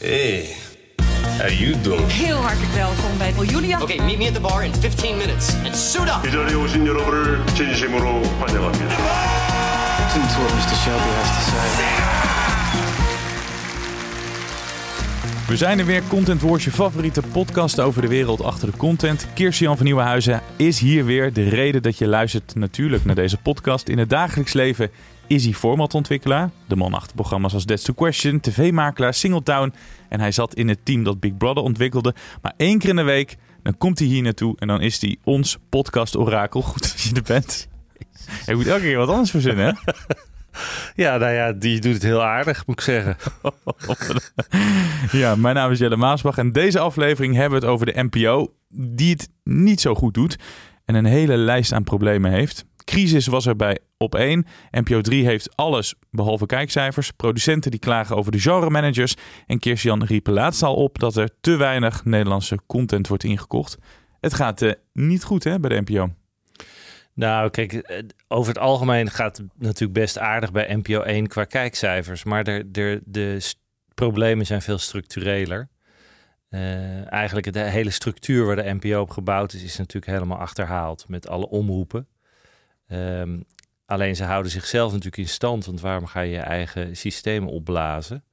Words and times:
Hey, 0.00 0.56
how 1.38 1.48
you 1.48 1.80
doing? 1.80 2.12
Heel 2.12 2.36
hartelijk 2.36 2.72
welkom 2.72 3.18
bij 3.18 3.32
Julia. 3.46 3.80
Okay, 3.80 3.96
meet 3.96 4.18
me 4.18 4.26
at 4.26 4.34
the 4.34 4.40
bar 4.40 4.64
in 4.64 4.74
15 4.74 5.16
minutes 5.16 5.54
and 5.64 5.76
suit 5.76 6.08
up. 6.08 6.26
이 6.26 6.30
자리에 6.30 6.54
오신 6.54 6.86
여러분을 6.86 7.46
진심으로 7.54 8.22
환영합니다. 8.22 8.96
Listen 9.98 10.22
to 10.28 10.40
what 10.42 10.52
Mr. 10.54 10.76
Shelby 10.82 11.10
has 11.16 11.28
to 11.28 11.42
say. 11.50 12.12
We 15.48 15.56
zijn 15.56 15.78
er 15.78 15.86
weer, 15.86 16.02
Content 16.08 16.40
Wars, 16.42 16.64
je 16.64 16.70
favoriete 16.70 17.22
podcast 17.32 17.80
over 17.80 18.02
de 18.02 18.08
wereld 18.08 18.42
achter 18.42 18.70
de 18.70 18.76
content. 18.76 19.26
Kirsten 19.34 19.76
van 19.76 19.84
Nieuwenhuizen 19.84 20.40
is 20.56 20.80
hier 20.80 21.04
weer. 21.04 21.32
De 21.32 21.48
reden 21.48 21.82
dat 21.82 21.98
je 21.98 22.06
luistert 22.06 22.54
natuurlijk 22.54 23.04
naar 23.04 23.14
deze 23.14 23.36
podcast. 23.36 23.88
In 23.88 23.98
het 23.98 24.10
dagelijks 24.10 24.52
leven 24.52 24.90
is 25.27 25.43
hij 25.43 25.53
formatontwikkelaar. 25.53 26.49
De 26.67 26.75
man 26.75 26.93
achter 26.93 27.15
programma's 27.15 27.53
als 27.53 27.65
That's 27.65 27.83
the 27.83 27.93
Question, 27.93 28.39
tv-makelaar, 28.39 29.13
Singletown. 29.13 29.73
En 30.09 30.19
hij 30.19 30.31
zat 30.31 30.53
in 30.55 30.67
het 30.67 30.85
team 30.85 31.03
dat 31.03 31.19
Big 31.19 31.37
Brother 31.37 31.63
ontwikkelde. 31.63 32.13
Maar 32.41 32.53
één 32.57 32.79
keer 32.79 32.89
in 32.89 32.95
de 32.95 33.01
week, 33.01 33.37
dan 33.63 33.77
komt 33.77 33.99
hij 33.99 34.07
hier 34.07 34.21
naartoe 34.21 34.55
en 34.59 34.67
dan 34.67 34.81
is 34.81 35.01
hij 35.01 35.17
ons 35.23 35.57
podcast-orakel. 35.69 36.61
Goed 36.61 36.81
dat 36.81 37.01
je 37.01 37.15
er 37.15 37.21
bent. 37.21 37.67
Je 38.45 38.55
moet 38.55 38.67
elke 38.67 38.81
keer 38.81 38.97
wat 38.97 39.09
anders 39.09 39.31
verzinnen, 39.31 39.65
hè? 39.65 39.71
Ja, 40.95 41.17
nou 41.17 41.33
ja, 41.33 41.51
die 41.51 41.79
doet 41.79 41.93
het 41.93 42.03
heel 42.03 42.23
aardig, 42.23 42.65
moet 42.65 42.79
ik 42.79 42.85
zeggen. 42.85 43.17
Ja, 45.11 45.35
mijn 45.35 45.55
naam 45.55 45.71
is 45.71 45.79
Jelle 45.79 45.95
Maasbach 45.95 46.37
en 46.37 46.51
deze 46.51 46.79
aflevering 46.79 47.35
hebben 47.35 47.59
we 47.59 47.65
het 47.65 47.73
over 47.73 47.85
de 47.85 48.03
NPO, 48.09 48.53
die 48.69 49.11
het 49.11 49.29
niet 49.43 49.81
zo 49.81 49.95
goed 49.95 50.13
doet 50.13 50.37
en 50.85 50.95
een 50.95 51.05
hele 51.05 51.37
lijst 51.37 51.73
aan 51.73 51.83
problemen 51.83 52.31
heeft. 52.31 52.65
Crisis 52.87 53.27
was 53.27 53.45
er 53.45 53.55
bij 53.55 53.79
op 53.97 54.15
1. 54.15 54.45
NPO 54.71 55.01
3 55.01 55.25
heeft 55.25 55.55
alles 55.55 55.95
behalve 56.11 56.45
kijkcijfers. 56.45 57.11
Producenten 57.11 57.71
die 57.71 57.79
klagen 57.79 58.15
over 58.15 58.31
de 58.31 58.39
genremanagers. 58.39 59.15
En 59.47 59.59
Kirstian 59.59 60.03
riep 60.03 60.27
laatst 60.27 60.63
al 60.63 60.75
op 60.75 60.99
dat 60.99 61.15
er 61.15 61.29
te 61.41 61.55
weinig 61.55 62.05
Nederlandse 62.05 62.59
content 62.65 63.07
wordt 63.07 63.23
ingekocht. 63.23 63.77
Het 64.19 64.33
gaat 64.33 64.61
eh, 64.61 64.71
niet 64.93 65.23
goed 65.23 65.43
hè, 65.43 65.59
bij 65.59 65.69
de 65.69 65.81
NPO. 65.81 66.13
Nou, 67.13 67.49
kijk, 67.49 67.73
eh, 67.73 68.03
over 68.27 68.53
het 68.53 68.61
algemeen 68.61 69.09
gaat 69.09 69.37
het 69.37 69.47
natuurlijk 69.57 69.99
best 69.99 70.17
aardig 70.17 70.51
bij 70.51 70.75
NPO 70.75 71.01
1 71.01 71.27
qua 71.27 71.43
kijkcijfers. 71.43 72.23
Maar 72.23 72.43
de, 72.43 72.63
de, 72.67 73.01
de 73.05 73.53
problemen 73.93 74.45
zijn 74.45 74.61
veel 74.61 74.77
structureler. 74.77 75.69
Eh, 76.49 77.11
eigenlijk 77.11 77.53
de 77.53 77.59
hele 77.59 77.91
structuur 77.91 78.45
waar 78.45 78.55
de 78.55 78.73
NPO 78.73 78.99
op 78.99 79.09
gebouwd 79.09 79.53
is, 79.53 79.63
is 79.63 79.77
natuurlijk 79.77 80.11
helemaal 80.11 80.37
achterhaald 80.37 81.07
met 81.07 81.27
alle 81.27 81.47
omroepen. 81.49 82.07
Ehm, 82.87 83.39
alleen 83.85 84.15
ze 84.15 84.23
houden 84.23 84.51
zichzelf 84.51 84.91
natuurlijk 84.91 85.17
in 85.17 85.27
stand, 85.27 85.65
want 85.65 85.81
waarom 85.81 86.05
ga 86.05 86.21
je 86.21 86.31
je 86.31 86.39
eigen 86.39 86.95
systemen 86.95 87.49
opblazen? 87.49 88.23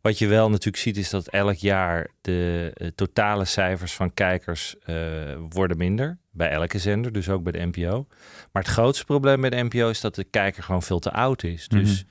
Wat 0.00 0.18
je 0.18 0.26
wel 0.26 0.50
natuurlijk 0.50 0.76
ziet 0.76 0.96
is 0.96 1.10
dat 1.10 1.28
elk 1.28 1.56
jaar 1.56 2.10
de 2.20 2.70
eh, 2.74 2.88
totale 2.94 3.44
cijfers 3.44 3.92
van 3.92 4.14
kijkers 4.14 4.78
eh, 4.78 4.94
worden 5.48 5.76
minder. 5.76 6.18
Bij 6.30 6.50
elke 6.50 6.78
zender, 6.78 7.12
dus 7.12 7.28
ook 7.28 7.42
bij 7.42 7.52
de 7.52 7.66
NPO. 7.66 8.06
Maar 8.52 8.62
het 8.62 8.72
grootste 8.72 9.04
probleem 9.04 9.40
bij 9.40 9.50
de 9.50 9.62
NPO 9.62 9.88
is 9.88 10.00
dat 10.00 10.14
de 10.14 10.24
kijker 10.24 10.62
gewoon 10.62 10.82
veel 10.82 10.98
te 10.98 11.12
oud 11.12 11.42
is. 11.42 11.68
Dus 11.68 12.04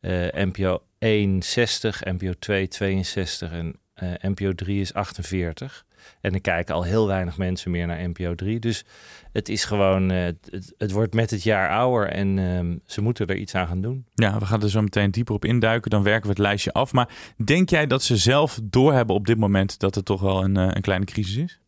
eh, 0.00 0.28
NPO 0.32 0.82
1 0.98 1.42
60, 1.42 2.04
NPO 2.04 2.32
2 2.38 2.68
62 2.68 3.52
en 3.52 3.80
eh, 3.94 4.12
NPO 4.20 4.52
3 4.52 4.80
is 4.80 4.94
48. 4.94 5.85
En 6.20 6.34
er 6.34 6.40
kijken 6.40 6.74
al 6.74 6.82
heel 6.82 7.06
weinig 7.06 7.36
mensen 7.36 7.70
meer 7.70 7.86
naar 7.86 8.08
NPO 8.08 8.34
3. 8.34 8.58
Dus 8.58 8.84
het 9.32 9.48
is 9.48 9.64
gewoon, 9.64 10.10
eh, 10.10 10.24
het, 10.24 10.74
het 10.78 10.90
wordt 10.90 11.14
met 11.14 11.30
het 11.30 11.42
jaar 11.42 11.70
ouder 11.70 12.08
en 12.08 12.38
ehm, 12.38 12.76
ze 12.86 13.00
moeten 13.00 13.26
er 13.26 13.36
iets 13.36 13.54
aan 13.54 13.66
gaan 13.66 13.80
doen. 13.80 14.06
Ja, 14.14 14.38
we 14.38 14.46
gaan 14.46 14.62
er 14.62 14.70
zo 14.70 14.82
meteen 14.82 15.10
dieper 15.10 15.34
op 15.34 15.44
induiken. 15.44 15.90
Dan 15.90 16.02
werken 16.02 16.22
we 16.22 16.28
het 16.28 16.38
lijstje 16.38 16.72
af. 16.72 16.92
Maar 16.92 17.08
denk 17.44 17.70
jij 17.70 17.86
dat 17.86 18.02
ze 18.02 18.16
zelf 18.16 18.60
doorhebben 18.62 19.16
op 19.16 19.26
dit 19.26 19.38
moment 19.38 19.78
dat 19.78 19.94
het 19.94 20.04
toch 20.04 20.20
wel 20.20 20.44
een, 20.44 20.56
eh, 20.56 20.68
een 20.70 20.82
kleine 20.82 21.04
crisis 21.04 21.36
is? 21.36 21.60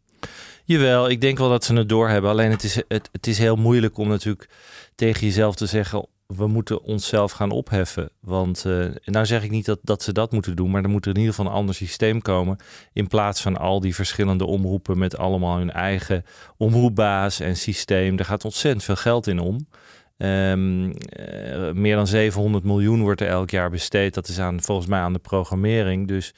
Jawel, 0.65 1.09
ik 1.11 1.21
denk 1.21 1.39
wel 1.39 1.49
dat 1.49 1.65
ze 1.65 1.75
het 1.75 1.89
doorhebben. 1.89 2.31
Alleen 2.31 2.51
het 2.51 2.63
is, 2.63 2.83
het, 2.89 3.09
het 3.13 3.27
is 3.27 3.39
heel 3.39 3.57
moeilijk 3.57 3.99
om 3.99 4.09
natuurlijk 4.09 4.49
tegen 4.95 5.27
jezelf 5.27 5.55
te 5.55 5.67
zeggen... 5.67 6.07
we 6.37 6.47
moeten 6.47 6.83
onszelf 6.83 7.33
gaan 7.33 7.51
opheffen. 7.51 8.11
Want 8.21 8.65
eh, 8.65 8.87
nou 9.05 9.27
zeg 9.27 9.43
ik 9.43 9.51
niet 9.51 9.65
dat, 9.65 9.79
dat 9.83 10.03
ze 10.03 10.13
dat 10.13 10.33
moeten 10.33 10.57
doen... 10.57 10.71
maar 10.71 10.83
er 10.83 10.89
moet 10.89 11.05
er 11.05 11.11
in 11.11 11.19
ieder 11.19 11.35
geval 11.35 11.51
een 11.51 11.59
ander 11.59 11.75
systeem 11.75 12.23
komen... 12.23 12.57
in 12.93 13.07
plaats 13.07 13.43
van 13.43 13.57
al 13.57 13.81
die 13.81 13.95
verschillende 13.95 14.45
omroepen... 14.45 14.99
met 14.99 15.17
allemaal 15.17 15.59
hun 15.59 15.71
eigen 15.71 16.25
omroepbaas 16.57 17.41
en 17.41 17.57
systeem. 17.57 18.17
Daar 18.17 18.27
gaat 18.27 18.45
ontzettend 18.45 18.85
veel 18.85 18.97
geld 18.97 19.27
in 19.27 19.39
om. 19.39 19.67
Ehm, 20.17 20.91
eh, 20.91 21.73
meer 21.73 21.97
dan 21.97 22.07
700 22.07 22.65
miljoen 22.65 23.01
wordt 23.01 23.21
er 23.21 23.29
elk 23.29 23.51
jaar 23.51 23.71
besteed. 23.71 24.15
Dat 24.15 24.29
is 24.29 24.39
aan, 24.39 24.63
volgens 24.63 24.87
mij 24.87 25.01
aan 25.01 25.13
de 25.13 25.19
programmering. 25.19 26.09
Dus 26.09 26.35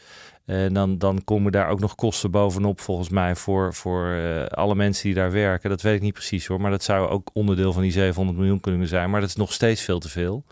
en 0.50 0.72
dan, 0.72 0.98
dan 0.98 1.24
komen 1.24 1.52
daar 1.52 1.68
ook 1.68 1.80
nog 1.80 1.94
kosten 1.94 2.30
bovenop, 2.30 2.80
volgens 2.80 3.08
mij, 3.08 3.36
voor, 3.36 3.74
voor 3.74 4.06
eh, 4.06 4.44
alle 4.46 4.74
mensen 4.74 5.04
die 5.04 5.14
daar 5.14 5.32
werken. 5.32 5.70
Dat 5.70 5.82
weet 5.82 5.94
ik 5.94 6.02
niet 6.02 6.12
precies 6.12 6.46
hoor, 6.46 6.60
maar 6.60 6.70
dat 6.70 6.82
zou 6.82 7.08
ook 7.08 7.30
onderdeel 7.32 7.72
van 7.72 7.82
die 7.82 7.92
700 7.92 8.38
miljoen 8.38 8.60
kunnen 8.60 8.88
zijn. 8.88 9.10
Maar 9.10 9.20
dat 9.20 9.28
is 9.28 9.36
nog 9.36 9.52
steeds 9.52 9.82
veel 9.82 9.98
te 9.98 10.08
veel. 10.08 10.44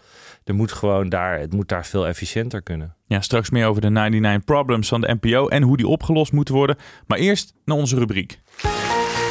Er 0.44 0.54
moet 0.54 0.72
gewoon 0.72 1.08
daar, 1.08 1.38
het 1.38 1.52
moet 1.52 1.68
daar 1.68 1.86
veel 1.86 2.06
efficiënter 2.06 2.62
kunnen. 2.62 2.94
Ja, 3.06 3.20
straks 3.20 3.50
meer 3.50 3.66
over 3.66 3.80
de 3.80 3.90
99 3.90 4.44
Problems 4.44 4.88
van 4.88 5.00
de 5.00 5.16
NPO 5.20 5.48
en 5.48 5.62
hoe 5.62 5.76
die 5.76 5.88
opgelost 5.88 6.32
moeten 6.32 6.54
worden. 6.54 6.76
Maar 7.06 7.18
eerst 7.18 7.54
naar 7.64 7.76
onze 7.76 7.96
rubriek. 7.96 8.40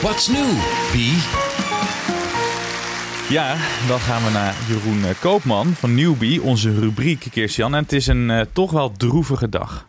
What's 0.01 0.27
new, 0.27 0.49
B? 0.91 0.95
Ja, 3.29 3.55
dan 3.87 3.99
gaan 3.99 4.23
we 4.23 4.31
naar 4.31 4.55
Jeroen 4.67 5.03
eh, 5.03 5.19
Koopman 5.19 5.67
van 5.67 5.95
Newbie, 5.95 6.41
onze 6.41 6.79
rubriek, 6.79 7.25
Kirstian. 7.31 7.75
En 7.75 7.81
het 7.81 7.93
is 7.93 8.07
een 8.07 8.29
eh, 8.29 8.45
toch 8.53 8.71
wel 8.71 8.91
droevige 8.91 9.49
dag. 9.49 9.86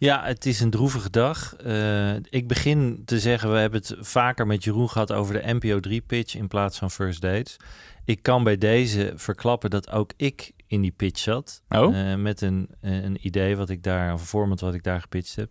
Ja, 0.00 0.24
het 0.24 0.46
is 0.46 0.60
een 0.60 0.70
droevige 0.70 1.10
dag. 1.10 1.56
Eh, 1.56 2.14
ik 2.14 2.48
begin 2.48 3.02
te 3.04 3.18
zeggen, 3.18 3.52
we 3.52 3.58
hebben 3.58 3.80
het 3.80 3.94
vaker 3.98 4.46
met 4.46 4.64
Jeroen 4.64 4.90
gehad 4.90 5.12
over 5.12 5.34
de 5.34 5.54
NPO 5.54 5.80
3 5.80 6.00
pitch 6.00 6.34
in 6.34 6.48
plaats 6.48 6.78
van 6.78 6.90
First 6.90 7.20
Dates. 7.20 7.56
Ik 8.04 8.22
kan 8.22 8.44
bij 8.44 8.58
deze 8.58 9.12
verklappen 9.16 9.70
dat 9.70 9.90
ook 9.90 10.12
ik 10.16 10.52
in 10.66 10.80
die 10.80 10.90
pitch 10.90 11.18
zat. 11.20 11.62
Oh? 11.68 12.12
Eh, 12.12 12.18
met 12.18 12.40
een, 12.40 12.68
eh, 12.80 13.02
een 13.02 13.26
idee 13.26 13.56
wat 13.56 13.70
ik 13.70 13.82
daar, 13.82 14.10
een 14.10 14.18
format 14.18 14.60
wat 14.60 14.74
ik 14.74 14.82
daar 14.82 15.00
gepitcht 15.00 15.36
heb. 15.36 15.50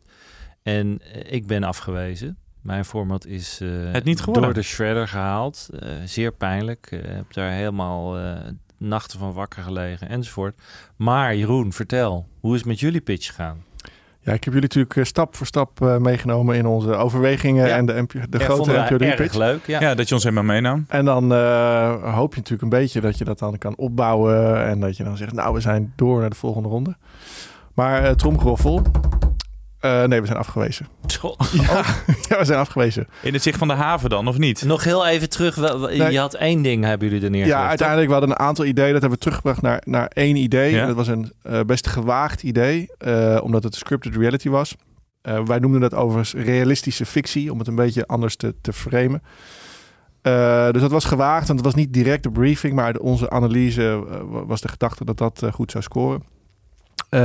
En 0.63 1.01
ik 1.31 1.47
ben 1.47 1.63
afgewezen. 1.63 2.37
Mijn 2.61 2.85
format 2.85 3.25
is 3.25 3.59
Het 3.91 4.03
niet 4.03 4.19
geworden? 4.19 4.43
door 4.43 4.53
de 4.53 4.61
shredder 4.61 5.07
gehaald. 5.07 5.69
Eh, 5.79 5.89
zeer 6.05 6.31
pijnlijk. 6.31 6.91
Ik 6.91 7.05
heb 7.05 7.33
daar 7.33 7.51
helemaal 7.51 8.17
nachten 8.77 9.19
van 9.19 9.33
wakker 9.33 9.63
gelegen 9.63 10.09
enzovoort. 10.09 10.61
Maar 10.95 11.35
Jeroen, 11.35 11.73
vertel, 11.73 12.27
hoe 12.39 12.53
is 12.53 12.59
het 12.59 12.67
met 12.67 12.79
jullie 12.79 13.01
pitch 13.01 13.27
gegaan? 13.27 13.67
Ja, 14.21 14.33
ik 14.33 14.43
heb 14.43 14.53
jullie 14.53 14.61
natuurlijk 14.61 14.95
eh, 14.95 15.03
stap 15.03 15.35
voor 15.35 15.45
stap 15.47 15.81
eh, 15.81 15.97
meegenomen 15.97 16.55
in 16.55 16.65
onze 16.65 16.95
overwegingen 16.95 17.67
Ja. 17.67 17.75
en 17.75 17.85
de, 17.85 17.93
de 17.93 18.17
Ja, 18.37 18.43
grote 18.43 18.55
vonden 18.55 18.73
wij 18.75 18.83
NPO 18.83 18.97
3 18.97 19.09
erg 19.09 19.19
pitch. 19.21 19.35
leuk. 19.35 19.65
Ja. 19.67 19.79
Ja, 19.79 19.95
dat 19.95 20.07
je 20.07 20.13
ons 20.15 20.23
helemaal 20.23 20.43
meenam. 20.43 20.85
En 20.87 21.05
dan 21.05 21.33
eh, 21.33 22.13
hoop 22.15 22.31
je 22.31 22.37
natuurlijk 22.37 22.61
een 22.73 22.79
beetje 22.79 23.01
dat 23.01 23.17
je 23.17 23.23
dat 23.23 23.39
dan 23.39 23.57
kan 23.57 23.75
opbouwen 23.77 24.65
en 24.65 24.79
dat 24.79 24.97
je 24.97 25.03
dan 25.03 25.17
zegt, 25.17 25.33
nou, 25.33 25.53
we 25.53 25.59
zijn 25.59 25.93
door 25.95 26.19
naar 26.19 26.29
de 26.29 26.35
volgende 26.35 26.69
ronde. 26.69 26.95
Maar 27.73 28.03
uh, 28.03 28.09
tromgeroffel. 28.09 28.81
Eh, 29.79 30.03
nee, 30.03 30.19
we 30.19 30.25
zijn 30.25 30.37
afgewezen. 30.37 30.87
Ja, 31.51 31.83
ja, 32.29 32.37
we 32.37 32.45
zijn 32.45 32.59
afgewezen. 32.59 33.07
In 33.21 33.33
het 33.33 33.43
zicht 33.43 33.57
van 33.57 33.67
de 33.67 33.73
haven 33.73 34.09
dan, 34.09 34.27
of 34.27 34.37
niet? 34.37 34.63
Nog 34.63 34.83
heel 34.83 35.07
even 35.07 35.29
terug. 35.29 35.55
Nee. 35.79 36.11
Je 36.11 36.19
had 36.19 36.33
één 36.33 36.61
ding, 36.61 36.83
hebben 36.83 37.07
jullie 37.07 37.23
er 37.23 37.29
neergelegd. 37.29 37.61
Ja, 37.61 37.67
uiteindelijk 37.67 38.07
we 38.07 38.13
hadden 38.13 38.31
een 38.31 38.39
aantal 38.39 38.65
ideeën. 38.65 38.91
Dat 38.91 39.01
hebben 39.01 39.19
we 39.19 39.23
teruggebracht 39.23 39.61
naar, 39.61 39.81
naar 39.85 40.07
één 40.07 40.35
idee. 40.35 40.75
Ja? 40.75 40.85
Dat 40.85 40.95
was 40.95 41.07
een 41.07 41.31
eh, 41.41 41.59
best 41.65 41.87
gewaagd 41.87 42.43
idee, 42.43 42.89
eh, 42.97 43.39
omdat 43.43 43.63
het 43.63 43.75
scripted 43.75 44.15
reality 44.15 44.49
was. 44.49 44.75
Eh, 45.21 45.45
wij 45.45 45.59
noemden 45.59 45.81
dat 45.81 45.93
overigens 45.93 46.43
realistische 46.45 47.05
fictie, 47.05 47.51
om 47.51 47.59
het 47.59 47.67
een 47.67 47.75
beetje 47.75 48.07
anders 48.07 48.35
te, 48.35 48.55
te 48.61 48.73
framen. 48.73 49.21
Eh, 50.21 50.71
dus 50.71 50.81
dat 50.81 50.91
was 50.91 51.05
gewaagd, 51.05 51.47
want 51.47 51.59
het 51.59 51.67
was 51.67 51.83
niet 51.83 51.93
direct 51.93 52.23
de 52.23 52.31
briefing, 52.31 52.73
maar 52.73 52.85
uit 52.85 52.99
onze 52.99 53.29
analyse 53.29 54.03
was 54.45 54.61
de 54.61 54.67
gedachte 54.67 55.05
dat 55.05 55.17
dat 55.17 55.43
goed 55.53 55.71
zou 55.71 55.83
scoren. 55.83 56.23
Eh, 57.09 57.19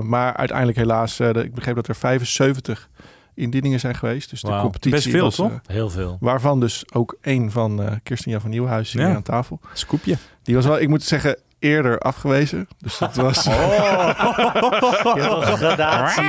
maar 0.00 0.34
uiteindelijk 0.36 0.78
helaas, 0.78 1.20
eh, 1.20 1.32
de- 1.32 1.44
ik 1.44 1.54
begreep 1.54 1.74
dat 1.74 1.88
er 1.88 1.96
75 1.96 2.88
indieningen 3.34 3.80
zijn 3.80 3.94
geweest. 3.94 4.30
Dus 4.30 4.40
de 4.40 4.58
competitie 4.60 4.90
Best 4.90 5.08
veel, 5.08 5.22
was, 5.22 5.34
toch? 5.34 5.50
eh, 5.50 5.56
Heel 5.66 5.90
veel. 5.90 6.16
waarvan 6.20 6.60
dus 6.60 6.84
ook 6.92 7.16
één 7.20 7.50
van 7.50 7.82
eh 7.82 7.92
Kirsten 8.02 8.30
Jan 8.30 8.40
van 8.40 8.50
Nieuwhuis 8.50 8.92
hier 8.92 9.02
Ja. 9.02 9.14
aan 9.14 9.22
tafel. 9.22 9.60
Scoopje. 9.72 10.16
Die 10.42 10.54
was 10.54 10.66
wel, 10.66 10.78
ik 10.80 10.88
moet 10.88 11.02
zeggen, 11.02 11.38
eerder 11.58 11.98
afgewezen. 11.98 12.68
Dus 12.78 12.98
dat 12.98 13.14
was... 13.14 13.44
Je 13.44 13.50
hebt 13.50 15.48
een 15.48 15.56
gradatie. 15.56 16.24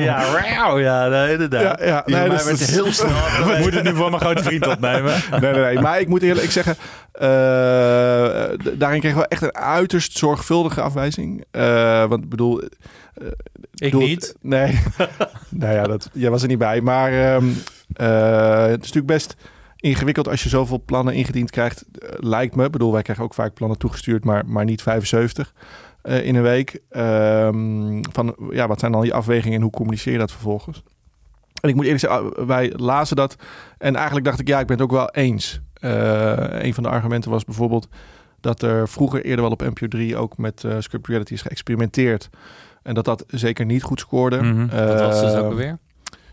Ja, 0.00 0.22
rauw. 0.22 0.78
Ja, 0.78 1.08
nee, 1.08 1.32
inderdaad. 1.32 1.80
Ja, 1.80 1.86
ja, 1.86 2.02
nee, 2.06 2.28
dus 2.28 2.44
werd 2.44 2.58
dat 2.58 2.68
is- 2.68 2.74
heel 2.74 2.92
snel 2.92 3.08
We 3.54 3.58
moeten 3.60 3.84
nu 3.84 3.94
voor 3.94 4.10
mijn 4.10 4.22
grote 4.22 4.42
vriend 4.42 4.66
opnemen. 4.66 5.12
nee, 5.40 5.40
nee, 5.40 5.62
nee. 5.62 5.80
Maar 5.80 6.00
ik 6.00 6.08
moet 6.08 6.22
eerlijk 6.22 6.50
zeggen, 6.50 6.76
eh, 7.12 7.28
daarin 8.72 9.00
kregen 9.00 9.18
we 9.18 9.26
echt 9.28 9.42
een 9.42 9.54
uiterst 9.56 10.18
zorgvuldige 10.18 10.80
afwijzing. 10.80 11.44
Eh, 11.50 12.04
want 12.04 12.22
ik 12.22 12.28
bedoel... 12.28 12.62
Ik 13.74 13.90
bedoel, 13.90 14.00
niet. 14.00 14.34
Nee. 14.40 14.80
nou 15.48 15.74
ja, 15.74 15.82
dat, 15.82 16.10
jij 16.12 16.30
was 16.30 16.42
er 16.42 16.48
niet 16.48 16.58
bij. 16.58 16.80
Maar 16.80 17.12
ehm, 17.12 17.44
eh, 17.92 18.60
het 18.62 18.70
is 18.84 18.92
natuurlijk 18.92 19.06
best 19.06 19.34
ingewikkeld 19.80 20.28
als 20.28 20.42
je 20.42 20.48
zoveel 20.48 20.82
plannen 20.84 21.14
ingediend 21.14 21.50
krijgt. 21.50 21.84
eh, 21.98 22.08
lijkt 22.16 22.54
me. 22.54 22.64
Ik 22.64 22.70
bedoel, 22.70 22.92
wij 22.92 23.02
krijgen 23.02 23.24
ook 23.24 23.34
vaak 23.34 23.54
plannen 23.54 23.78
toegestuurd, 23.78 24.24
maar, 24.24 24.46
maar 24.46 24.64
niet 24.64 24.82
75 24.82 25.54
eh, 26.02 26.24
in 26.26 26.34
een 26.34 26.42
week. 26.42 26.80
Ehm, 26.90 28.02
van, 28.12 28.36
ja, 28.50 28.66
wat 28.68 28.80
zijn 28.80 28.92
dan 28.92 29.04
je 29.04 29.12
afwegingen 29.12 29.56
en 29.56 29.62
hoe 29.62 29.70
communiceer 29.70 30.12
je 30.12 30.18
dat 30.18 30.32
vervolgens? 30.32 30.82
En 31.60 31.68
ik 31.68 31.74
moet 31.74 31.84
eerlijk 31.84 32.00
zeggen, 32.02 32.36
ah, 32.36 32.46
wij 32.46 32.72
lazen 32.76 33.16
dat. 33.16 33.36
En 33.78 33.94
eigenlijk 33.96 34.26
dacht 34.26 34.40
ik, 34.40 34.48
ja, 34.48 34.60
ik 34.60 34.66
ben 34.66 34.76
het 34.76 34.84
ook 34.84 34.92
wel 34.92 35.10
eens. 35.10 35.60
Eh, 35.74 36.62
een 36.62 36.74
van 36.74 36.82
de 36.82 36.88
argumenten 36.88 37.30
was 37.30 37.44
bijvoorbeeld 37.44 37.88
dat 38.40 38.62
er 38.62 38.88
vroeger 38.88 39.24
eerder 39.24 39.44
wel 39.44 39.52
op 39.52 39.60
NPO 39.60 39.88
3 39.88 40.16
ook 40.16 40.36
met 40.38 40.64
eh 40.64 40.76
script 40.78 41.06
reality 41.06 41.32
is 41.32 41.42
geëxperimenteerd. 41.42 42.28
En 42.82 42.94
dat 42.94 43.04
dat 43.04 43.24
zeker 43.26 43.64
niet 43.64 43.82
goed 43.82 44.00
scoorde. 44.00 44.42
Mhm. 44.42 44.68
Dat 44.68 45.00
was 45.00 45.20
dus 45.20 45.32
Eh, 45.32 45.38
ook 45.38 45.50
alweer. 45.50 45.78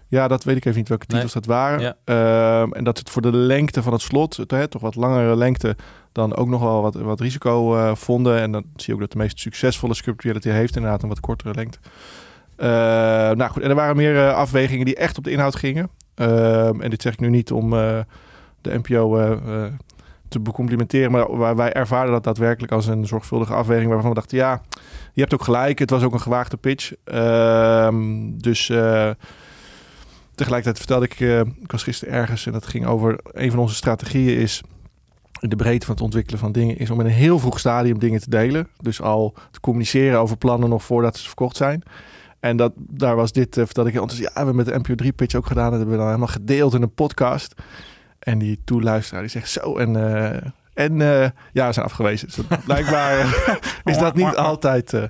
Ja, 0.07 0.27
dat 0.27 0.43
weet 0.43 0.55
ik 0.55 0.65
even 0.65 0.77
niet 0.77 0.89
welke 0.89 1.05
Nee. 1.07 1.21
titels 1.21 1.33
dat 1.33 1.45
waren. 1.55 1.79
Ja. 1.81 1.95
Ehm, 2.03 2.71
en 2.71 2.83
dat 2.83 2.97
het 2.97 3.09
voor 3.09 3.21
de 3.21 3.33
lengte 3.33 3.83
van 3.83 3.93
het 3.93 4.01
slot, 4.01 4.37
het, 4.47 4.71
toch 4.71 4.81
wat 4.81 4.95
langere 4.95 5.35
lengte, 5.35 5.75
dan 6.11 6.35
ook 6.35 6.47
nog 6.47 6.61
wel 6.61 6.81
wat, 6.81 6.95
wat 6.95 7.19
risico 7.19 7.75
eh, 7.75 7.95
vonden. 7.95 8.39
En 8.41 8.51
dan 8.51 8.63
zie 8.75 8.85
je 8.87 8.93
ook 8.93 8.99
dat 8.99 9.11
de 9.11 9.17
meest 9.17 9.39
succesvolle 9.39 9.93
script 9.93 10.23
reality 10.23 10.49
heeft 10.49 10.75
inderdaad 10.75 11.03
een 11.03 11.09
wat 11.09 11.19
kortere 11.19 11.53
lengte. 11.53 11.77
Eh, 12.55 12.67
nou 13.31 13.51
goed, 13.51 13.61
en 13.61 13.69
er 13.69 13.75
waren 13.75 13.95
meer 13.95 14.17
eh, 14.17 14.33
afwegingen 14.33 14.85
die 14.85 14.95
echt 14.95 15.17
op 15.17 15.23
de 15.23 15.31
inhoud 15.31 15.55
gingen. 15.55 15.89
Ehm, 16.15 16.81
en 16.81 16.89
dit 16.89 17.01
zeg 17.01 17.13
ik 17.13 17.19
nu 17.19 17.29
niet 17.29 17.51
om 17.51 17.73
eh, 17.73 17.99
de 18.61 18.77
NPO 18.77 19.39
te 20.27 20.39
becomplimenteren, 20.39 21.11
maar 21.11 21.37
waar 21.37 21.55
wij 21.55 21.73
ervaren 21.73 22.11
dat 22.11 22.23
daadwerkelijk 22.23 22.71
als 22.73 22.87
een 22.87 23.07
zorgvuldige 23.07 23.53
afweging 23.53 23.89
waarvan 23.91 24.09
we 24.09 24.15
dachten, 24.15 24.37
ja, 24.37 24.61
je 25.13 25.21
hebt 25.21 25.33
ook 25.33 25.43
gelijk, 25.43 25.79
het 25.79 25.89
was 25.89 26.03
ook 26.03 26.13
een 26.13 26.21
gewaagde 26.21 26.57
pitch. 26.57 26.91
Ehm, 27.03 28.31
dus 28.37 28.71
tegelijkertijd 30.35 30.77
vertelde 30.77 31.05
ik, 31.05 31.19
eh, 31.19 31.39
ik 31.39 31.71
was 31.71 31.83
gisteren 31.83 32.13
ergens 32.13 32.45
en 32.45 32.51
dat 32.51 32.65
ging 32.67 32.85
over 32.85 33.19
een 33.31 33.49
van 33.51 33.59
onze 33.59 33.75
strategieën 33.75 34.37
is 34.39 34.61
de 35.39 35.55
breedte 35.55 35.85
van 35.85 35.95
het 35.95 36.03
ontwikkelen 36.03 36.39
van 36.39 36.51
dingen 36.51 36.77
is 36.77 36.89
om 36.89 36.99
in 36.99 37.05
een 37.05 37.11
heel 37.11 37.39
vroeg 37.39 37.59
stadium 37.59 37.99
dingen 37.99 38.19
te 38.19 38.29
delen. 38.29 38.67
Dus 38.81 39.01
al 39.01 39.33
te 39.51 39.59
communiceren 39.59 40.19
over 40.19 40.37
plannen 40.37 40.69
nog 40.69 40.83
voordat 40.83 41.17
ze 41.17 41.25
verkocht 41.27 41.55
zijn. 41.55 41.83
En 42.39 42.57
dat, 42.57 42.71
daar 42.77 43.15
was 43.15 43.31
dit, 43.31 43.57
uh, 43.57 43.65
vertelde 43.65 43.89
ik 43.89 43.95
heel 43.95 44.03
enthousiast. 44.03 44.35
Ja, 44.35 44.41
we 44.41 44.45
hebben 44.47 44.65
met 44.65 44.73
de 44.73 44.79
NPO 44.89 44.95
3 44.95 45.11
pitch 45.13 45.35
ook 45.35 45.45
gedaan. 45.45 45.63
Dat 45.69 45.73
hebben 45.79 45.91
we 45.91 45.97
dan 45.97 46.05
helemaal 46.07 46.27
gedeeld 46.27 46.73
in 46.73 46.81
een 46.81 46.93
podcast. 46.93 47.53
En 48.19 48.37
die 48.37 48.59
toeluisteraar 48.65 49.21
die 49.21 49.31
zegt 49.31 49.49
zo 49.49 49.77
en... 49.77 49.95
eh, 49.95 50.49
en 50.73 51.01
eh, 51.01 51.29
ja, 51.53 51.67
we 51.67 51.73
zijn 51.73 51.85
afgewezen. 51.85 52.27
Dus 52.27 52.35
dat- 52.35 52.63
blijkbaar 52.65 53.19
eh, 53.19 53.55
is 53.93 53.97
dat 53.97 54.15
niet 54.15 54.35
altijd 54.35 54.93
eh, 54.93 55.03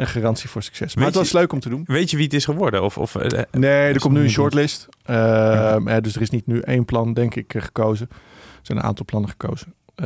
een 0.00 0.06
garantie 0.06 0.48
voor 0.48 0.62
succes. 0.62 0.94
Maar 0.94 1.04
Weet 1.04 1.14
het 1.14 1.22
was 1.22 1.32
je- 1.32 1.38
leuk 1.38 1.52
om 1.52 1.60
te 1.60 1.68
doen. 1.68 1.82
Weet 1.86 2.10
je 2.10 2.16
wie 2.16 2.24
het 2.24 2.34
is 2.34 2.44
geworden? 2.44 2.82
Of, 2.82 2.98
of, 2.98 3.14
eh, 3.14 3.42
Nee, 3.50 3.70
er 3.92 3.98
komt 4.00 4.14
nu 4.14 4.22
een 4.22 4.30
shortlist. 4.30 4.88
Ehm, 5.04 5.86
hè, 5.86 6.00
dus 6.00 6.14
er 6.16 6.22
is 6.22 6.30
niet 6.30 6.46
nu 6.46 6.60
één 6.60 6.84
plan, 6.84 7.14
denk 7.14 7.34
ik, 7.34 7.54
eh, 7.54 7.62
gekozen. 7.62 8.06
Er 8.10 8.16
zijn 8.62 8.78
een 8.78 8.84
aantal 8.84 9.04
plannen 9.04 9.30
gekozen. 9.30 9.74
Ik 9.96 10.04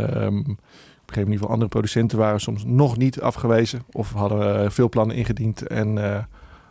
begreep 1.06 1.27
in 1.27 1.33
ieder 1.33 1.33
geval 1.33 1.50
andere 1.50 1.69
producenten 1.69 2.19
waren 2.19 2.41
soms 2.41 2.62
nog 2.67 2.97
niet 2.97 3.21
afgewezen. 3.21 3.83
Of 3.91 4.12
hadden 4.12 4.65
eh, 4.65 4.71
veel 4.71 4.89
plannen 4.89 5.17
ingediend 5.17 5.67
en 5.67 5.99
eh, 6.12 6.19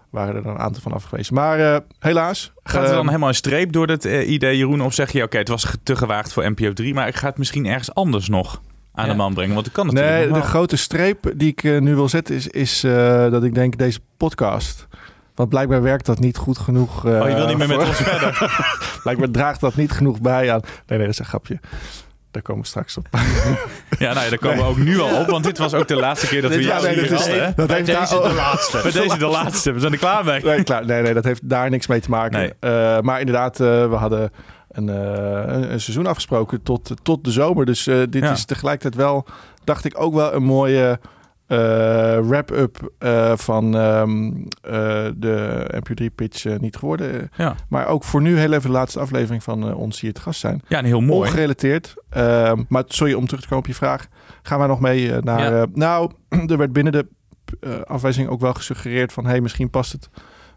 waren 0.10 0.36
er 0.36 0.44
dan 0.44 0.52
een 0.54 0.60
aantal 0.60 0.82
van 0.82 0.92
afgewezen. 0.94 1.34
Maar 1.34 1.60
eh, 1.74 1.80
helaas. 2.00 2.52
Gaat 2.64 2.82
er 2.84 2.88
dan 2.90 2.98
ehm, 2.98 3.06
helemaal 3.08 3.28
een 3.30 3.36
streep 3.36 3.72
door 3.72 3.88
dat 3.88 4.06
eh, 4.06 4.30
idee, 4.30 4.58
Jeroen? 4.58 4.82
Of 4.82 4.94
zeg 4.94 5.12
je, 5.12 5.24
oké, 5.24 5.38
het 5.38 5.48
was 5.48 5.68
te 5.84 5.96
gewaagd 5.96 6.34
voor 6.34 6.50
NPO 6.52 6.74
3, 6.74 6.94
maar 6.94 7.08
ik 7.08 7.16
ga 7.16 7.28
het 7.28 7.38
misschien 7.38 7.66
ergens 7.66 7.94
anders 7.94 8.28
nog 8.30 8.62
aan 8.94 9.06
Ja. 9.06 9.12
de 9.12 9.18
man 9.18 9.34
brengen? 9.34 9.54
Want 9.56 9.68
ik 9.68 9.74
kan 9.74 9.86
natuurlijk 9.86 10.32
Nee, 10.32 10.42
de 10.42 10.48
grote 10.48 10.76
streep 10.78 11.32
die 11.36 11.48
ik 11.52 11.64
eh, 11.64 11.80
nu 11.80 11.96
wil 11.96 12.10
zetten 12.10 12.36
is, 12.36 12.48
is 12.48 12.84
eh, 12.84 13.32
dat 13.32 13.44
ik 13.44 13.54
denk 13.56 13.78
deze 13.78 14.00
podcast. 14.18 14.88
Want 15.36 15.50
blijkbaar 15.50 15.82
werkt 15.82 16.06
dat 16.06 16.20
niet 16.20 16.38
goed 16.38 16.58
genoeg. 16.58 17.06
eh, 17.06 17.20
Oh, 17.22 17.30
je 17.30 17.36
wil 17.36 17.48
niet 17.48 17.58
meer 17.58 17.68
met 17.68 17.78
ons 17.88 17.96
verder? 17.98 18.60
Blijkbaar 19.04 19.30
draagt 19.32 19.60
dat 19.60 19.76
niet 19.76 19.92
genoeg 19.92 20.22
bij 20.22 20.54
aan. 20.54 20.60
Nee, 20.62 20.98
nee, 20.98 21.00
dat 21.00 21.08
is 21.10 21.20
een 21.20 21.26
grapje. 21.26 21.60
Daar 22.32 22.42
komen 22.42 22.62
we 22.62 22.68
straks 22.68 22.98
op. 22.98 23.08
Ja, 24.00 24.14
nou 24.14 24.24
ja, 24.24 24.30
daar 24.30 24.40
komen 24.40 24.58
we 24.58 24.64
ook 24.64 24.78
nu 24.78 25.00
al 25.00 25.20
op, 25.20 25.28
want 25.28 25.44
dit 25.44 25.58
was 25.58 25.74
ook 25.74 25.88
de 25.88 25.96
laatste 25.96 26.28
keer 26.28 26.42
dat 26.42 26.52
we 26.52 26.62
jou 26.64 26.88
hier 26.88 26.96
dat 27.10 27.20
is- 27.20 27.28
hadden, 27.28 27.54
dat 27.56 27.68
Bij 27.68 27.76
heeft 27.76 27.88
deze 28.00 28.20
daar- 28.20 28.30
de 28.30 28.36
laatste. 28.36 28.80
Bij 28.84 28.92
deze 28.92 29.18
de 29.18 29.26
laatste, 29.28 29.72
we 29.72 29.80
zijn 29.80 29.92
er 29.92 29.98
klaar 30.00 30.26
mee. 30.26 30.44
Nee, 30.44 30.64
klaar. 30.64 30.86
Nee, 30.86 31.02
nee, 31.02 31.14
dat 31.14 31.24
heeft 31.24 31.50
daar 31.50 31.70
niks 31.70 31.88
mee 31.88 32.00
te 32.00 32.10
maken. 32.10 32.40
Nee. 32.40 32.54
Eh, 32.60 33.00
maar 33.02 33.20
inderdaad, 33.20 33.60
eh, 33.60 33.90
we 33.90 33.96
hadden 33.96 34.32
een, 34.72 34.90
eh, 34.90 35.54
een, 35.56 35.72
een 35.72 35.82
seizoen 35.82 36.06
afgesproken 36.06 36.64
tot, 36.64 36.92
tot 37.04 37.24
de 37.24 37.32
zomer. 37.32 37.66
Dus 37.66 37.88
eh, 37.88 38.02
dit 38.10 38.24
Ja. 38.24 38.32
is 38.32 38.46
tegelijkertijd 38.46 38.96
wel, 38.96 39.26
dacht 39.64 39.86
ik, 39.86 40.02
ook 40.02 40.14
wel 40.14 40.34
een 40.34 40.44
mooie 40.44 41.00
eh, 41.48 41.58
wrap-up 42.20 42.92
van 43.40 43.76
ehm, 43.76 44.32
eh, 44.62 45.06
de 45.16 45.66
MP3-pitch 45.76 46.46
eh, 46.46 46.58
niet 46.60 46.76
geworden. 46.76 47.30
Ja. 47.36 47.56
Maar 47.70 47.88
ook 47.88 48.04
voor 48.04 48.22
nu 48.22 48.38
heel 48.38 48.52
even 48.54 48.62
de 48.70 48.76
laatste 48.78 49.00
aflevering 49.00 49.44
van 49.44 49.74
ons 49.74 50.02
hier 50.02 50.14
te 50.14 50.22
gast 50.22 50.40
zijn. 50.40 50.62
Ja, 50.68 50.78
en 50.78 50.86
heel 50.86 51.02
mooi. 51.02 51.30
Ongerelateerd. 51.30 51.94
Ehm, 52.10 52.64
maar 52.68 52.84
sorry 52.88 53.14
om 53.14 53.26
terug 53.26 53.42
te 53.42 53.48
komen 53.48 53.64
op 53.64 53.70
je 53.70 53.76
vraag. 53.78 54.08
Gaan 54.42 54.60
wij 54.60 54.68
nog 54.68 54.80
mee 54.80 55.12
naar... 55.22 55.54
Ja. 55.54 55.66
nou, 55.74 56.12
er 56.48 56.58
werd 56.58 56.74
binnen 56.74 56.94
de 56.94 57.08
afwijzing 57.86 58.28
ook 58.30 58.42
wel 58.42 58.54
gesuggereerd 58.54 59.14
van... 59.14 59.26
hey, 59.26 59.42
misschien 59.42 59.70
past 59.70 59.92
het 59.92 60.10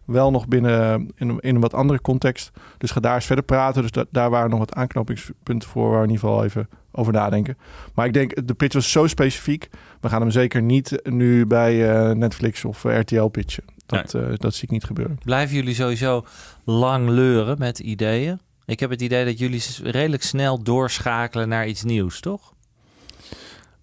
wel 0.07 0.31
nog 0.31 0.49
binnen 0.49 1.11
in, 1.17 1.29
een- 1.29 1.41
in 1.41 1.55
een 1.55 1.61
wat 1.61 1.75
andere 1.75 2.01
context. 2.01 2.51
Dus 2.79 2.91
ga 2.91 3.01
daar 3.01 3.15
eens 3.15 3.25
verder 3.27 3.45
praten. 3.45 3.83
Dus 3.83 3.91
da- 3.91 4.05
daar 4.11 4.31
waren 4.31 4.51
nog 4.51 4.59
wat 4.59 4.75
aanknopingspunten 4.75 5.69
voor... 5.69 5.89
waar 5.91 5.99
we 6.01 6.07
in 6.07 6.11
ieder 6.13 6.29
geval 6.29 6.45
even 6.45 6.69
over 6.93 7.13
nadenken. 7.13 7.57
Maar 7.95 8.07
ik 8.07 8.13
denk, 8.13 8.47
de 8.47 8.55
pitch 8.55 8.75
was 8.75 8.91
zo 8.93 9.07
specifiek. 9.07 9.69
We 10.01 10.09
gaan 10.09 10.21
hem 10.21 10.31
zeker 10.31 10.63
niet 10.63 11.01
nu 11.03 11.47
bij 11.47 11.91
eh, 11.91 12.11
Netflix 12.15 12.65
of 12.65 12.83
RTL 12.83 13.25
pitchen. 13.27 13.65
Dat, 13.87 14.15
eh, 14.15 14.23
dat 14.37 14.55
zie 14.55 14.63
ik 14.65 14.71
niet 14.71 14.85
gebeuren. 14.85 15.19
Blijven 15.25 15.57
jullie 15.57 15.75
sowieso 15.75 16.25
lang 16.65 17.09
leuren 17.09 17.59
met 17.59 17.79
ideeën? 17.79 18.41
Ik 18.67 18.81
heb 18.81 18.91
het 18.91 19.03
idee 19.03 19.25
dat 19.25 19.39
jullie 19.39 19.63
redelijk 19.83 20.23
snel 20.23 20.63
doorschakelen 20.63 21.49
naar 21.49 21.67
iets 21.67 21.83
nieuws, 21.83 22.21
toch? 22.21 22.53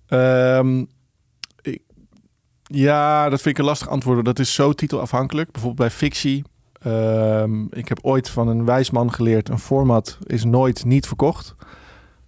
Ehm, 0.07 0.83
ja, 2.71 3.29
dat 3.29 3.41
vind 3.41 3.55
ik 3.55 3.61
een 3.61 3.69
lastig 3.69 3.89
antwoord. 3.89 4.25
Dat 4.25 4.39
is 4.39 4.53
zo 4.53 4.73
titelafhankelijk. 4.73 5.51
Bijvoorbeeld 5.51 5.89
bij 5.89 5.97
fictie. 5.97 6.43
Ehm, 6.81 7.63
ik 7.69 7.87
heb 7.89 7.99
ooit 8.01 8.29
van 8.29 8.47
een 8.47 8.65
wijsman 8.65 9.13
geleerd: 9.13 9.49
een 9.49 9.59
format 9.59 10.17
is 10.25 10.43
nooit 10.43 10.85
niet 10.85 11.07
verkocht. 11.07 11.55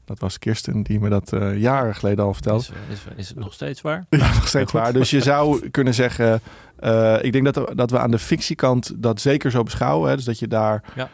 Dat 0.05 0.19
was 0.19 0.39
Kirsten 0.39 0.83
die 0.83 0.99
me 0.99 1.09
dat 1.09 1.33
eh, 1.33 1.59
jaren 1.59 1.95
geleden 1.95 2.25
al 2.25 2.33
vertelde. 2.33 2.63
Is, 2.63 2.69
is, 2.89 2.99
is 3.15 3.27
het 3.29 3.37
nog 3.37 3.53
steeds 3.53 3.81
waar? 3.81 4.05
Ja, 4.09 4.33
nog 4.33 4.47
steeds 4.47 4.71
waar. 4.71 4.93
Dus 4.93 5.09
je 5.09 5.21
zou 5.21 5.69
kunnen 5.69 5.93
zeggen... 5.93 6.41
eh, 6.79 7.23
ik 7.23 7.31
denk 7.31 7.53
dat, 7.53 7.71
dat 7.77 7.91
we 7.91 7.99
aan 7.99 8.11
de 8.11 8.19
fictiekant 8.19 8.91
dat 8.95 9.21
zeker 9.21 9.51
zo 9.51 9.63
beschouwen. 9.63 10.09
Hè? 10.09 10.15
Dus 10.15 10.25
dat 10.25 10.39
je 10.39 10.47
daar 10.47 10.83
Ja. 10.95 11.09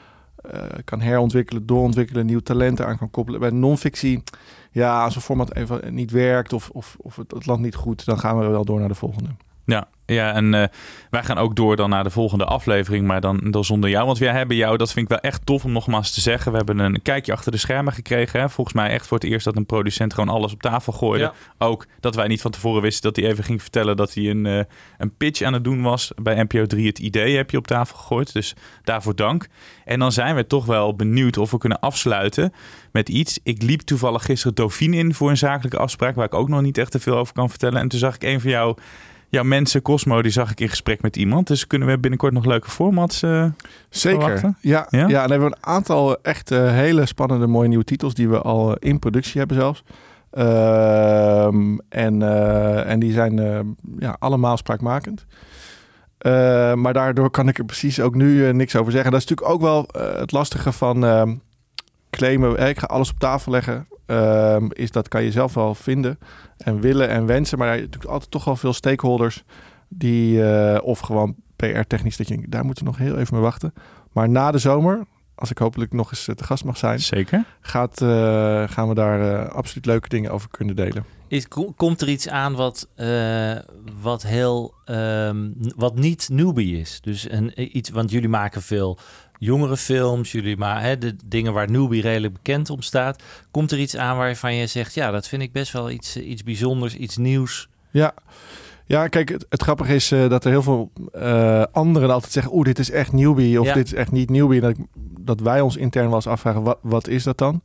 Eh, 0.51 0.79
kan 0.83 1.01
herontwikkelen, 1.01 1.65
doorontwikkelen... 1.65 2.25
nieuw 2.25 2.39
talenten 2.39 2.85
aan 2.87 2.97
kan 2.97 3.11
koppelen. 3.11 3.39
Bij 3.39 3.49
non-fictie, 3.49 4.23
ja, 4.71 5.03
als 5.03 5.15
een 5.15 5.21
format 5.21 5.55
even 5.55 5.93
niet 5.93 6.11
werkt... 6.11 6.53
of, 6.53 6.69
of, 6.69 6.95
of 6.99 7.15
het, 7.15 7.31
het 7.31 7.45
landt 7.45 7.61
niet 7.61 7.75
goed... 7.75 8.05
dan 8.05 8.19
gaan 8.19 8.39
we 8.39 8.47
wel 8.47 8.65
door 8.65 8.79
naar 8.79 8.87
de 8.87 8.95
volgende. 8.95 9.29
Ja, 9.71 9.87
ja 10.05 10.33
en 10.33 10.53
eh, 10.53 10.63
wij 11.09 11.23
gaan 11.23 11.37
ook 11.37 11.55
door 11.55 11.75
dan 11.75 11.89
naar 11.89 12.03
de 12.03 12.09
volgende 12.09 12.45
aflevering, 12.45 13.07
maar 13.07 13.21
dan, 13.21 13.39
dan 13.43 13.65
zonder 13.65 13.89
jou. 13.89 14.05
Want 14.05 14.17
wij 14.17 14.31
hebben 14.31 14.55
jou, 14.55 14.77
dat 14.77 14.91
vind 14.91 15.05
ik 15.05 15.11
wel 15.11 15.31
echt 15.31 15.45
tof 15.45 15.63
om 15.63 15.71
nogmaals 15.71 16.11
te 16.11 16.21
zeggen. 16.21 16.51
We 16.51 16.57
hebben 16.57 16.79
een 16.79 17.01
kijkje 17.01 17.31
achter 17.31 17.51
de 17.51 17.57
schermen 17.57 17.93
gekregen. 17.93 18.39
Hè? 18.39 18.49
Volgens 18.49 18.75
mij 18.75 18.89
echt 18.89 19.07
voor 19.07 19.17
het 19.17 19.27
eerst 19.27 19.45
dat 19.45 19.55
een 19.55 19.65
producent 19.65 20.13
gewoon 20.13 20.29
alles 20.29 20.53
op 20.53 20.61
tafel 20.61 20.93
gooide. 20.93 21.23
Ja. 21.23 21.33
Ook 21.67 21.87
dat 21.99 22.15
wij 22.15 22.27
niet 22.27 22.41
van 22.41 22.51
tevoren 22.51 22.81
wisten 22.81 23.13
dat 23.13 23.23
hij 23.23 23.31
even 23.31 23.43
ging 23.43 23.61
vertellen 23.61 23.97
dat 23.97 24.13
hij 24.13 24.29
een, 24.29 24.45
eh, 24.45 24.59
een 24.97 25.15
pitch 25.17 25.41
aan 25.41 25.53
het 25.53 25.63
doen 25.63 25.81
was. 25.81 26.11
Bij 26.21 26.43
NPO 26.43 26.65
3 26.65 26.87
het 26.87 26.99
idee 26.99 27.35
heb 27.35 27.51
je 27.51 27.57
op 27.57 27.67
tafel 27.67 27.97
gegooid. 27.97 28.33
Dus 28.33 28.55
daarvoor 28.83 29.15
dank. 29.15 29.47
En 29.85 29.99
dan 29.99 30.11
zijn 30.11 30.35
we 30.35 30.47
toch 30.47 30.65
wel 30.65 30.95
benieuwd 30.95 31.37
of 31.37 31.51
we 31.51 31.57
kunnen 31.57 31.79
afsluiten 31.79 32.53
met 32.91 33.09
iets. 33.09 33.39
Ik 33.43 33.61
liep 33.61 33.81
toevallig 33.81 34.25
gisteren 34.25 34.55
Dauphine 34.55 34.97
in 34.97 35.13
voor 35.13 35.29
een 35.29 35.37
zakelijke 35.37 35.77
afspraak 35.77 36.15
waar 36.15 36.25
ik 36.25 36.33
ook 36.33 36.49
nog 36.49 36.61
niet 36.61 36.77
echt 36.77 36.91
te 36.91 36.99
veel 36.99 37.17
over 37.17 37.33
kan 37.33 37.49
vertellen. 37.49 37.81
En 37.81 37.87
toen 37.87 37.99
zag 37.99 38.15
ik 38.15 38.23
een 38.23 38.41
van 38.41 38.49
jou 38.49 38.77
jouw 39.29 39.43
mensen, 39.43 39.81
Cosmo, 39.81 40.21
die 40.21 40.31
zag 40.31 40.51
ik 40.51 40.59
in 40.59 40.69
gesprek 40.69 41.01
met 41.01 41.15
iemand. 41.17 41.47
Dus 41.47 41.67
kunnen 41.67 41.87
we 41.87 41.99
binnenkort 41.99 42.33
nog 42.33 42.45
leuke 42.45 42.69
formats 42.69 43.21
eh, 43.23 43.45
Zeker. 43.89 44.21
verwachten? 44.21 44.57
Ja, 44.61 44.87
Ja? 44.89 44.99
ja? 44.99 45.03
en 45.05 45.09
dan 45.09 45.31
hebben 45.31 45.49
we 45.49 45.55
een 45.55 45.65
aantal 45.73 46.21
echt 46.21 46.51
eh, 46.51 46.71
hele 46.71 47.05
spannende 47.05 47.47
mooie 47.47 47.67
nieuwe 47.67 47.83
titels... 47.83 48.13
die 48.13 48.29
we 48.29 48.41
al 48.41 48.75
eh, 48.75 48.89
in 48.89 48.99
productie 48.99 49.39
hebben 49.39 49.57
zelfs. 49.57 49.83
Ehm, 50.31 51.77
en, 51.89 52.21
eh, 52.21 52.89
en 52.91 52.99
die 52.99 53.11
zijn 53.11 53.39
eh, 53.39 53.59
ja, 53.99 54.15
allemaal 54.19 54.57
spraakmakend. 54.57 55.25
Eh, 56.17 56.73
maar 56.73 56.93
daardoor 56.93 57.29
kan 57.31 57.47
ik 57.47 57.57
er 57.57 57.65
precies 57.65 57.99
ook 57.99 58.15
nu 58.15 58.47
eh, 58.47 58.53
niks 58.53 58.75
over 58.75 58.91
zeggen. 58.91 59.11
Dat 59.11 59.21
is 59.21 59.27
natuurlijk 59.27 59.55
ook 59.55 59.61
wel 59.61 59.87
eh, 59.87 60.19
het 60.19 60.31
lastige 60.31 60.71
van 60.71 61.05
ehm, 61.05 61.35
claimen. 62.09 62.67
ik 62.69 62.79
ga 62.79 62.85
alles 62.85 63.09
op 63.11 63.19
tafel 63.19 63.51
leggen. 63.51 63.87
Ehm, 64.09 64.65
is 64.69 64.91
dat 64.91 65.07
kan 65.07 65.23
je 65.23 65.31
zelf 65.31 65.53
wel 65.53 65.75
vinden 65.75 66.19
en 66.57 66.79
willen 66.81 67.09
en 67.09 67.25
wensen. 67.25 67.57
Maar 67.57 67.67
er 67.67 67.73
zijn 67.73 67.85
natuurlijk 67.85 68.11
altijd 68.13 68.31
toch 68.31 68.43
wel 68.45 68.55
veel 68.55 68.73
stakeholders 68.73 69.43
die, 69.87 70.43
eh, 70.51 70.83
of 70.83 70.99
gewoon 70.99 71.35
PR-technisch, 71.55 72.17
dat 72.17 72.27
je 72.27 72.45
daar 72.49 72.65
moeten 72.65 72.83
we 72.83 72.89
nog 72.89 72.99
heel 72.99 73.17
even 73.17 73.33
mee 73.33 73.43
wachten. 73.43 73.73
Maar 74.11 74.29
na 74.29 74.51
de 74.51 74.57
zomer, 74.57 75.05
als 75.35 75.49
ik 75.51 75.57
hopelijk 75.57 75.93
nog 75.93 76.09
eens 76.11 76.27
eh, 76.27 76.35
te 76.35 76.43
gast 76.43 76.63
mag 76.63 76.77
zijn, 76.77 76.99
Zeker. 76.99 77.43
gaat, 77.61 78.01
eh, 78.01 78.07
gaan 78.67 78.87
we 78.87 78.93
daar 78.93 79.45
eh, 79.45 79.51
absoluut 79.55 79.85
leuke 79.85 80.09
dingen 80.09 80.31
over 80.31 80.49
kunnen 80.49 80.75
delen. 80.75 81.05
Is, 81.27 81.47
ko- 81.47 81.73
komt 81.75 82.01
er 82.01 82.09
iets 82.09 82.29
aan 82.29 82.55
wat, 82.55 82.87
eh, 82.95 83.55
wat 84.01 84.23
heel 84.23 84.73
ehm, 84.85 85.49
wat 85.75 85.95
niet 85.95 86.29
newbie 86.31 86.79
is? 86.79 87.01
Dus 87.01 87.31
een, 87.31 87.77
iets, 87.77 87.89
want 87.89 88.11
jullie 88.11 88.29
maken 88.29 88.61
veel 88.61 88.97
jongere 89.39 89.77
films, 89.77 90.31
jullie 90.31 90.57
maar 90.57 90.81
hè, 90.81 90.97
de 90.97 91.15
dingen 91.25 91.53
waar 91.53 91.71
newbie 91.71 92.01
redelijk 92.01 92.33
bekend 92.33 92.69
om 92.69 92.81
staat. 92.81 93.23
Komt 93.51 93.71
er 93.71 93.79
iets 93.79 93.97
aan 93.97 94.17
waarvan 94.17 94.55
je 94.55 94.67
zegt, 94.67 94.93
ja, 94.93 95.11
dat 95.11 95.27
vind 95.27 95.41
ik 95.41 95.51
best 95.51 95.71
wel 95.71 95.89
iets, 95.89 96.15
eh, 96.15 96.29
iets 96.29 96.43
bijzonders, 96.43 96.95
iets 96.95 97.17
nieuws. 97.17 97.69
Ja. 97.91 98.13
Ja, 98.85 99.07
kijk, 99.07 99.29
het, 99.29 99.45
het 99.49 99.61
grappige 99.61 99.95
is 99.95 100.11
eh, 100.11 100.29
dat 100.29 100.43
er 100.45 100.51
heel 100.51 100.61
veel 100.63 100.91
eh, 101.11 101.63
anderen 101.71 102.09
altijd 102.11 102.31
zeggen... 102.31 102.53
oeh, 102.53 102.65
dit 102.65 102.79
is 102.79 102.91
echt 102.91 103.11
newbie 103.11 103.59
of 103.59 103.65
Ja. 103.67 103.73
dit 103.73 103.85
is 103.85 103.93
echt 103.93 104.11
niet 104.11 104.29
newbie. 104.29 104.59
Dat, 104.61 104.69
ik- 104.69 104.85
dat 105.19 105.39
wij 105.39 105.61
ons 105.61 105.75
intern 105.77 106.05
wel 106.05 106.15
eens 106.15 106.27
afvragen, 106.27 106.61
wat, 106.63 106.77
wat 106.81 107.07
is 107.07 107.23
dat 107.23 107.37
dan? 107.37 107.61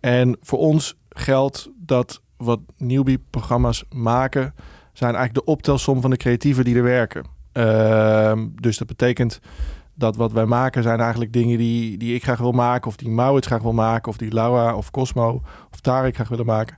En 0.00 0.36
voor 0.40 0.58
ons 0.58 0.96
geldt 1.08 1.70
dat 1.76 2.20
wat 2.36 2.60
newbie-programma's 2.76 3.84
maken... 3.94 4.54
zijn 4.92 5.14
eigenlijk 5.14 5.46
de 5.46 5.52
optelsom 5.52 6.00
van 6.00 6.10
de 6.10 6.16
creatieven 6.16 6.64
die 6.64 6.76
er 6.76 6.82
werken. 6.82 7.24
Ehm, 7.52 8.46
dus 8.60 8.78
dat 8.78 8.86
betekent 8.86 9.40
dat 9.96 10.16
wat 10.16 10.32
wij 10.32 10.46
maken 10.46 10.82
zijn 10.82 11.00
eigenlijk 11.00 11.32
dingen 11.32 11.58
die, 11.58 11.98
die 11.98 12.14
ik 12.14 12.22
graag 12.22 12.38
wil 12.38 12.52
maken... 12.52 12.88
of 12.88 12.96
die 12.96 13.08
Maurits 13.08 13.46
graag 13.46 13.62
wil 13.62 13.72
maken, 13.72 14.10
of 14.10 14.16
die 14.16 14.32
Laura 14.32 14.76
of 14.76 14.90
Cosmo 14.90 15.42
of 15.72 15.80
Tarek 15.80 16.14
graag 16.14 16.28
willen 16.28 16.46
maken... 16.46 16.76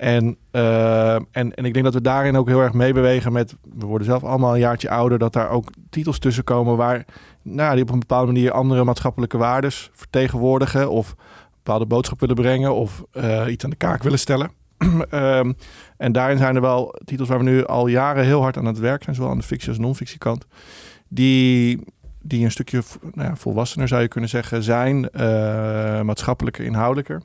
En, 0.00 0.36
eh, 0.50 1.14
en, 1.14 1.24
en 1.30 1.64
ik 1.64 1.72
denk 1.72 1.84
dat 1.84 1.94
we 1.94 2.00
daarin 2.00 2.36
ook 2.36 2.48
heel 2.48 2.60
erg 2.60 2.72
meebewegen 2.72 3.32
met... 3.32 3.56
We 3.78 3.86
worden 3.86 4.06
zelf 4.06 4.24
allemaal 4.24 4.52
een 4.52 4.60
jaartje 4.60 4.90
ouder. 4.90 5.18
Dat 5.18 5.32
daar 5.32 5.50
ook 5.50 5.70
titels 5.90 6.18
tussen 6.18 6.44
komen 6.44 6.76
waar... 6.76 7.04
Nou, 7.42 7.74
die 7.74 7.82
op 7.82 7.90
een 7.90 7.98
bepaalde 7.98 8.32
manier 8.32 8.52
andere 8.52 8.84
maatschappelijke 8.84 9.38
waardes 9.38 9.90
vertegenwoordigen. 9.92 10.90
Of 10.90 11.14
bepaalde 11.56 11.86
boodschap 11.86 12.20
willen 12.20 12.34
brengen. 12.34 12.74
Of 12.74 13.04
eh, 13.12 13.44
iets 13.48 13.64
aan 13.64 13.70
de 13.70 13.76
kaak 13.76 14.02
willen 14.02 14.18
stellen. 14.18 14.50
Ehm, 15.10 15.52
en 15.96 16.12
daarin 16.12 16.38
zijn 16.38 16.54
er 16.54 16.60
wel 16.60 16.94
titels 17.04 17.28
waar 17.28 17.38
we 17.38 17.44
nu 17.44 17.64
al 17.64 17.86
jaren 17.86 18.24
heel 18.24 18.42
hard 18.42 18.56
aan 18.56 18.64
het 18.64 18.78
werk 18.78 19.02
zijn. 19.02 19.16
Zowel 19.16 19.30
aan 19.30 19.38
de 19.38 19.44
fictie 19.44 19.68
als 19.68 19.78
non-fictie 19.78 20.18
kant. 20.18 20.46
Die, 21.08 21.84
die 22.22 22.44
een 22.44 22.50
stukje 22.50 22.82
nou 23.14 23.28
ja, 23.28 23.36
volwassener 23.36 23.88
zou 23.88 24.02
je 24.02 24.08
kunnen 24.08 24.30
zeggen 24.30 24.62
zijn. 24.62 25.10
eh 25.10 26.00
maatschappelijker, 26.00 26.64
inhoudelijker. 26.64 27.22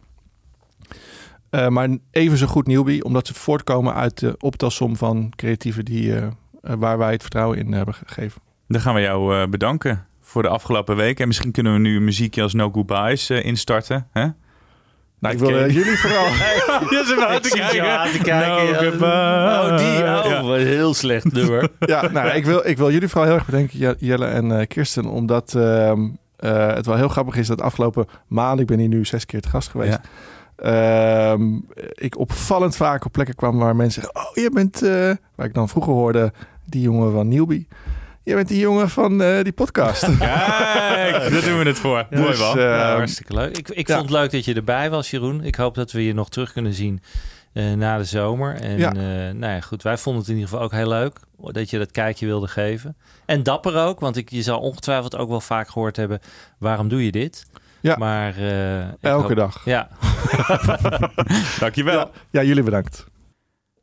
Eh, 1.49 1.67
maar 1.67 1.97
even 2.11 2.37
zo 2.37 2.47
goed 2.47 2.67
newbie, 2.67 3.03
omdat 3.03 3.27
ze 3.27 3.33
voortkomen 3.33 3.93
uit 3.93 4.19
de 4.19 4.35
optelsom 4.39 4.95
van 4.95 5.33
creatieven 5.35 5.85
die, 5.85 6.15
eh, 6.15 6.27
waar 6.61 6.97
wij 6.97 7.11
het 7.11 7.21
vertrouwen 7.21 7.57
in 7.57 7.73
hebben 7.73 7.93
gegeven. 7.93 8.41
Dan 8.67 8.81
gaan 8.81 8.95
we 8.95 9.01
jou 9.01 9.47
bedanken 9.47 10.05
voor 10.21 10.41
de 10.41 10.49
afgelopen 10.49 10.95
week. 10.95 11.19
En 11.19 11.27
misschien 11.27 11.51
kunnen 11.51 11.73
we 11.73 11.79
nu 11.79 12.01
muziekje 12.01 12.41
als 12.41 12.53
No 12.53 12.71
Goodbyes 12.71 13.29
instarten. 13.29 14.07
Hè? 14.11 14.27
Nou, 15.25 15.33
ik 15.33 15.39
wil 15.39 15.57
eh, 15.57 15.69
jullie 15.73 15.97
vooral. 15.97 16.25
ja, 16.95 17.05
ze 17.05 17.39
te 17.41 17.49
kijken. 17.49 17.99
aan 17.99 18.11
te 18.11 18.17
kijken. 18.17 18.65
No 18.65 18.71
Ja, 18.71 18.77
goodbye. 18.77 19.71
Oh, 19.71 19.77
die. 19.77 19.87
Oh, 19.87 20.31
Ja. 20.31 20.43
wat 20.43 20.57
een 20.57 20.65
heel 20.65 20.93
slecht 20.93 21.31
nummer. 21.31 21.69
ja, 21.79 22.07
nou, 22.11 22.29
ik 22.29 22.45
wil, 22.45 22.67
ik 22.67 22.77
wil 22.77 22.91
jullie 22.91 23.07
vooral 23.07 23.27
heel 23.27 23.35
erg 23.37 23.45
bedanken, 23.45 23.79
Je- 23.79 23.95
Jelle 23.99 24.25
en 24.25 24.59
eh, 24.59 24.67
Kirsten, 24.67 25.05
omdat 25.05 25.53
ehm, 25.55 25.99
eh, 26.37 26.67
het 26.73 26.85
wel 26.85 26.95
heel 26.95 27.07
grappig 27.07 27.35
is 27.35 27.47
dat 27.47 27.61
afgelopen 27.61 28.05
maand, 28.27 28.59
ik 28.59 28.65
ben 28.67 28.79
hier 28.79 28.87
nu 28.87 29.05
zes 29.05 29.25
keer 29.25 29.41
te 29.41 29.49
gast 29.49 29.69
geweest, 29.69 29.99
ehm, 30.55 31.53
ik 31.93 32.17
opvallend 32.19 32.75
vaak 32.75 33.05
op 33.05 33.11
plekken 33.11 33.35
kwam 33.35 33.57
waar 33.57 33.75
mensen 33.75 34.01
zeggen, 34.01 34.21
oh, 34.21 34.43
je 34.43 34.49
bent, 34.53 34.81
eh, 34.81 35.11
waar 35.35 35.45
ik 35.47 35.53
dan 35.53 35.69
vroeger 35.69 35.93
hoorde, 35.93 36.33
die 36.65 36.81
jongen 36.81 37.11
van 37.11 37.27
Newbie. 37.27 37.67
Je 38.25 38.33
bent 38.35 38.47
die 38.47 38.59
jongen 38.59 38.89
van 38.89 39.21
eh, 39.21 39.43
die 39.43 39.51
podcast. 39.53 40.03
Kijk, 40.17 41.31
daar 41.31 41.41
doen 41.41 41.57
we 41.59 41.65
het 41.65 41.79
voor. 41.79 42.05
Mooi 42.09 42.27
Dus, 42.27 42.39
man. 42.39 42.57
eh, 42.57 42.63
Ja, 42.63 42.95
hartstikke 42.95 43.33
leuk. 43.33 43.57
Ik, 43.57 43.69
ik 43.69 43.87
ja. 43.87 43.95
vond 43.97 44.09
het 44.09 44.19
leuk 44.19 44.31
dat 44.31 44.45
je 44.45 44.53
erbij 44.53 44.89
was, 44.89 45.09
Jeroen. 45.09 45.43
Ik 45.43 45.55
hoop 45.55 45.75
dat 45.75 45.91
we 45.91 46.05
je 46.05 46.13
nog 46.13 46.29
terug 46.29 46.51
kunnen 46.51 46.73
zien 46.73 47.01
eh, 47.53 47.73
na 47.73 47.97
de 47.97 48.03
zomer. 48.03 48.55
En 48.55 48.77
Ja. 48.77 48.91
ja. 48.95 49.31
nou 49.33 49.53
ja, 49.53 49.59
goed, 49.61 49.83
wij 49.83 49.97
vonden 49.97 50.21
het 50.21 50.29
in 50.31 50.35
ieder 50.37 50.49
geval 50.49 50.65
ook 50.65 50.71
heel 50.71 50.87
leuk 50.87 51.19
dat 51.41 51.69
je 51.69 51.77
dat 51.77 51.91
kijkje 51.91 52.25
wilde 52.25 52.47
geven. 52.47 52.95
En 53.25 53.43
dapper 53.43 53.75
ook, 53.77 53.99
want 53.99 54.17
ik, 54.17 54.29
je 54.29 54.41
zal 54.41 54.59
ongetwijfeld 54.59 55.17
ook 55.17 55.29
wel 55.29 55.41
vaak 55.41 55.67
gehoord 55.69 55.95
hebben, 55.95 56.19
waarom 56.57 56.87
doe 56.87 57.05
je 57.05 57.11
dit? 57.11 57.45
Ja. 57.81 57.95
Maar 57.97 58.37
eh, 58.37 58.79
Elke 58.81 59.27
hoop- 59.27 59.35
dag. 59.35 59.61
Ja, 59.65 59.87
Dankjewel. 61.59 61.97
Ja, 61.97 62.09
ja, 62.31 62.43
jullie 62.43 62.63
bedankt. 62.63 63.05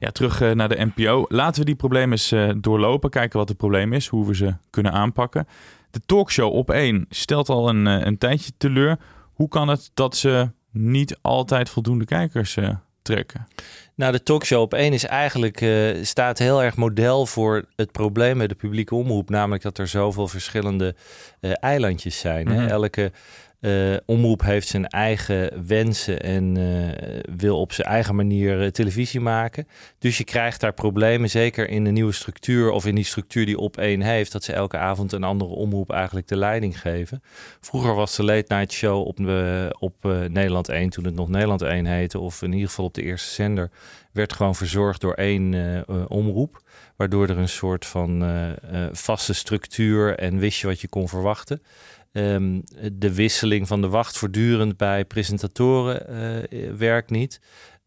Ja, 0.03 0.11
terug 0.11 0.41
eh, 0.41 0.51
naar 0.51 0.69
de 0.69 0.91
NPO. 0.95 1.25
Laten 1.29 1.61
we 1.61 1.67
die 1.67 1.75
problemen 1.75 2.11
eens 2.11 2.33
eh, 2.33 2.51
doorlopen. 2.57 3.11
Kijken 3.11 3.39
wat 3.39 3.49
het 3.49 3.57
probleem 3.57 3.93
is. 3.93 4.07
Hoe 4.07 4.27
we 4.27 4.35
ze 4.35 4.55
kunnen 4.71 4.93
aanpakken. 4.93 5.47
De 5.91 6.01
talkshow 6.07 6.53
op 6.53 6.71
één 6.71 7.07
stelt 7.09 7.49
al 7.49 7.69
een, 7.69 7.87
eh, 7.87 8.07
een 8.07 8.19
tijdje 8.19 8.53
teleur. 8.57 8.99
Hoe 9.33 9.49
kan 9.49 9.69
het 9.69 9.91
dat 9.95 10.17
ze 10.17 10.51
niet 10.71 11.19
altijd 11.21 11.69
voldoende 11.69 12.05
kijkers 12.05 12.59
trekken? 13.03 13.47
Nou, 13.95 14.13
de 14.13 14.23
talkshow 14.23 14.61
op 14.61 14.75
één 14.75 14.93
is 14.93 15.05
eigenlijk 15.05 15.67
staat 16.03 16.39
heel 16.39 16.63
erg 16.63 16.77
model 16.77 17.27
voor 17.27 17.65
het 17.77 17.93
probleem 17.93 18.37
met 18.37 18.49
de 18.49 18.55
publieke 18.55 18.95
omroep. 18.95 19.31
Namelijk 19.31 19.63
dat 19.63 19.79
er 19.79 19.89
zoveel 19.89 20.29
verschillende 20.29 20.95
eilandjes 21.41 22.19
zijn. 22.19 22.47
Mhm. 22.47 22.59
hè. 22.59 22.67
Elke 22.67 23.13
eh, 23.63 23.97
omroep 24.07 24.43
heeft 24.43 24.69
zijn 24.69 24.87
eigen 24.87 25.67
wensen 25.67 26.21
en 26.23 26.57
eh, 26.57 27.21
wil 27.37 27.61
op 27.61 27.73
zijn 27.73 27.89
eigen 27.89 28.15
manier 28.15 28.63
eh, 28.63 28.69
televisie 28.69 29.21
maken. 29.21 29.69
Dus 29.99 30.19
je 30.19 30.25
krijgt 30.25 30.61
daar 30.61 30.73
problemen, 30.73 31.31
zeker 31.31 31.69
in 31.69 31.85
de 31.85 31.91
nieuwe 31.91 32.13
structuur 32.13 32.71
of 32.71 32.87
in 32.87 32.95
die 32.95 33.05
structuur 33.05 33.47
die 33.47 33.59
op 33.59 33.77
één 33.77 34.01
heeft, 34.01 34.33
dat 34.33 34.45
ze 34.45 34.53
elke 34.53 34.79
avond 34.79 35.13
een 35.13 35.25
andere 35.25 35.51
omroep 35.51 35.91
eigenlijk 35.91 36.29
de 36.29 36.37
leiding 36.37 36.81
geven. 36.81 37.23
Vroeger 37.61 37.95
was 37.95 38.17
de 38.17 38.25
late 38.25 38.55
night 38.55 38.73
show 38.73 39.07
op, 39.07 39.19
op 39.79 39.95
Nederland 40.29 40.69
1, 40.69 40.91
toen 40.91 41.05
het 41.05 41.15
nog 41.15 41.29
Nederland 41.29 41.63
1 41.63 41.87
heette, 41.87 42.19
of 42.19 42.43
in 42.43 42.53
ieder 42.53 42.69
geval 42.69 42.85
op 42.85 42.95
de 42.95 43.03
eerste 43.03 43.31
zender, 43.31 43.71
werd 44.13 44.33
gewoon 44.33 44.55
verzorgd 44.55 45.01
door 45.01 45.15
één 45.15 45.85
omroep. 46.09 46.61
Waardoor 46.97 47.29
er 47.29 47.39
een 47.39 47.49
soort 47.49 47.87
van 47.87 48.25
vaste 48.93 49.33
structuur 49.33 50.19
en 50.19 50.39
wist 50.39 50.61
je 50.61 50.67
wat 50.67 50.81
je 50.81 50.89
kon 50.89 51.09
verwachten. 51.09 51.63
Ehm, 52.13 52.61
de 52.93 53.15
wisseling 53.15 53.69
van 53.69 53.81
de 53.81 53.89
wacht 53.89 54.19
voortdurend 54.19 54.77
bij 54.77 55.05
presentatoren 55.05 56.09
eh, 56.09 56.73
werkt 56.73 57.11
niet. 57.11 57.41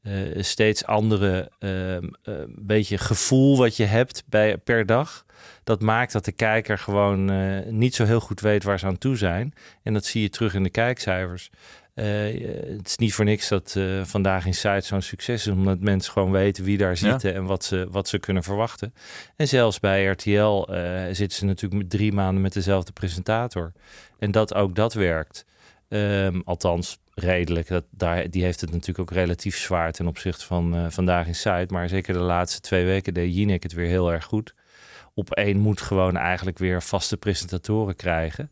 Eh, 0.06 0.44
steeds 0.44 0.86
andere 0.86 1.52
ehm, 1.60 2.08
eh, 2.24 2.34
beetje 2.48 2.98
gevoel 2.98 3.58
wat 3.58 3.78
je 3.78 3.84
hebt 3.84 4.24
bij, 4.30 4.58
per 4.58 4.86
dag. 4.86 5.26
Dat 5.64 5.82
maakt 5.82 6.12
dat 6.12 6.26
de 6.26 6.32
kijker 6.32 6.78
gewoon 6.78 7.30
eh, 7.30 7.72
niet 7.72 7.96
zo 7.96 8.06
heel 8.06 8.20
goed 8.20 8.40
weet 8.42 8.64
waar 8.64 8.80
ze 8.80 8.86
aan 8.86 8.98
toe 8.98 9.16
zijn. 9.16 9.54
En 9.84 9.94
dat 9.94 10.06
zie 10.06 10.22
je 10.22 10.30
terug 10.30 10.54
in 10.54 10.64
de 10.64 10.70
kijkcijfers. 10.70 11.50
Eh, 11.96 12.06
het 12.78 12.88
is 12.88 12.98
niet 12.98 13.14
voor 13.14 13.26
niks 13.26 13.48
dat 13.48 13.76
eh, 13.78 14.04
vandaag 14.04 14.46
in 14.46 14.54
site 14.54 14.82
zo'n 14.82 15.02
succes 15.02 15.48
is, 15.48 15.54
omdat 15.54 15.80
mensen 15.80 16.12
gewoon 16.12 16.32
weten 16.32 16.64
wie 16.64 16.78
daar 16.78 16.98
zitten 16.98 17.34
en 17.34 17.46
wat 17.46 17.64
ze, 17.64 17.88
wat 17.90 18.08
ze 18.08 18.20
kunnen 18.20 18.44
verwachten. 18.44 18.94
En 19.36 19.48
zelfs 19.48 19.80
bij 19.80 20.06
RTL 20.06 20.64
eh, 20.64 21.04
zitten 21.12 21.38
ze 21.38 21.46
natuurlijk 21.46 21.82
met 21.82 21.92
drie 21.92 22.14
maanden 22.14 22.42
met 22.42 22.54
dezelfde 22.54 22.92
presentator. 22.92 23.72
En 24.20 24.32
dat 24.32 24.54
ook 24.54 24.76
dat 24.76 24.94
werkt. 24.94 25.46
Ehm, 25.90 26.42
althans, 26.46 27.00
redelijk. 27.14 27.68
Dat, 27.68 27.86
daar, 27.90 28.30
die 28.30 28.44
heeft 28.44 28.62
het 28.62 28.72
natuurlijk 28.72 29.00
ook 29.00 29.18
relatief 29.18 29.58
zwaar 29.58 29.92
ten 29.92 30.08
opzichte 30.08 30.46
van 30.46 30.92
vandaag 30.92 31.28
in 31.28 31.36
site. 31.36 31.68
Maar 31.70 31.90
zeker 31.90 32.14
de 32.14 32.20
laatste 32.20 32.62
twee 32.62 32.86
weken 32.86 33.14
deed 33.14 33.36
Jinek 33.36 33.64
het 33.64 33.74
weer 33.74 33.88
heel 33.88 34.12
erg 34.12 34.26
goed. 34.26 34.56
Op 35.14 35.32
één 35.32 35.60
moet 35.60 35.82
gewoon 35.82 36.18
eigenlijk 36.18 36.58
weer 36.58 36.84
vaste 36.84 37.18
presentatoren 37.18 37.96
krijgen. 37.96 38.50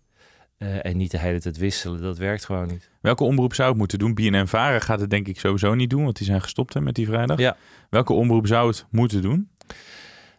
Eh, 0.64 0.86
en 0.92 0.98
niet 0.98 1.12
de 1.12 1.20
hele 1.20 1.40
tijd 1.40 1.58
wisselen. 1.58 2.02
Dat 2.02 2.18
werkt 2.18 2.46
gewoon 2.46 2.68
niet. 2.68 2.90
Welke 3.02 3.24
omroep 3.24 3.54
zou 3.54 3.70
het 3.70 3.78
moeten 3.78 4.00
doen? 4.00 4.14
BNN 4.14 4.48
Varen 4.48 4.82
gaat 4.82 5.00
het 5.00 5.10
denk 5.10 5.28
ik 5.28 5.40
sowieso 5.40 5.74
niet 5.74 5.90
doen, 5.90 6.04
want 6.04 6.18
die 6.18 6.26
zijn 6.26 6.42
gestopt 6.42 6.74
hè, 6.74 6.82
met 6.82 6.96
die 6.96 7.06
vrijdag. 7.06 7.40
Ja. 7.40 7.58
Welke 7.90 8.14
omroep 8.14 8.48
zou 8.48 8.68
het 8.68 8.86
moeten 8.90 9.22
doen? 9.22 9.50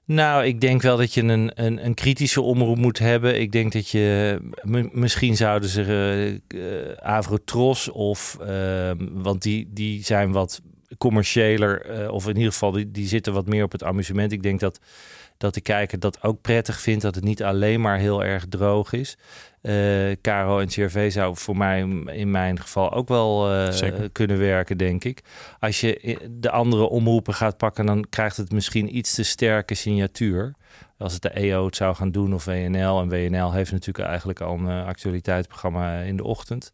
Nou, 0.05 0.45
ik 0.45 0.61
denk 0.61 0.83
wel 0.83 0.97
dat 0.97 1.15
je 1.15 1.23
een, 1.23 1.53
een, 1.55 1.85
een 1.85 1.95
kritische 1.95 2.41
omroep 2.41 2.77
moet 2.77 2.99
hebben. 2.99 3.41
Ik 3.41 3.53
denk 3.53 3.73
dat 3.73 3.89
je... 3.89 4.39
misschien 4.93 5.37
zouden 5.37 5.69
ze 5.69 5.83
eh 6.49 6.89
eh, 6.91 6.97
Avrotros 6.97 7.89
of... 7.89 8.39
ehm, 8.41 8.97
want 9.13 9.43
die, 9.43 9.71
die 9.73 10.05
zijn 10.05 10.33
wat 10.33 10.63
commerciëler. 10.99 12.11
of 12.11 12.29
in 12.29 12.37
ieder 12.37 12.53
geval, 12.53 12.71
die, 12.71 12.91
die 12.91 13.07
zitten 13.07 13.33
wat 13.33 13.47
meer 13.47 13.65
op 13.65 13.73
het 13.73 13.85
amusement. 13.85 14.33
Ik 14.33 14.43
denk 14.43 14.61
dat, 14.61 14.81
dat 15.37 15.55
de 15.55 15.61
kijker 15.61 15.99
dat 15.99 16.23
ook 16.23 16.41
prettig 16.41 16.81
vindt. 16.81 17.03
Dat 17.03 17.15
het 17.15 17.25
niet 17.25 17.43
alleen 17.43 17.81
maar 17.81 17.99
heel 17.99 18.25
erg 18.25 18.47
droog 18.49 18.93
is. 18.93 19.17
Eh 19.65 20.13
Caro 20.23 20.59
en 20.59 20.69
CRV 20.69 21.13
zou 21.13 21.37
voor 21.37 21.57
mij 21.57 21.81
in 22.07 22.31
mijn 22.31 22.61
geval 22.61 22.93
ook 22.93 23.09
wel 23.09 23.53
eh, 23.53 23.95
kunnen 24.13 24.39
werken, 24.39 24.77
denk 24.77 25.05
ik. 25.05 25.21
Als 25.61 25.81
je 25.81 26.19
de 26.31 26.51
andere 26.51 26.89
omroepen 26.89 27.35
gaat 27.35 27.57
pakken, 27.57 27.87
dan 27.87 28.07
krijgt 28.09 28.37
het 28.37 28.53
misschien 28.53 28.97
iets 28.97 29.15
te 29.15 29.23
sterke 29.23 29.75
signatuur. 29.75 30.55
Als 30.99 31.13
het 31.13 31.23
de 31.23 31.31
EO 31.31 31.67
het 31.67 31.77
zou 31.77 31.95
gaan 31.95 32.11
doen 32.11 32.35
of 32.35 32.45
WNL. 32.45 33.01
En 33.01 33.09
WNL 33.09 33.53
heeft 33.53 33.73
natuurlijk 33.73 34.07
eigenlijk 34.07 34.41
al 34.41 34.55
een 34.55 34.69
eh, 34.69 34.87
actualiteitsprogramma 34.87 35.99
in 35.99 36.17
de 36.17 36.25
ochtend. 36.25 36.73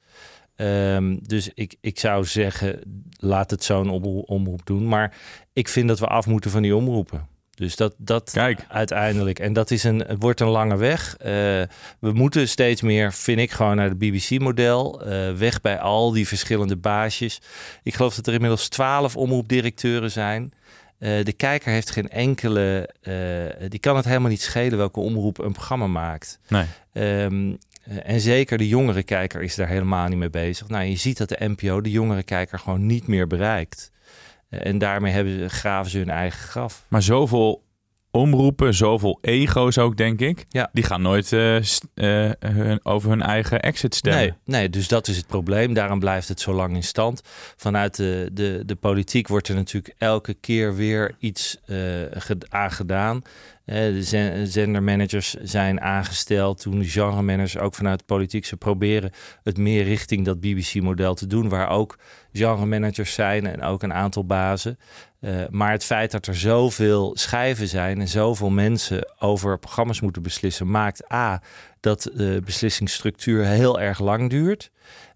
Ehm, 0.57 1.17
dus 1.23 1.51
ik, 1.55 1.77
ik 1.81 1.99
zou 1.99 2.25
zeggen, 2.25 2.81
laat 3.17 3.51
het 3.51 3.65
zo'n 3.65 3.91
omroep 4.27 4.67
doen. 4.67 4.89
Maar 4.89 5.17
ik 5.53 5.69
vind 5.69 5.89
dat 5.89 5.99
we 5.99 6.07
af 6.07 6.27
moeten 6.27 6.51
van 6.51 6.63
die 6.63 6.77
omroepen. 6.77 7.29
Dus 7.61 7.77
dat, 7.77 7.95
dat 7.99 8.31
Kijk. 8.31 8.65
uiteindelijk. 8.69 9.39
En 9.39 9.53
dat 9.53 9.71
is 9.71 9.85
een, 9.85 9.99
het 9.99 10.17
wordt 10.19 10.41
een 10.41 10.49
lange 10.49 10.77
weg. 10.77 11.17
Eh, 11.17 11.33
we 12.01 12.13
moeten 12.13 12.49
steeds 12.49 12.83
meer, 12.83 13.13
vind 13.13 13.39
ik, 13.39 13.51
gewoon 13.51 13.77
naar 13.77 13.89
het 13.89 13.99
BBC-model. 13.99 15.05
Eh, 15.05 15.33
weg 15.33 15.61
bij 15.61 15.79
al 15.79 16.13
die 16.13 16.29
verschillende 16.29 16.77
baasjes. 16.77 17.41
Ik 17.83 17.95
geloof 17.95 18.15
dat 18.15 18.27
er 18.27 18.33
inmiddels 18.33 18.69
twaalf 18.69 19.17
omroepdirecteuren 19.17 20.11
zijn. 20.11 20.53
Eh, 20.99 21.25
de 21.25 21.33
kijker 21.33 21.73
heeft 21.73 21.91
geen 21.91 22.09
enkele. 22.09 22.89
die 23.69 23.81
kan 23.81 23.97
het 23.97 24.05
helemaal 24.05 24.31
niet 24.31 24.43
schelen 24.43 24.79
welke 24.79 25.01
omroep 25.01 25.39
een 25.39 25.53
programma 25.53 25.87
maakt. 25.87 26.39
Nee. 26.49 26.67
Ehm, 26.93 27.53
eh, 27.91 27.97
en 28.03 28.21
zeker 28.21 28.59
de 28.59 28.69
jongere 28.69 29.03
kijker 29.03 29.43
is 29.43 29.55
daar 29.55 29.69
helemaal 29.69 30.09
niet 30.09 30.19
mee 30.19 30.31
bezig. 30.31 30.69
Nou, 30.69 30.85
je 30.85 30.97
ziet 30.97 31.19
dat 31.19 31.29
de 31.29 31.37
NPO 31.39 31.81
de 31.81 31.91
jongere 31.91 32.23
kijker 32.23 32.59
gewoon 32.59 32.87
niet 32.87 33.07
meer 33.07 33.27
bereikt. 33.27 33.91
En 34.51 34.79
daarmee 34.79 35.13
hebben 35.13 35.39
ze, 35.39 35.49
graven 35.49 35.91
ze 35.91 35.99
hun 35.99 36.11
eigen 36.11 36.49
graf. 36.49 36.87
Maar 36.89 37.03
zoveel 37.03 37.63
omroepen, 38.11 38.75
zoveel 38.75 39.19
ego's 39.21 39.79
ook, 39.79 39.97
denk 39.97 40.21
ik. 40.21 40.45
Ja. 40.49 40.69
Die 40.73 40.85
gaan 40.85 41.03
nooit 41.03 41.33
eh, 41.33 41.57
eh, 41.57 41.63
hun, 42.41 42.85
over 42.85 43.11
hun 43.11 43.23
eigen 43.23 43.61
exit 43.61 43.95
stemmen. 43.95 44.21
Nee, 44.21 44.33
nee, 44.45 44.71
dus 44.71 44.89
dat 44.89 45.09
is 45.09 45.17
het 45.17 45.27
probleem. 45.27 45.75
Daarom 45.75 45.99
blijft 45.99 46.29
het 46.29 46.41
zo 46.41 46.53
lang 46.53 46.75
in 46.75 46.83
stand. 46.83 47.23
Vanuit 47.57 47.97
de, 47.97 48.31
de, 48.33 48.63
de 48.67 48.75
politiek 48.77 49.29
wordt 49.29 49.49
er 49.49 49.55
natuurlijk 49.55 49.95
elke 49.99 50.35
keer 50.35 50.75
weer 50.75 51.15
iets 51.19 51.57
eh 51.67 51.77
ge- 52.11 52.39
aan 52.49 52.71
gedaan. 52.73 53.23
Eh, 53.65 53.77
de 53.77 54.03
zen- 54.03 54.47
zendermanagers 54.47 55.35
zijn 55.35 55.81
aangesteld. 55.81 56.61
Toen 56.61 56.79
de 56.79 56.85
genremanagers 56.89 57.59
ook 57.59 57.75
vanuit 57.75 57.99
de 57.99 58.05
politiek 58.05 58.45
ze 58.45 58.57
proberen 58.57 59.11
het 59.43 59.57
meer 59.57 59.85
richting 59.85 60.25
dat 60.25 60.41
BBC-model 60.41 61.15
te 61.15 61.27
doen. 61.27 61.49
Waar 61.49 61.69
ook 61.69 61.99
genremanagers 62.33 63.13
zijn 63.15 63.47
en 63.47 63.63
ook 63.63 63.83
een 63.83 63.93
aantal 63.95 64.25
bazen. 64.27 64.79
Eh, 65.21 65.43
maar 65.51 65.73
het 65.73 65.85
feit 65.85 66.11
dat 66.11 66.27
er 66.27 66.37
zoveel 66.37 67.17
schijven 67.17 67.69
zijn 67.69 68.01
en 68.01 68.09
zoveel 68.09 68.51
mensen 68.51 69.13
over 69.19 69.59
programma's 69.59 70.01
moeten 70.01 70.23
beslissen, 70.23 70.71
maakt 70.71 71.13
A 71.13 71.43
dat 71.81 72.11
de 72.15 72.43
beslissingsstructuur 72.45 73.45
heel 73.45 73.81
erg 73.81 73.99
lang 73.99 74.31
duurt. 74.31 74.71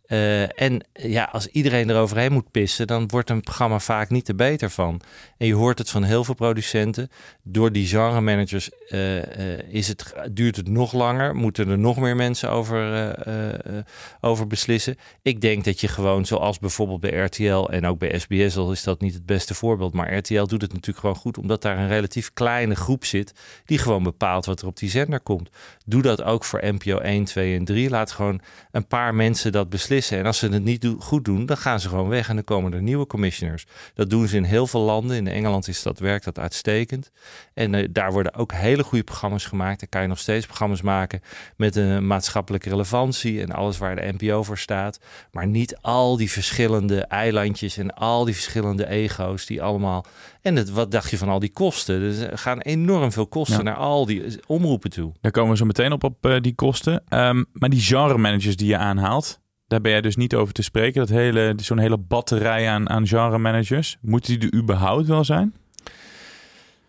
Eh, 0.05 0.61
en 0.61 0.87
ja, 0.93 1.29
als 1.33 1.47
iedereen 1.47 1.91
eroverheen 1.91 2.33
moet 2.33 2.51
pissen, 2.51 2.87
dan 2.87 3.09
wordt 3.09 3.31
een 3.31 3.41
programma 3.41 3.79
vaak 3.79 4.11
niet 4.11 4.29
er 4.29 4.35
beter 4.35 4.71
van. 4.71 5.01
En 5.39 5.47
je 5.47 5.55
hoort 5.55 5.79
het 5.79 5.91
van 5.91 6.03
heel 6.03 6.25
veel 6.25 6.35
producenten. 6.35 7.11
Door 7.43 7.73
die 7.73 7.87
genre-managers 7.87 8.71
eh, 8.89 9.53
eh, 9.53 9.59
is 9.69 9.89
het, 9.89 10.15
duurt 10.31 10.57
het 10.57 10.69
nog 10.69 10.93
langer. 10.93 11.35
Moeten 11.35 11.69
er 11.69 11.79
nog 11.79 11.97
meer 11.97 12.17
mensen 12.17 12.51
over, 12.51 12.93
eh, 12.93 13.27
eh, 13.27 13.79
eh, 13.79 13.85
over 14.21 14.47
beslissen. 14.47 14.97
Ik 15.23 15.41
denk 15.41 15.65
dat 15.65 15.81
je 15.81 15.89
gewoon, 15.89 16.27
zoals 16.27 16.59
bijvoorbeeld 16.59 17.01
bij 17.01 17.25
RTL 17.25 17.67
en 17.71 17.87
ook 17.87 17.99
bij 17.99 18.19
SBS, 18.19 18.57
al 18.57 18.73
is 18.73 18.83
dat 18.83 19.01
niet 19.01 19.15
het 19.15 19.27
beste 19.27 19.55
voorbeeld. 19.55 19.95
Maar 19.95 20.17
RTL 20.17 20.45
doet 20.45 20.63
het 20.63 20.73
natuurlijk 20.73 20.99
gewoon 20.99 21.17
goed, 21.17 21.39
omdat 21.39 21.63
daar 21.63 21.79
een 21.79 21.89
relatief 21.89 22.33
kleine 22.33 22.75
groep 22.75 23.05
zit. 23.05 23.33
die 23.65 23.79
gewoon 23.79 24.03
bepaalt 24.03 24.47
wat 24.47 24.61
er 24.61 24.67
op 24.67 24.77
die 24.77 24.91
zender 24.91 25.21
komt. 25.21 25.51
Doe 25.87 26.03
dat 26.03 26.23
ook 26.23 26.45
voor 26.45 26.61
NPO 26.65 26.99
1, 26.99 27.25
2 27.25 27.57
en 27.57 27.65
3. 27.65 27.91
Laat 27.91 28.11
gewoon 28.11 28.41
een 28.71 28.87
paar 28.87 29.15
mensen 29.15 29.53
dat 29.53 29.69
beslissen. 29.69 29.94
En 29.95 30.27
als 30.27 30.39
ze 30.39 30.49
het 30.49 30.65
niet 30.65 30.95
goed 30.99 31.25
doen, 31.25 31.47
dan 31.47 31.57
gaan 31.57 31.81
ze 31.81 31.89
gewoon 31.89 32.09
weg 32.09 32.29
en 32.29 32.35
dan 32.35 32.45
komen 32.45 32.73
er 32.73 32.83
nieuwe 32.83 33.07
commissioners. 33.07 33.67
Dat 33.95 34.11
doen 34.11 34.29
ze 34.29 34.37
in 34.37 34.45
heel 34.45 34.67
veel 34.67 34.81
landen. 34.81 35.17
In 35.17 35.29
Engeland 35.29 35.69
is 35.69 35.83
dat, 35.83 35.99
werkt 35.99 36.25
dat 36.25 36.39
uitstekend. 36.39 37.11
En 37.55 37.75
eh, 37.75 37.89
daar 37.91 38.13
worden 38.13 38.35
ook 38.35 38.53
hele 38.53 38.83
goede 38.83 39.05
programma's 39.05 39.45
gemaakt. 39.45 39.81
Daar 39.81 39.89
kan 39.89 40.03
je 40.03 40.09
nog 40.09 40.19
steeds 40.19 40.47
programma's 40.47 40.83
maken 40.83 41.21
met 41.57 41.77
een 41.77 42.07
maatschappelijke 42.07 42.69
relevantie 42.69 43.41
en 43.41 43.51
alles 43.53 43.79
waar 43.79 43.97
de 43.97 44.13
NPO 44.19 44.43
voor 44.43 44.59
staat. 44.59 45.01
Maar 45.33 45.47
niet 45.47 45.77
al 45.81 46.17
die 46.17 46.31
verschillende 46.31 47.01
eilandjes 47.01 47.77
en 47.77 47.95
al 47.95 48.25
die 48.25 48.35
verschillende 48.35 48.87
ego's 48.89 49.47
die 49.47 49.63
allemaal. 49.63 50.05
En 50.43 50.57
het, 50.57 50.71
wat 50.71 50.91
dacht 50.91 51.11
je 51.11 51.19
van 51.19 51.29
al 51.29 51.39
die 51.39 51.53
kosten? 51.53 52.01
Dus 52.01 52.19
er 52.19 52.39
gaan 52.39 52.61
enorm 52.61 53.13
veel 53.13 53.27
kosten 53.27 53.57
Ja. 53.57 53.63
naar 53.63 53.75
al 53.75 54.07
die 54.07 54.23
omroepen 54.47 54.91
toe. 54.91 55.13
Daar 55.21 55.33
komen 55.33 55.51
we 55.51 55.57
zo 55.57 55.65
meteen 55.65 55.93
op, 55.93 56.05
op 56.05 56.27
eh, 56.27 56.41
die 56.41 56.55
kosten. 56.55 57.03
Ehm, 57.09 57.45
maar 57.53 57.69
die 57.71 57.81
genre 57.81 58.19
managers 58.19 58.57
die 58.57 58.67
je 58.69 58.77
aanhaalt, 58.77 59.41
daar 59.67 59.81
ben 59.81 59.91
jij 59.91 60.01
dus 60.01 60.17
niet 60.17 60.35
over 60.35 60.55
te 60.55 60.63
spreken. 60.63 61.01
Dat 61.01 61.09
hele, 61.09 61.55
zo'n 61.57 61.79
hele 61.79 61.99
batterij 61.99 62.69
aan, 62.69 62.91
aan 62.91 63.07
genre 63.07 63.39
managers. 63.39 63.97
Moeten 64.01 64.41
die 64.41 64.51
er 64.51 64.59
überhaupt 64.59 65.07
wel 65.07 65.25
zijn? 65.25 65.55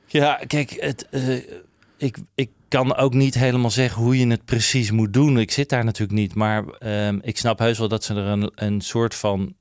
Ja, 0.06 0.40
kijk, 0.48 0.76
het, 0.80 1.10
eh, 1.10 1.36
ik, 1.98 2.18
ik 2.36 2.50
kan 2.68 2.96
ook 2.96 3.14
niet 3.14 3.36
helemaal 3.36 3.70
zeggen 3.70 4.02
hoe 4.02 4.20
je 4.20 4.28
het 4.28 4.46
precies 4.46 4.92
moet 4.92 5.14
doen. 5.14 5.40
Ik 5.40 5.52
zit 5.52 5.70
daar 5.70 5.86
natuurlijk 5.86 6.20
niet. 6.20 6.36
Maar 6.36 6.68
ehm, 6.68 7.20
ik 7.22 7.38
snap 7.38 7.60
heus 7.60 7.78
wel 7.78 7.88
dat 7.88 8.04
ze 8.04 8.14
er 8.14 8.26
een, 8.26 8.52
een 8.56 8.82
soort 8.82 9.16
van 9.16 9.56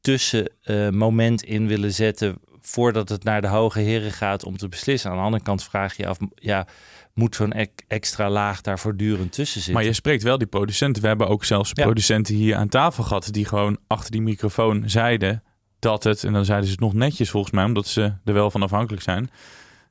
tussenmoment 0.00 1.42
in 1.42 1.66
willen 1.66 1.92
zetten. 1.92 2.38
voordat 2.60 3.08
het 3.08 3.24
naar 3.24 3.40
de 3.40 3.46
hoge 3.46 3.80
heren 3.80 4.12
gaat 4.12 4.44
om 4.44 4.56
te 4.56 4.68
beslissen. 4.68 5.10
Aan 5.10 5.16
de 5.16 5.22
andere 5.22 5.42
kant 5.42 5.64
vraag 5.64 5.96
je 5.96 6.06
af, 6.06 6.18
ja, 6.34 6.66
moet 7.18 7.34
zo'n 7.34 7.52
ek- 7.52 7.84
extra 7.88 8.30
laag 8.30 8.60
daar 8.60 8.78
voortdurend 8.78 9.32
tussen 9.32 9.54
zitten? 9.60 9.72
Maar 9.74 9.84
je 9.84 9.92
spreekt 9.92 10.22
wel 10.22 10.38
die 10.38 10.46
producenten. 10.46 11.02
We 11.02 11.08
hebben 11.08 11.28
ook 11.28 11.44
zelfs 11.44 11.70
Ja. 11.74 11.82
producenten 11.84 12.34
hier 12.34 12.56
aan 12.56 12.68
tafel 12.68 13.04
gehad 13.04 13.28
die 13.32 13.44
gewoon 13.44 13.78
achter 13.86 14.10
die 14.10 14.22
microfoon 14.22 14.82
zeiden 14.86 15.42
dat 15.78 16.04
het, 16.04 16.24
en 16.24 16.32
dan 16.32 16.44
zeiden 16.44 16.66
ze 16.66 16.72
het 16.72 16.80
nog 16.82 16.94
netjes 16.94 17.30
volgens 17.30 17.52
mij, 17.52 17.64
omdat 17.64 17.86
ze 17.86 18.02
er 18.24 18.32
wel 18.32 18.50
van 18.50 18.62
afhankelijk 18.62 19.02
zijn, 19.02 19.30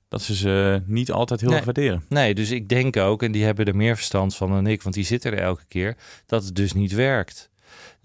dat 0.09 0.21
ze 0.21 0.35
ze 0.35 0.81
niet 0.85 1.11
altijd 1.11 1.39
heel 1.39 1.49
Nee. 1.49 1.57
erg 1.57 1.65
waarderen. 1.65 2.03
Nee, 2.09 2.33
dus 2.35 2.51
ik 2.51 2.69
denk 2.69 2.97
ook, 2.97 3.23
en 3.23 3.31
die 3.31 3.43
hebben 3.43 3.65
er 3.65 3.75
meer 3.75 3.95
verstand 3.95 4.35
van 4.35 4.49
dan 4.49 4.67
ik, 4.67 4.81
want 4.83 4.95
die 4.95 5.05
zitten 5.05 5.31
er 5.31 5.39
elke 5.39 5.65
keer, 5.67 5.97
dat 6.25 6.43
het 6.45 6.55
dus 6.55 6.73
niet 6.73 6.91
werkt. 6.93 7.49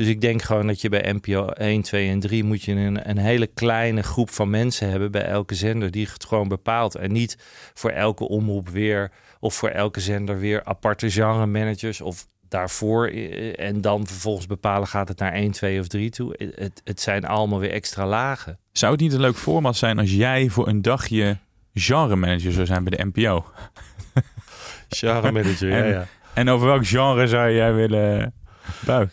Dus 0.03 0.11
ik 0.11 0.21
denk 0.21 0.43
gewoon 0.43 0.67
dat 0.67 0.81
je 0.81 0.89
bij 0.89 1.13
NPO 1.13 1.47
1, 1.47 1.83
2 1.83 2.11
en 2.11 2.21
3 2.21 2.45
moet 2.45 2.63
je 2.63 2.73
een, 2.73 3.09
een 3.09 3.19
hele 3.19 3.47
kleine 3.47 4.03
groep 4.03 4.31
van 4.31 4.51
mensen 4.51 4.91
hebben 4.91 5.11
bij 5.11 5.25
elke 5.25 5.55
zender 5.55 5.91
die 5.91 6.09
het 6.13 6.25
gewoon 6.25 6.49
bepaalt. 6.49 6.95
En 6.95 7.13
niet 7.13 7.39
voor 7.75 7.91
elke 7.91 8.29
omroep 8.29 8.69
weer 8.69 9.11
of 9.41 9.55
voor 9.55 9.69
elke 9.69 10.01
zender 10.01 10.39
weer 10.39 10.65
aparte 10.65 11.11
genre 11.11 11.47
managers 11.47 12.01
of 12.01 12.27
daarvoor 12.49 13.07
eh, 13.07 13.61
en 13.67 13.81
dan 13.81 14.07
vervolgens 14.07 14.47
bepalen 14.47 14.89
gaat 14.89 15.09
het 15.09 15.19
naar 15.19 15.33
1, 15.33 15.51
2 15.51 15.81
of 15.81 15.87
3 15.87 16.11
toe. 16.11 16.35
Het, 16.55 16.81
het 16.85 17.01
zijn 17.01 17.25
allemaal 17.25 17.59
weer 17.59 17.73
extra 17.73 18.07
lagen. 18.07 18.59
Zou 18.73 18.93
het 18.93 19.01
niet 19.01 19.13
een 19.13 19.21
leuk 19.21 19.37
format 19.37 19.77
zijn 19.77 19.99
als 19.99 20.13
jij 20.13 20.49
voor 20.49 20.69
een 20.69 20.83
dagje 20.83 21.39
genre 21.75 22.17
manager 22.17 22.53
zou 22.53 22.67
zijn 22.67 22.85
bij 22.85 22.97
de 22.97 23.05
NPO? 23.05 23.45
Genre 24.89 25.33
manager, 25.33 25.69
ja, 25.79 25.85
ja. 25.85 26.07
En 26.35 26.49
over 26.49 26.67
welk 26.67 26.87
genre 26.87 27.27
zou 27.27 27.51
jij 27.51 27.75
willen 27.75 28.33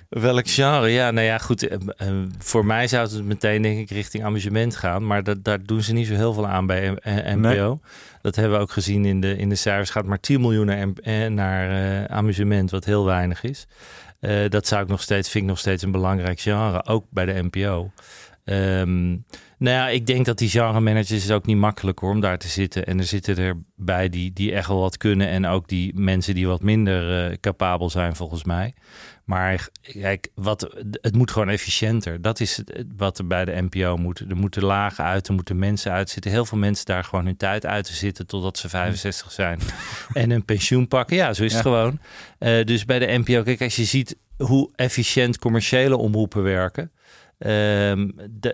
Welk 0.10 0.48
genre? 0.48 0.88
Ja, 0.88 1.12
nou 1.12 1.26
ja, 1.26 1.38
goed. 1.38 1.68
eh, 1.68 1.78
eh, 1.98 2.08
voor 2.38 2.66
mij 2.66 2.88
zou 2.88 3.08
het 3.08 3.24
meteen 3.24 3.62
denk 3.62 3.80
ik 3.80 3.90
richting 3.90 4.24
amusement 4.24 4.76
gaan. 4.76 5.08
Maar 5.08 5.24
dat, 5.24 5.44
daar 5.44 5.64
doen 5.64 5.82
ze 5.82 5.94
niet 5.94 6.08
zo 6.08 6.14
heel 6.14 6.34
veel 6.34 6.48
aan 6.48 6.66
bij 6.66 6.94
eh, 6.96 7.36
NPO. 7.36 7.80
Dat 8.22 8.36
hebben 8.36 8.58
we 8.58 8.64
ook 8.64 8.72
gezien 8.72 9.06
in 9.06 9.22
de, 9.22 9.38
in 9.38 9.50
de 9.50 9.56
cijfers. 9.56 9.90
Gaat 9.90 10.06
maar 10.06 10.20
10 10.20 10.42
miljoen 10.42 10.66
naar, 10.66 10.88
eh, 11.04 11.26
naar 11.28 11.70
eh, 11.70 12.16
amusement, 12.18 12.72
wat 12.72 12.86
heel 12.86 13.06
weinig 13.06 13.44
is. 13.44 13.68
Eh, 14.20 14.50
dat 14.50 14.68
zou 14.68 14.82
ik 14.84 14.88
nog 14.88 15.02
steeds, 15.02 15.30
vind 15.30 15.44
ik 15.44 15.50
nog 15.50 15.60
steeds 15.60 15.84
een 15.84 15.92
belangrijk 15.92 16.40
genre, 16.40 16.86
ook 16.86 17.06
bij 17.10 17.26
de 17.26 17.44
NPO. 17.52 17.92
Ehm, 18.46 19.16
nou 19.60 19.76
ja, 19.76 19.90
ik 19.90 20.06
denk 20.06 20.26
dat 20.26 20.38
die 20.38 20.50
genre 20.50 20.80
managers 20.80 21.12
is 21.24 21.32
ook 21.32 21.46
niet 21.46 21.58
makkelijk 21.58 22.00
hoor, 22.00 22.12
om 22.12 22.20
daar 22.20 22.38
te 22.38 22.48
zitten. 22.48 22.86
En 22.86 22.98
er 22.98 23.06
zitten 23.06 23.38
erbij 23.38 24.10
die, 24.10 24.34
die 24.34 24.54
echt 24.54 24.68
wel 24.68 24.80
wat 24.80 24.98
kunnen. 24.98 25.28
En 25.28 25.46
ook 25.46 25.68
die 25.68 26.00
mensen 26.00 26.36
die 26.36 26.48
wat 26.48 26.62
minder 26.62 27.32
eh, 27.32 27.38
capabel 27.40 27.90
zijn 27.90 28.16
volgens 28.16 28.44
mij. 28.44 28.74
Maar 29.24 29.70
kijk, 29.82 30.28
wat, 30.36 30.76
het 30.92 31.16
moet 31.16 31.32
gewoon 31.32 31.50
efficiënter. 31.50 32.22
Dat 32.22 32.40
is 32.40 32.58
het, 32.58 32.86
wat 32.98 33.18
er 33.18 33.28
bij 33.28 33.46
de 33.46 33.62
NPO 33.70 33.98
moet. 33.98 34.20
Er 34.20 34.38
moeten 34.38 34.64
lagen 34.64 35.04
uit, 35.04 35.28
er 35.28 35.34
moeten 35.34 35.60
mensen 35.60 35.92
uitzitten. 35.92 36.32
Heel 36.32 36.46
veel 36.46 36.58
mensen 36.58 36.86
daar 36.86 37.04
gewoon 37.04 37.26
hun 37.26 37.38
tijd 37.38 37.66
uit 37.66 37.86
te 37.86 37.94
zitten 37.94 38.28
totdat 38.28 38.58
ze 38.58 38.70
65 38.70 39.32
zijn. 39.32 39.60
en 40.14 40.32
een 40.32 40.46
pensioen 40.46 40.88
pakken. 40.88 41.16
Ja, 41.16 41.34
zo 41.34 41.44
is 41.44 41.54
het 41.54 41.62
gewoon. 41.62 42.00
Eh, 42.40 42.66
dus 42.66 42.86
bij 42.86 43.00
de 43.00 43.18
NPO, 43.18 43.44
kijk, 43.44 43.62
als 43.62 43.76
je 43.76 43.86
ziet 43.86 44.18
hoe 44.38 44.70
efficiënt 44.76 45.40
commerciële 45.40 45.98
omroepen 45.98 46.44
werken. 46.44 46.92
Ehm, 47.40 48.10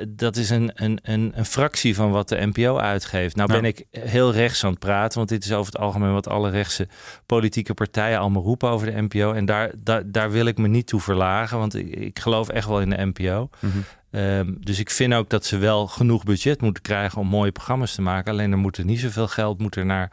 dat 0.07 0.35
is 0.35 0.49
een, 0.49 0.71
een, 0.75 0.99
een, 1.03 1.31
een 1.35 1.45
fractie 1.45 1.95
van 1.95 2.11
wat 2.11 2.29
de 2.29 2.45
NPO 2.45 2.77
uitgeeft. 2.77 3.35
Nou 3.35 3.51
ben 3.51 3.65
ik 3.65 3.85
heel 3.91 4.31
rechts 4.31 4.63
aan 4.63 4.69
het 4.69 4.79
praten, 4.79 5.17
want 5.17 5.29
dit 5.29 5.43
is 5.43 5.51
over 5.51 5.73
het 5.73 5.81
algemeen 5.81 6.13
wat 6.13 6.27
alle 6.27 6.49
rechtse 6.49 6.87
politieke 7.25 7.73
partijen 7.73 8.19
allemaal 8.19 8.43
roepen 8.43 8.69
over 8.69 8.91
de 8.91 9.01
NPO. 9.01 9.33
En 9.33 9.45
daar, 9.45 9.71
daar, 9.77 10.11
daar 10.11 10.31
wil 10.31 10.45
ik 10.45 10.57
me 10.57 10.67
niet 10.67 10.87
toe 10.87 11.01
verlagen, 11.01 11.57
want 11.57 11.75
ik, 11.75 11.95
ik 11.95 12.19
geloof 12.19 12.49
echt 12.49 12.67
wel 12.67 12.81
in 12.81 12.89
de 12.89 13.05
NPO. 13.05 13.49
Mhm. 13.59 13.77
Ehm, 14.11 14.53
dus 14.59 14.79
ik 14.79 14.89
vind 14.89 15.13
ook 15.13 15.29
dat 15.29 15.45
ze 15.45 15.57
wel 15.57 15.87
genoeg 15.87 16.23
budget 16.23 16.61
moeten 16.61 16.83
krijgen 16.83 17.19
om 17.21 17.27
mooie 17.27 17.51
programma's 17.51 17.95
te 17.95 18.01
maken. 18.01 18.31
Alleen 18.31 18.51
er 18.51 18.57
moet 18.57 18.77
er 18.77 18.85
niet 18.85 18.99
zoveel 18.99 19.27
geld 19.27 19.59
moet 19.59 19.75
er 19.75 19.85
naar 19.85 20.11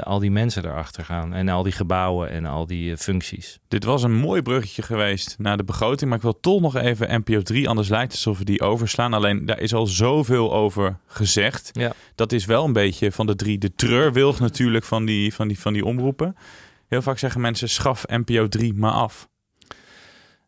al 0.00 0.18
die 0.18 0.30
mensen 0.30 0.64
erachter 0.64 1.04
gaan. 1.04 1.34
En 1.34 1.48
al 1.48 1.62
die 1.62 1.72
gebouwen 1.72 2.30
en 2.30 2.46
al 2.46 2.66
die 2.66 2.92
eh, 2.92 2.98
functies. 2.98 3.58
Dit 3.68 3.84
was 3.84 4.02
een 4.02 4.14
mooi 4.14 4.42
bruggetje 4.42 4.82
geweest 4.82 5.34
naar 5.38 5.56
de 5.56 5.64
begroting. 5.64 6.08
Maar 6.08 6.18
ik 6.18 6.24
wil 6.24 6.40
toch 6.40 6.60
nog 6.60 6.76
even 6.76 7.20
NPO 7.20 7.42
3. 7.42 7.68
Anders 7.68 7.88
lijkt 7.88 8.12
het 8.12 8.14
alsof 8.14 8.38
we 8.38 8.44
die 8.44 8.60
overslaan. 8.60 9.14
Alleen 9.14 9.46
daar 9.46 9.60
is 9.60 9.74
al 9.74 9.86
zoveel 9.86 10.52
over 10.52 10.98
gezegd. 11.06 11.70
Ja. 11.72 11.92
Dat 12.14 12.32
is 12.32 12.44
wel 12.44 12.64
een 12.64 12.72
beetje 12.72 13.12
van 13.12 13.26
de 13.26 13.36
drie 13.36 13.58
de 13.58 13.74
treurwilg 13.74 14.40
natuurlijk 14.40 14.84
van 14.84 15.04
die, 15.04 15.34
van 15.34 15.48
die, 15.48 15.60
van 15.60 15.72
die 15.72 15.84
omroepen. 15.84 16.36
Heel 16.88 17.02
vaak 17.02 17.18
zeggen 17.18 17.40
mensen 17.40 17.68
schaf 17.68 18.04
NPO 18.06 18.48
3 18.48 18.74
maar 18.74 18.92
af. 18.92 19.28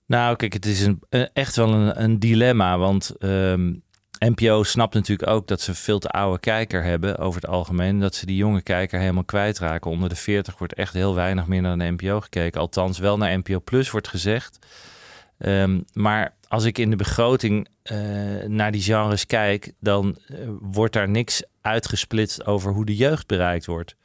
Nou, 0.07 0.37
kijk, 0.37 0.53
het 0.53 0.67
is 0.67 0.81
een, 0.81 1.03
eh, 1.09 1.25
echt 1.33 1.57
wel 1.57 1.73
een, 1.73 2.03
een 2.03 2.19
dilemma. 2.19 2.79
Want 2.79 3.15
ehm, 3.19 3.73
NPO 4.25 4.63
snapt 4.63 4.95
natuurlijk 4.95 5.31
ook 5.31 5.47
dat 5.47 5.61
ze 5.61 5.75
veel 5.75 5.99
te 5.99 6.09
oude 6.09 6.41
kijker 6.41 6.83
hebben 6.83 7.19
over 7.19 7.41
het 7.41 7.51
algemeen. 7.51 8.01
Dat 8.01 8.15
ze 8.15 8.27
die 8.27 8.37
jonge 8.37 8.63
kijker 8.63 9.01
helemaal 9.01 9.25
kwijtraken. 9.25 9.91
Onder 9.91 10.09
de 10.09 10.17
40 10.17 10.59
wordt 10.59 10.75
echt 10.75 10.93
heel 10.93 11.15
weinig 11.15 11.47
meer 11.47 11.63
naar 11.63 11.79
de 11.79 11.91
NPO 11.91 12.21
gekeken. 12.21 12.61
Althans, 12.61 12.99
wel 12.99 13.17
naar 13.17 13.39
NPO 13.39 13.61
Plus 13.61 13.91
wordt 13.91 14.09
gezegd. 14.09 14.59
Ehm, 15.39 15.81
maar 15.93 16.35
als 16.49 16.65
ik 16.65 16.79
in 16.79 16.91
de 16.91 16.97
begroting 16.97 17.69
eh, 17.83 17.99
naar 18.47 18.73
die 18.73 18.83
genres 18.83 19.27
kijk, 19.27 19.73
dan 19.81 20.19
eh, 20.27 20.37
wordt 20.61 20.93
daar 20.93 21.09
niks 21.09 21.43
uitgesplitst 21.61 22.47
over 22.47 22.73
hoe 22.73 22.85
de 22.85 22.97
jeugd 22.97 23.27
bereikt 23.27 23.67
wordt. 23.67 23.97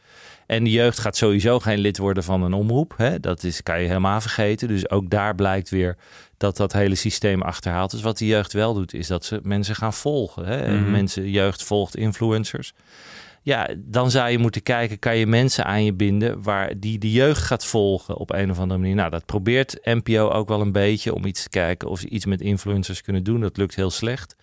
En 0.47 0.63
de 0.63 0.71
jeugd 0.71 0.99
gaat 0.99 1.17
sowieso 1.17 1.59
geen 1.59 1.79
lid 1.79 1.97
worden 1.97 2.23
van 2.23 2.43
een 2.43 2.53
omroep. 2.53 2.93
Hè? 2.97 3.19
Dat 3.19 3.43
is, 3.43 3.63
kan 3.63 3.81
je 3.81 3.87
helemaal 3.87 4.21
vergeten. 4.21 4.67
Dus 4.67 4.89
ook 4.89 5.09
daar 5.09 5.35
blijkt 5.35 5.69
weer 5.69 5.97
dat 6.37 6.57
dat 6.57 6.73
hele 6.73 6.95
systeem 6.95 7.41
achterhaalt. 7.41 7.91
Dus 7.91 8.01
wat 8.01 8.17
de 8.17 8.25
jeugd 8.25 8.53
wel 8.53 8.73
doet, 8.73 8.93
is 8.93 9.07
dat 9.07 9.25
ze 9.25 9.39
mensen 9.43 9.75
gaan 9.75 9.93
volgen. 9.93 10.45
Hè? 10.45 10.79
Mhm. 10.79 10.91
Mensen, 10.91 11.29
jeugd 11.29 11.63
volgt 11.63 11.95
influencers. 11.95 12.73
Ja, 13.41 13.69
dan 13.77 14.11
zou 14.11 14.29
je 14.29 14.37
moeten 14.37 14.63
kijken, 14.63 14.99
kan 14.99 15.17
je 15.17 15.27
mensen 15.27 15.65
aan 15.65 15.83
je 15.83 15.93
binden 15.93 16.43
waar 16.43 16.79
die 16.79 16.97
de 16.97 17.11
jeugd 17.11 17.41
gaat 17.41 17.65
volgen 17.65 18.17
op 18.17 18.33
een 18.33 18.51
of 18.51 18.59
andere 18.59 18.79
manier. 18.79 18.95
Nou, 18.95 19.09
dat 19.09 19.25
probeert 19.25 19.79
NPO 19.83 20.29
ook 20.29 20.47
wel 20.47 20.61
een 20.61 20.71
beetje 20.71 21.13
om 21.13 21.25
iets 21.25 21.43
te 21.43 21.49
kijken 21.49 21.89
of 21.89 21.99
ze 21.99 22.09
iets 22.09 22.25
met 22.25 22.41
influencers 22.41 23.01
kunnen 23.01 23.23
doen. 23.23 23.41
Dat 23.41 23.57
lukt 23.57 23.75
heel 23.75 23.89
slecht. 23.89 24.35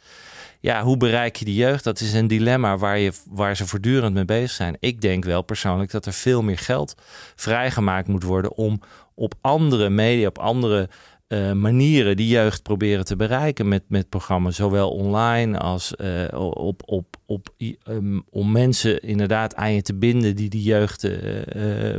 Ja, 0.65 0.83
hoe 0.83 0.97
bereik 0.97 1.37
je 1.37 1.45
die 1.45 1.55
jeugd? 1.55 1.85
Dat 1.85 2.01
is 2.01 2.13
een 2.13 2.27
dilemma 2.27 2.79
waar, 2.79 2.99
je, 2.99 3.13
waar 3.31 3.57
ze 3.57 3.67
voortdurend 3.67 4.15
mee 4.15 4.25
bezig 4.25 4.51
zijn. 4.51 4.77
Ik 4.81 5.01
denk 5.01 5.25
wel 5.25 5.43
persoonlijk 5.43 5.91
dat 5.91 6.07
er 6.07 6.13
veel 6.13 6.43
meer 6.43 6.59
geld 6.59 6.95
vrijgemaakt 7.37 8.09
moet 8.09 8.23
worden 8.23 8.57
om 8.57 8.81
op 9.15 9.35
andere 9.41 9.89
media, 9.91 10.27
op 10.27 10.39
andere 10.39 10.89
eh, 11.35 11.53
manieren 11.53 12.17
die 12.17 12.29
jeugd 12.29 12.63
proberen 12.63 13.05
te 13.05 13.17
bereiken 13.17 13.69
met, 13.69 13.83
met 13.89 14.09
programma's, 14.09 14.57
zowel 14.57 14.91
online 14.91 15.59
als 15.59 15.97
eh, 15.97 16.09
op, 16.41 16.83
op, 16.85 17.17
op, 17.27 17.49
um, 17.89 18.25
om 18.31 18.53
mensen 18.53 19.03
inderdaad 19.03 19.55
aan 19.55 19.73
je 19.73 19.83
te 19.83 19.95
binden 19.95 20.37
die 20.37 20.49
die 20.49 20.63
jeugd 20.63 21.05
eh, 21.05 21.13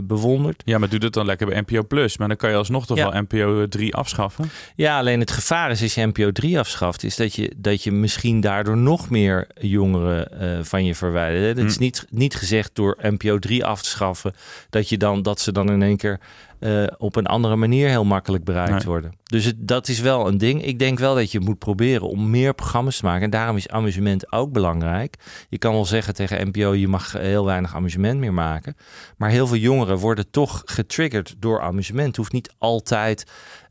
bewondert. 0.03 0.61
Ja, 0.65 0.77
maar 0.77 0.89
doe 0.89 0.99
dat 0.99 1.13
dan 1.13 1.25
lekker 1.25 1.47
bij 1.47 1.61
NPO 1.61 1.83
Plus. 1.83 2.17
Maar 2.17 2.27
dan 2.27 2.37
kan 2.37 2.49
je 2.49 2.55
alsnog 2.55 2.85
toch 2.85 2.97
Ja. 2.97 3.11
wel 3.11 3.21
NPO 3.21 3.67
3 3.67 3.95
afschaffen. 3.95 4.49
Ja, 4.75 4.97
alleen 4.99 5.19
het 5.19 5.31
gevaar 5.31 5.71
is 5.71 5.81
als 5.81 5.93
je 5.95 6.05
NPO 6.05 6.31
3 6.31 6.59
afschaft, 6.59 7.03
is 7.03 7.15
dat 7.15 7.35
je, 7.35 7.53
dat 7.57 7.83
je 7.83 7.91
misschien 7.91 8.41
daardoor 8.41 8.77
nog 8.77 9.09
meer 9.09 9.47
jongeren 9.61 10.65
van 10.65 10.85
je 10.85 10.95
verwijdert. 10.95 11.57
Het 11.57 11.65
is 11.69 11.75
Hm. 11.75 11.81
niet, 11.81 12.05
niet 12.09 12.35
gezegd 12.35 12.69
door 12.73 12.97
NPO 13.01 13.39
3 13.39 13.65
af 13.65 13.81
te 13.81 13.89
schaffen 13.89 14.33
dat, 14.69 14.89
je 14.89 14.97
dan, 14.97 15.21
dat 15.21 15.39
ze 15.39 15.51
dan 15.51 15.71
in 15.71 15.81
één 15.81 15.97
keer 15.97 16.19
eh, 16.65 16.83
op 16.97 17.15
een 17.15 17.25
andere 17.25 17.55
manier 17.55 17.89
heel 17.89 18.03
makkelijk 18.03 18.43
bereikt 18.43 18.71
Nee. 18.71 18.83
worden. 18.85 19.13
Dus 19.23 19.45
het, 19.45 19.67
dat 19.67 19.87
is 19.87 19.99
wel 19.99 20.27
een 20.27 20.37
ding. 20.37 20.63
Ik 20.63 20.79
denk 20.79 20.99
wel 20.99 21.15
dat 21.15 21.31
je 21.31 21.39
moet 21.39 21.59
proberen 21.59 22.07
om 22.09 22.29
meer 22.29 22.53
programma's 22.53 22.97
te 22.97 23.05
maken. 23.05 23.23
En 23.23 23.29
daarom 23.29 23.55
is 23.57 23.69
amusement 23.69 24.31
ook 24.31 24.51
belangrijk. 24.51 25.15
Je 25.49 25.57
kan 25.57 25.71
wel 25.73 25.85
zeggen 25.85 26.13
tegen 26.13 26.47
NPO, 26.47 26.73
je 26.73 26.87
mag 26.87 27.11
heel 27.11 27.45
weinig 27.45 27.75
amusement 27.75 28.19
meer 28.19 28.33
maken. 28.33 28.75
Maar 29.17 29.29
heel 29.29 29.47
veel 29.47 29.57
jongeren 29.57 29.97
worden 29.97 30.29
toch 30.31 30.61
getriggerd 30.65 31.35
door 31.39 31.61
amusement. 31.61 32.07
Het 32.07 32.15
hoeft 32.15 32.31
niet 32.31 32.53
altijd 32.57 33.25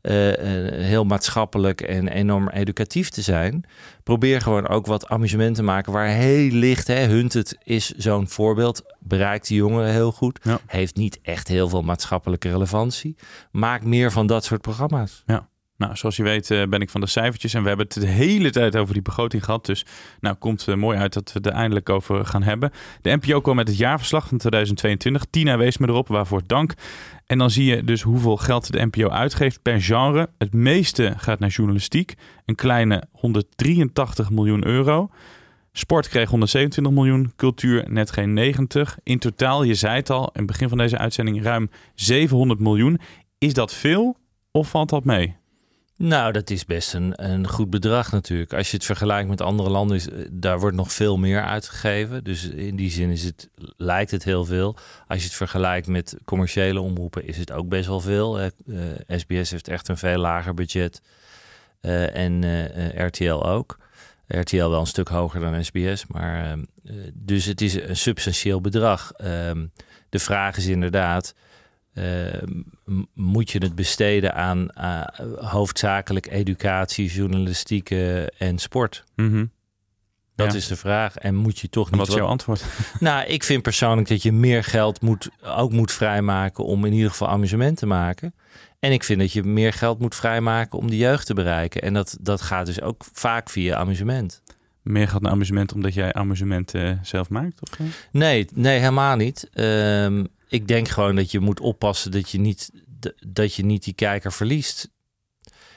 eh, 0.05 0.29
eh, 0.33 0.85
heel 0.85 1.03
maatschappelijk 1.03 1.81
en 1.81 2.07
enorm 2.07 2.49
educatief 2.49 3.09
te 3.09 3.21
zijn. 3.21 3.63
Probeer 4.03 4.41
gewoon 4.41 4.67
ook 4.67 4.85
wat 4.85 5.07
amusement 5.07 5.55
te 5.55 5.63
maken 5.63 5.91
waar 5.91 6.07
heel 6.07 6.51
licht, 6.51 6.87
hè, 6.87 7.05
Hunted 7.05 7.57
is 7.63 7.89
zo'n 7.91 8.27
voorbeeld, 8.27 8.81
bereikt 8.99 9.47
de 9.47 9.55
jongeren 9.55 9.91
heel 9.91 10.11
goed. 10.11 10.39
Ja. 10.43 10.59
Heeft 10.65 10.95
niet 10.95 11.19
echt 11.21 11.47
heel 11.47 11.69
veel 11.69 11.81
maatschappelijke 11.81 12.49
relevantie. 12.49 13.15
Maak 13.51 13.83
meer 13.83 14.11
van 14.11 14.27
dat 14.27 14.43
soort 14.43 14.61
programma's. 14.61 15.23
Nou, 15.77 15.95
zoals 15.95 16.15
je 16.15 16.23
weet 16.23 16.51
eh, 16.51 16.63
ben 16.63 16.81
ik 16.81 16.89
van 16.89 17.01
de 17.01 17.07
cijfertjes 17.07 17.53
en 17.53 17.61
we 17.61 17.67
hebben 17.67 17.85
het 17.85 18.01
de 18.01 18.07
hele 18.07 18.49
tijd 18.49 18.75
over 18.75 18.93
die 18.93 19.01
begroting 19.01 19.45
gehad. 19.45 19.65
Dus 19.65 19.85
nou 20.19 20.35
komt 20.35 20.67
eh, 20.67 20.75
mooi 20.75 20.97
uit 20.97 21.13
dat 21.13 21.33
we 21.33 21.37
het 21.37 21.47
er 21.47 21.53
eindelijk 21.53 21.89
over 21.89 22.25
gaan 22.25 22.43
hebben. 22.43 22.71
De 23.01 23.17
NPO 23.21 23.41
kwam 23.41 23.55
met 23.55 23.67
het 23.67 23.77
jaarverslag 23.77 24.27
van 24.27 24.37
2022. 24.37 25.25
Tina 25.29 25.57
wees 25.57 25.77
me 25.77 25.87
erop, 25.87 26.07
waarvoor 26.07 26.41
dank. 26.45 26.73
En 27.25 27.37
dan 27.37 27.49
zie 27.49 27.65
je 27.65 27.83
dus 27.83 28.01
hoeveel 28.01 28.37
geld 28.37 28.71
de 28.71 28.85
NPO 28.85 29.09
uitgeeft 29.09 29.61
per 29.61 29.81
genre. 29.81 30.29
Het 30.37 30.53
meeste 30.53 31.13
gaat 31.17 31.39
naar 31.39 31.49
journalistiek, 31.49 32.13
een 32.45 32.55
kleine 32.55 33.03
183 33.11 34.29
miljoen 34.29 34.65
euro. 34.65 35.09
Sport 35.71 36.07
kreeg 36.07 36.29
127 36.29 36.93
miljoen, 36.93 37.33
cultuur 37.35 37.85
net 37.91 38.11
geen 38.11 38.33
90. 38.33 38.97
In 39.03 39.19
totaal, 39.19 39.63
je 39.63 39.75
zei 39.75 39.95
het 39.95 40.09
al, 40.09 40.23
in 40.23 40.31
het 40.33 40.45
begin 40.45 40.69
van 40.69 40.77
deze 40.77 40.97
uitzending, 40.97 41.43
ruim 41.43 41.69
700 41.95 42.59
miljoen. 42.59 42.99
Is 43.37 43.53
dat 43.53 43.73
veel 43.73 44.17
of 44.51 44.69
valt 44.69 44.89
dat 44.89 45.03
mee? 45.03 45.35
Nou, 45.97 46.31
dat 46.31 46.49
is 46.49 46.65
best 46.65 46.93
een, 46.93 47.13
een 47.25 47.47
goed 47.47 47.69
bedrag 47.69 48.11
natuurlijk. 48.11 48.53
Als 48.53 48.69
je 48.69 48.75
het 48.75 48.85
vergelijkt 48.85 49.29
met 49.29 49.41
andere 49.41 49.69
landen, 49.69 49.97
is, 49.97 50.09
eh, 50.09 50.25
daar 50.31 50.59
wordt 50.59 50.75
nog 50.75 50.91
veel 50.91 51.17
meer 51.17 51.43
uitgegeven. 51.43 52.23
Dus 52.23 52.43
in 52.43 52.75
die 52.75 52.91
zin 52.91 53.09
is 53.09 53.23
het, 53.23 53.49
lijkt 53.77 54.11
het 54.11 54.23
heel 54.23 54.45
veel. 54.45 54.75
Als 55.07 55.19
je 55.19 55.25
het 55.25 55.35
vergelijkt 55.35 55.87
met 55.87 56.17
commerciële 56.25 56.79
omroepen, 56.79 57.27
is 57.27 57.37
het 57.37 57.51
ook 57.51 57.67
best 57.67 57.87
wel 57.87 57.99
veel. 57.99 58.39
Eh, 58.39 58.45
eh, 58.45 59.19
SBS 59.19 59.51
heeft 59.51 59.67
echt 59.67 59.87
een 59.87 59.97
veel 59.97 60.17
lager 60.17 60.53
budget. 60.53 61.01
Eh, 61.81 62.15
en 62.15 62.43
RTL 63.07 63.45
ook. 63.45 63.77
RTL 64.27 64.69
wel 64.69 64.79
een 64.79 64.87
stuk 64.87 65.07
hoger 65.07 65.39
dan 65.39 65.63
SBS. 65.65 66.05
Maar, 66.07 66.57
dus 67.13 67.45
het 67.45 67.61
is 67.61 67.73
een 67.73 67.97
substantieel 67.97 68.61
bedrag. 68.61 69.11
Ehm, 69.11 69.65
de 70.09 70.19
vraag 70.19 70.57
is 70.57 70.65
inderdaad. 70.65 71.35
M- 72.85 73.05
moet 73.13 73.51
je 73.51 73.59
het 73.59 73.75
besteden 73.75 74.33
aan 74.35 74.69
eh, 74.69 75.01
hoofdzakelijk 75.35 76.27
educatie, 76.31 77.07
journalistieke 77.09 78.31
en 78.37 78.57
sport? 78.57 79.03
Mhm. 79.15 79.45
Dat 80.35 80.51
Ja. 80.51 80.57
is 80.57 80.67
de 80.67 80.75
vraag. 80.75 81.15
En 81.15 81.35
moet 81.35 81.59
je 81.59 81.69
toch 81.69 81.85
En 81.85 81.91
niet. 81.91 81.99
wat 81.99 82.09
is 82.09 82.15
jouw 82.21 82.27
antwoord? 82.29 82.63
Nou, 82.99 83.25
ik 83.27 83.43
vind 83.43 83.61
persoonlijk 83.61 84.07
dat 84.07 84.21
je 84.23 84.31
meer 84.31 84.63
geld 84.63 85.01
moet, 85.01 85.29
ook 85.43 85.71
moet 85.71 85.91
vrijmaken 85.91 86.65
om 86.65 86.85
in 86.85 86.93
ieder 86.93 87.09
geval 87.09 87.27
amusement 87.29 87.77
te 87.77 87.85
maken. 87.85 88.33
En 88.79 88.91
ik 88.91 89.03
vind 89.03 89.19
dat 89.19 89.31
je 89.31 89.43
meer 89.43 89.73
geld 89.73 89.99
moet 89.99 90.15
vrijmaken 90.15 90.79
om 90.79 90.89
de 90.89 90.97
jeugd 90.97 91.25
te 91.25 91.33
bereiken. 91.33 91.81
En 91.81 91.93
dat, 91.93 92.17
dat 92.21 92.41
gaat 92.41 92.65
dus 92.65 92.81
ook 92.81 93.05
vaak 93.13 93.49
via 93.49 93.75
amusement. 93.77 94.41
Meer 94.81 95.07
gaat 95.07 95.21
naar 95.21 95.31
amusement 95.31 95.73
omdat 95.73 95.93
jij 95.93 96.13
amusement 96.13 96.73
eh, 96.73 96.91
zelf 97.01 97.29
maakt? 97.29 97.61
Of? 97.61 97.77
Nee, 98.11 98.47
nee, 98.53 98.79
helemaal 98.79 99.15
niet. 99.15 99.49
Ehm, 99.53 100.23
ik 100.55 100.67
denk 100.67 100.87
gewoon 100.87 101.15
dat 101.15 101.31
je 101.31 101.39
moet 101.39 101.59
oppassen 101.59 102.11
dat 102.11 102.29
je 102.29 102.39
niet, 102.39 102.71
dat 103.27 103.53
je 103.55 103.65
niet 103.65 103.83
die 103.83 103.93
kijker 103.93 104.31
verliest. 104.31 104.89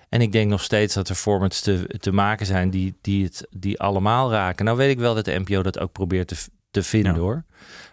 En 0.08 0.20
ik 0.20 0.32
denk 0.32 0.50
nog 0.50 0.62
steeds 0.62 0.94
dat 0.94 1.08
er 1.08 1.14
formats 1.14 1.60
te, 1.60 1.94
te 1.98 2.12
maken 2.12 2.46
zijn 2.46 2.70
die, 2.70 2.98
die 3.00 3.24
het 3.24 3.46
die 3.50 3.80
allemaal 3.80 4.30
raken. 4.30 4.64
Nou 4.64 4.76
weet 4.76 4.90
ik 4.90 4.98
wel 4.98 5.14
dat 5.14 5.24
de 5.24 5.38
NPO 5.38 5.62
dat 5.62 5.78
ook 5.78 5.92
probeert 5.92 6.28
te, 6.28 6.36
te 6.70 6.82
vinden 6.82 7.14
Ja. 7.14 7.18
hoor. 7.18 7.44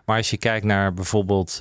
Maar 0.06 0.18
als 0.18 0.30
je 0.30 0.38
kijkt 0.38 0.66
naar 0.66 0.94
bijvoorbeeld 0.94 1.52
eh, 1.52 1.58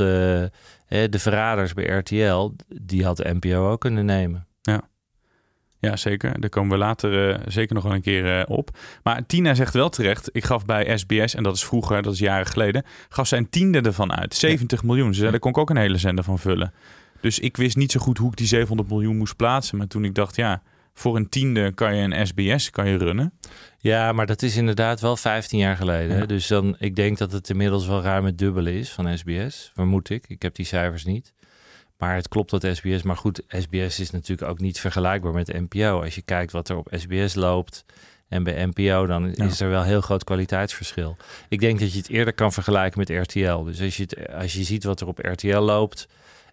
de 0.86 1.18
verraders 1.18 1.72
bij 1.74 1.84
RTL, 1.84 2.50
die 2.68 3.04
had 3.04 3.16
de 3.16 3.34
NPO 3.40 3.70
ook 3.70 3.80
kunnen 3.80 4.04
nemen. 4.04 4.46
Ja, 5.84 5.96
zeker. 5.96 6.40
Daar 6.40 6.50
komen 6.50 6.70
we 6.70 6.76
later 6.76 7.30
eh, 7.30 7.40
zeker 7.46 7.74
nog 7.74 7.84
wel 7.84 7.94
een 7.94 8.02
keer 8.02 8.38
eh, 8.38 8.56
op. 8.56 8.70
Maar 9.02 9.26
Tina 9.26 9.54
zegt 9.54 9.74
wel 9.74 9.88
terecht. 9.88 10.28
Ik 10.32 10.44
gaf 10.44 10.64
bij 10.64 10.98
SBS, 10.98 11.34
en 11.34 11.42
dat 11.42 11.54
is 11.54 11.64
vroeger, 11.64 12.02
dat 12.02 12.12
is 12.12 12.18
jaren 12.18 12.46
geleden, 12.46 12.84
gaf 13.08 13.26
zij 13.26 13.38
een 13.38 13.50
tiende 13.50 13.80
ervan 13.80 14.12
uit. 14.12 14.34
70 14.34 14.82
miljoen. 14.82 15.14
Ze 15.14 15.18
zei, 15.18 15.30
daar 15.30 15.40
kon 15.40 15.50
ik 15.50 15.58
ook 15.58 15.70
een 15.70 15.76
hele 15.76 15.98
zender 15.98 16.24
van 16.24 16.38
vullen. 16.38 16.72
Dus 17.20 17.38
ik 17.38 17.56
wist 17.56 17.76
niet 17.76 17.92
zo 17.92 18.00
goed 18.00 18.18
hoe 18.18 18.30
ik 18.30 18.36
die 18.36 18.46
700 18.46 18.88
miljoen 18.88 19.16
moest 19.16 19.36
plaatsen. 19.36 19.78
Maar 19.78 19.86
toen 19.86 20.04
ik 20.04 20.14
dacht, 20.14 20.36
ja, 20.36 20.62
voor 20.94 21.16
een 21.16 21.28
tiende 21.28 21.72
kan 21.72 21.96
je 21.96 22.02
een 22.02 22.26
SBS 22.26 22.70
kan 22.70 22.88
je 22.88 22.96
runnen. 22.96 23.32
Ja, 23.78 24.12
maar 24.12 24.26
dat 24.26 24.42
is 24.42 24.56
inderdaad 24.56 25.00
wel 25.00 25.16
15 25.16 25.58
jaar 25.58 25.76
geleden. 25.76 26.16
Ja. 26.16 26.26
Dus 26.26 26.46
dan, 26.46 26.76
ik 26.78 26.96
denk 26.96 27.18
dat 27.18 27.32
het 27.32 27.50
inmiddels 27.50 27.86
wel 27.86 28.02
ruim 28.02 28.24
het 28.24 28.38
dubbele 28.38 28.78
is 28.78 28.90
van 28.90 29.18
SBS. 29.18 29.70
Vermoed 29.74 30.10
ik. 30.10 30.24
Ik 30.28 30.42
heb 30.42 30.54
die 30.54 30.66
cijfers 30.66 31.04
niet. 31.04 31.32
Maar 31.98 32.14
het 32.14 32.28
klopt 32.28 32.50
dat 32.50 32.66
SBS. 32.76 33.02
Maar 33.02 33.16
goed, 33.16 33.42
SBS 33.48 34.00
is 34.00 34.10
natuurlijk 34.10 34.50
ook 34.50 34.60
niet 34.60 34.80
vergelijkbaar 34.80 35.32
met 35.32 35.52
NPO. 35.70 36.02
Als 36.02 36.14
je 36.14 36.22
kijkt 36.22 36.52
wat 36.52 36.68
er 36.68 36.76
op 36.76 36.88
SBS 36.96 37.34
loopt 37.34 37.84
en 38.28 38.42
bij 38.42 38.66
NPO, 38.66 39.06
dan 39.06 39.32
Ja. 39.34 39.44
is 39.44 39.60
er 39.60 39.68
wel 39.68 39.82
heel 39.82 40.00
groot 40.00 40.24
kwaliteitsverschil. 40.24 41.16
Ik 41.48 41.60
denk 41.60 41.80
dat 41.80 41.92
je 41.92 41.98
het 41.98 42.08
eerder 42.08 42.34
kan 42.34 42.52
vergelijken 42.52 42.98
met 42.98 43.08
RTL. 43.08 43.62
Dus 43.62 43.80
als 43.80 43.96
je, 43.96 44.02
het, 44.02 44.32
als 44.32 44.52
je 44.52 44.62
ziet 44.62 44.84
wat 44.84 45.00
er 45.00 45.06
op 45.06 45.18
RTL 45.18 45.58
loopt 45.58 46.08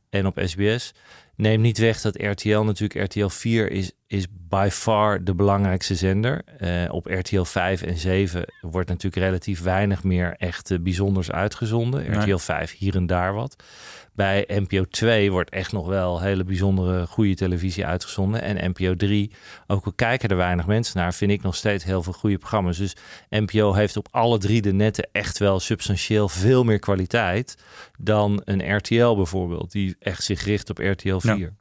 en 0.10 0.26
op 0.26 0.42
SBS, 0.46 0.94
neem 1.36 1.62
niet 1.62 1.78
weg 1.78 2.02
dat 2.02 2.16
RTL 2.22 2.60
natuurlijk, 2.60 3.06
RTL 3.06 3.28
4 3.28 3.72
is, 3.72 3.92
is 4.08 4.26
by 4.32 4.68
far 4.72 5.24
de 5.24 5.36
belangrijkste 5.36 5.96
zender. 5.96 6.42
Eh, 6.58 6.94
op 6.94 7.06
RTL 7.06 7.42
5 7.44 7.82
en 7.82 7.98
7 7.98 8.46
wordt 8.62 8.90
natuurlijk 8.90 9.24
relatief 9.24 9.62
weinig 9.62 10.04
meer 10.04 10.36
echt 10.38 10.72
eh, 10.72 10.80
bijzonders 10.80 11.32
uitgezonden. 11.32 12.10
Nee. 12.12 12.20
RTL 12.20 12.38
5 12.38 12.78
hier 12.78 12.96
en 12.96 13.06
daar 13.06 13.34
wat. 13.34 13.64
Bij 14.14 14.46
NPO 14.48 14.86
2 14.86 15.32
wordt 15.32 15.50
echt 15.50 15.72
nog 15.72 15.88
wel 15.88 16.22
hele 16.22 16.44
bijzondere 16.44 17.08
goede 17.08 17.36
televisie 17.36 17.86
uitgezonden. 17.86 18.42
En 18.42 18.70
NPO 18.70 18.96
3, 18.96 19.32
ook 19.68 19.86
al 19.86 19.94
kijken 19.94 20.30
er 20.30 20.38
weinig 20.38 20.68
mensen 20.68 20.98
naar, 20.98 21.14
vind 21.14 21.32
ik 21.32 21.42
nog 21.42 21.56
steeds 21.56 21.84
heel 21.84 22.04
veel 22.04 22.14
goede 22.14 22.38
programma's. 22.38 22.78
Dus 22.78 22.96
NPO 23.30 23.74
heeft 23.74 23.98
op 23.98 24.08
alle 24.12 24.38
drie 24.38 24.62
de 24.62 24.74
netten 24.74 25.10
echt 25.12 25.38
wel 25.38 25.60
substantieel 25.60 26.30
veel 26.30 26.64
meer 26.64 26.80
kwaliteit 26.80 27.58
dan 28.00 28.42
een 28.46 28.76
RTL 28.76 29.16
bijvoorbeeld, 29.16 29.72
die 29.72 29.96
echt 30.00 30.24
zich 30.24 30.44
richt 30.44 30.70
op 30.70 30.78
RTL 30.78 31.18
4. 31.18 31.38
Ja. 31.38 31.61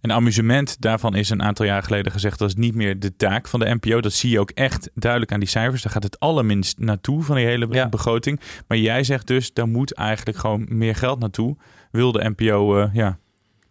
En 0.00 0.12
amusement, 0.12 0.80
daarvan 0.80 1.14
is 1.14 1.30
een 1.30 1.42
aantal 1.42 1.66
jaar 1.66 1.82
geleden 1.82 2.12
gezegd 2.12 2.38
dat 2.38 2.48
is 2.48 2.54
niet 2.54 2.74
meer 2.74 2.98
de 3.00 3.16
taak 3.16 3.48
van 3.48 3.60
de 3.60 3.74
NPO. 3.80 4.00
Dat 4.00 4.12
zie 4.12 4.30
je 4.30 4.40
ook 4.40 4.50
echt 4.50 4.90
duidelijk 4.94 5.32
aan 5.32 5.40
die 5.40 5.48
cijfers. 5.48 5.82
Daar 5.82 5.92
gaat 5.92 6.02
het 6.02 6.20
allerminst 6.20 6.78
naartoe 6.78 7.22
van 7.22 7.36
die 7.36 7.44
hele 7.46 7.66
Ja. 7.70 7.88
begroting. 7.88 8.40
Maar 8.68 8.78
jij 8.78 9.04
zegt 9.04 9.26
dus, 9.26 9.52
daar 9.52 9.68
moet 9.68 9.92
eigenlijk 9.94 10.38
gewoon 10.38 10.66
meer 10.68 10.94
geld 10.94 11.18
naartoe. 11.18 11.56
Wil 11.90 12.12
de 12.12 12.32
NPO 12.36 12.78
eh, 12.80 12.88
ja, 12.92 13.18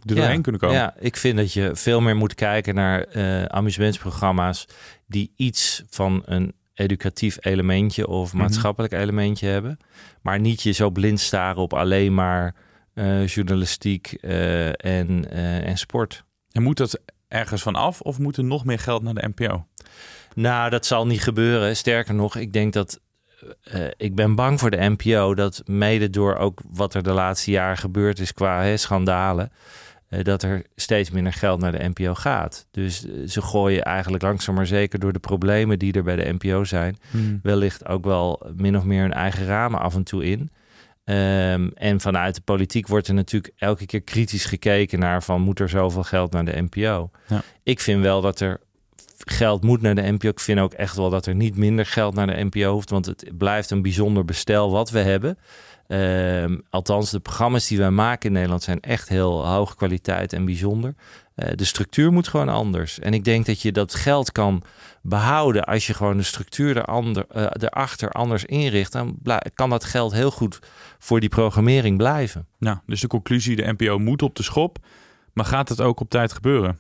er 0.06 0.16
doorheen 0.16 0.42
kunnen 0.42 0.62
komen. 0.62 0.76
Ja, 0.78 0.94
ik 1.00 1.18
vind 1.18 1.38
dat 1.38 1.54
je 1.54 1.70
veel 1.74 2.02
meer 2.02 2.16
moet 2.16 2.36
kijken 2.36 2.76
naar 2.76 3.02
eh 3.04 3.44
amusementsprogramma's 3.44 4.66
die 5.08 5.32
iets 5.36 5.84
van 5.90 6.22
een 6.26 6.54
educatief 6.74 7.38
elementje 7.40 8.08
of 8.08 8.34
Mhm. 8.34 8.42
maatschappelijk 8.42 8.94
elementje 8.94 9.48
hebben. 9.48 9.78
Maar 10.22 10.40
niet 10.40 10.62
je 10.62 10.72
zo 10.72 10.90
blind 10.90 11.20
staren 11.20 11.62
op 11.62 11.74
alleen 11.74 12.14
maar 12.14 12.56
journalistiek 13.26 14.14
eh, 14.14 14.68
en, 14.68 15.32
eh, 15.32 15.68
en 15.68 15.78
sport. 15.78 16.24
En 16.52 16.64
moet 16.64 16.78
dat 16.78 17.00
ergens 17.28 17.62
van 17.62 17.76
af 17.76 18.02
of 18.02 18.20
moet 18.20 18.38
er 18.38 18.44
nog 18.44 18.66
meer 18.66 18.80
geld 18.80 19.04
naar 19.04 19.14
de 19.14 19.32
NPO? 19.36 19.66
Nou, 20.36 20.70
dat 20.70 20.86
zal 20.86 21.08
niet 21.08 21.22
gebeuren. 21.24 21.76
Sterker 21.76 22.14
nog, 22.14 22.36
ik 22.36 22.54
denk 22.54 22.74
dat. 22.74 23.00
eh, 23.64 23.88
ik 23.98 24.16
ben 24.16 24.36
bang 24.36 24.60
voor 24.60 24.72
de 24.72 24.90
NPO 24.98 25.34
dat 25.36 25.62
mede 25.66 26.10
door 26.10 26.36
ook 26.36 26.62
wat 26.72 26.94
er 26.94 27.04
de 27.04 27.12
laatste 27.12 27.52
jaren 27.52 27.78
gebeurd 27.78 28.20
is 28.20 28.34
qua 28.34 28.62
hè, 28.64 28.78
schandalen. 28.78 29.52
eh, 30.10 30.24
dat 30.24 30.44
er 30.44 30.64
steeds 30.76 31.12
minder 31.12 31.34
geld 31.34 31.60
naar 31.60 31.72
de 31.72 31.90
NPO 31.96 32.14
gaat. 32.14 32.68
Dus 32.72 33.06
eh, 33.06 33.12
ze 33.28 33.42
gooien 33.42 33.84
eigenlijk 33.84 34.24
langzaam 34.24 34.56
maar 34.56 34.68
zeker 34.68 35.00
door 35.00 35.14
de 35.14 35.20
problemen 35.20 35.80
die 35.80 35.94
er 35.94 36.04
bij 36.04 36.16
de 36.16 36.34
NPO 36.40 36.64
zijn. 36.64 36.98
Hmm. 37.12 37.40
Wellicht 37.44 37.88
ook 37.88 38.04
wel 38.06 38.42
min 38.56 38.78
of 38.78 38.84
meer 38.84 39.02
hun 39.02 39.14
eigen 39.14 39.46
ramen 39.46 39.80
af 39.80 39.96
en 39.96 40.04
toe 40.04 40.26
in. 40.26 40.50
Ehm, 41.10 41.70
en 41.74 42.00
vanuit 42.00 42.36
de 42.36 42.42
politiek 42.42 42.88
wordt 42.88 43.08
er 43.08 43.14
natuurlijk 43.14 43.54
elke 43.58 43.86
keer 43.86 44.02
kritisch 44.02 44.46
gekeken 44.46 45.00
naar 45.00 45.24
van 45.24 45.42
moet 45.42 45.60
er 45.60 45.70
zoveel 45.70 46.04
geld 46.04 46.32
naar 46.32 46.46
de 46.46 46.62
NPO. 46.62 47.10
Ja. 47.28 47.42
Ik 47.64 47.80
vind 47.80 48.02
wel 48.02 48.22
dat 48.22 48.40
er 48.40 48.60
geld 49.18 49.64
moet 49.64 49.82
naar 49.82 49.96
de 49.96 50.12
NPO. 50.12 50.28
Ik 50.28 50.40
vind 50.40 50.60
ook 50.60 50.74
echt 50.74 50.96
wel 50.96 51.10
dat 51.10 51.26
er 51.26 51.36
niet 51.36 51.56
minder 51.56 51.86
geld 51.86 52.14
naar 52.14 52.28
de 52.28 52.44
NPO 52.44 52.72
hoeft, 52.72 52.90
want 52.90 53.06
het 53.06 53.32
blijft 53.38 53.72
een 53.72 53.82
bijzonder 53.82 54.26
bestel 54.26 54.72
wat 54.72 54.90
we 54.90 55.00
hebben. 55.00 55.38
Ehm, 55.88 56.58
althans, 56.70 57.12
de 57.12 57.20
programma's 57.20 57.68
die 57.68 57.78
wij 57.78 57.92
maken 57.92 58.28
in 58.28 58.34
Nederland 58.34 58.64
zijn 58.64 58.80
echt 58.80 59.10
heel 59.10 59.48
hoge 59.48 59.76
kwaliteit 59.76 60.34
en 60.34 60.46
bijzonder. 60.46 60.96
Eh, 61.36 61.50
de 61.56 61.66
structuur 61.66 62.12
moet 62.12 62.28
gewoon 62.28 62.50
anders. 62.50 63.00
En 63.00 63.14
ik 63.14 63.24
denk 63.24 63.46
dat 63.46 63.62
je 63.62 63.72
dat 63.72 63.96
geld 63.96 64.32
kan 64.32 64.64
behouden 65.02 65.64
als 65.64 65.88
je 65.88 65.94
gewoon 65.94 66.18
de 66.18 66.24
structuur 66.24 66.78
erander, 66.78 67.26
eh, 67.30 67.46
erachter 67.52 68.10
anders 68.10 68.46
inricht. 68.46 68.92
Dan 68.92 69.18
kan 69.54 69.70
dat 69.70 69.84
geld 69.84 70.14
heel 70.14 70.32
goed 70.32 70.60
voor 71.00 71.20
die 71.20 71.30
programmering 71.30 71.98
blijven. 71.98 72.48
Nou, 72.60 72.78
dus 72.86 73.02
de 73.02 73.08
conclusie, 73.08 73.56
de 73.56 73.74
NPO 73.78 74.00
moet 74.00 74.22
op 74.22 74.36
de 74.36 74.44
schop. 74.44 74.78
Maar 75.34 75.46
gaat 75.46 75.70
het 75.70 75.82
ook 75.82 76.00
op 76.00 76.10
tijd 76.10 76.34
gebeuren? 76.34 76.78